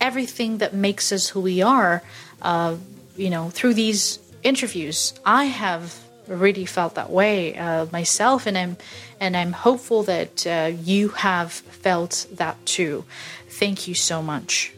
everything 0.00 0.58
that 0.58 0.72
makes 0.72 1.12
us 1.12 1.28
who 1.28 1.40
we 1.40 1.60
are, 1.60 2.02
uh, 2.40 2.76
you 3.16 3.28
know, 3.28 3.50
through 3.50 3.74
these 3.74 4.18
interviews. 4.42 5.12
I 5.26 5.44
have 5.44 5.94
really 6.28 6.66
felt 6.66 6.94
that 6.94 7.10
way 7.10 7.56
uh, 7.56 7.86
myself, 7.92 8.46
and 8.46 8.56
I'm 8.56 8.76
and 9.20 9.36
I'm 9.36 9.52
hopeful 9.52 10.02
that 10.04 10.46
uh, 10.46 10.70
you 10.72 11.08
have 11.08 11.52
felt 11.52 12.26
that 12.32 12.64
too. 12.66 13.04
Thank 13.48 13.88
you 13.88 13.94
so 13.94 14.22
much. 14.22 14.72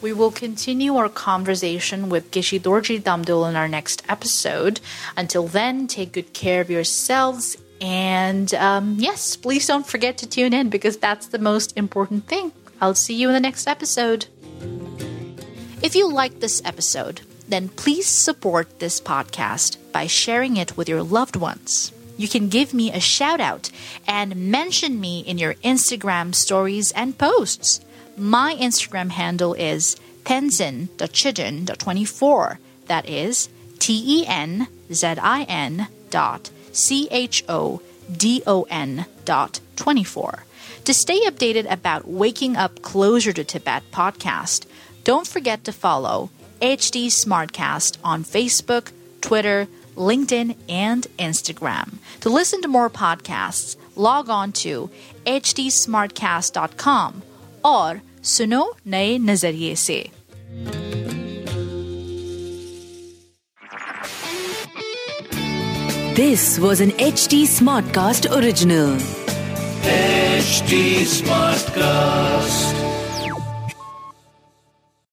We 0.00 0.12
will 0.12 0.30
continue 0.30 0.96
our 0.96 1.08
conversation 1.08 2.10
with 2.10 2.30
Geshe 2.30 2.60
Dorji 2.60 3.00
Damdul 3.00 3.48
in 3.48 3.56
our 3.56 3.68
next 3.68 4.02
episode. 4.08 4.80
Until 5.16 5.46
then, 5.46 5.86
take 5.86 6.12
good 6.12 6.34
care 6.34 6.60
of 6.60 6.68
yourselves. 6.68 7.56
And 7.80 8.52
um, 8.54 8.96
yes, 8.98 9.36
please 9.36 9.66
don't 9.66 9.86
forget 9.86 10.18
to 10.18 10.28
tune 10.28 10.52
in 10.52 10.68
because 10.68 10.98
that's 10.98 11.28
the 11.28 11.38
most 11.38 11.76
important 11.76 12.26
thing. 12.26 12.52
I'll 12.80 12.94
see 12.94 13.14
you 13.14 13.28
in 13.28 13.34
the 13.34 13.40
next 13.40 13.66
episode. 13.66 14.26
If 15.82 15.94
you 15.94 16.10
liked 16.10 16.40
this 16.40 16.60
episode, 16.64 17.22
then 17.54 17.68
please 17.68 18.08
support 18.08 18.80
this 18.80 19.00
podcast 19.00 19.76
by 19.92 20.08
sharing 20.08 20.56
it 20.56 20.76
with 20.76 20.88
your 20.88 21.04
loved 21.04 21.36
ones. 21.36 21.92
You 22.16 22.26
can 22.26 22.48
give 22.48 22.74
me 22.74 22.90
a 22.90 22.98
shout 22.98 23.40
out 23.40 23.70
and 24.08 24.50
mention 24.50 25.00
me 25.00 25.20
in 25.20 25.38
your 25.38 25.54
Instagram 25.62 26.34
stories 26.34 26.90
and 26.90 27.16
posts. 27.16 27.80
My 28.16 28.56
Instagram 28.56 29.10
handle 29.10 29.54
is 29.54 29.94
tenzin.chodon.24. 30.24 32.58
That 32.86 33.08
is 33.08 33.48
T 33.78 34.22
E 34.22 34.26
N 34.26 34.66
Z 34.92 35.06
I 35.06 35.44
N 35.44 35.86
dot 36.10 36.50
C 36.72 37.06
H 37.12 37.44
O 37.48 37.80
D 38.10 38.42
O 38.48 38.66
N 38.68 39.06
dot 39.24 39.60
24. 39.76 40.42
To 40.86 40.92
stay 40.92 41.20
updated 41.20 41.70
about 41.70 42.08
Waking 42.08 42.56
Up 42.56 42.82
Closer 42.82 43.32
to 43.32 43.44
Tibet 43.44 43.84
podcast, 43.92 44.66
don't 45.04 45.28
forget 45.28 45.62
to 45.64 45.72
follow 45.72 46.30
HD 46.61 47.07
Smartcast 47.07 47.97
on 48.03 48.23
Facebook, 48.23 48.91
Twitter, 49.21 49.67
LinkedIn, 49.95 50.55
and 50.67 51.07
Instagram. 51.17 51.97
To 52.21 52.29
listen 52.29 52.61
to 52.61 52.67
more 52.67 52.89
podcasts, 52.89 53.75
log 53.95 54.29
on 54.29 54.51
to 54.63 54.89
hdsmartcast.com 55.25 57.21
और 57.65 57.99
सुनो 58.23 58.63
नए 58.87 59.17
नजरिए 59.19 59.75
से 59.75 59.99
This 66.19 66.59
was 66.59 66.81
an 66.81 66.91
HT 66.99 67.45
Smartcast 67.47 68.29
original. 68.37 68.97
HT 69.83 71.05
Smartcast. 71.05 72.82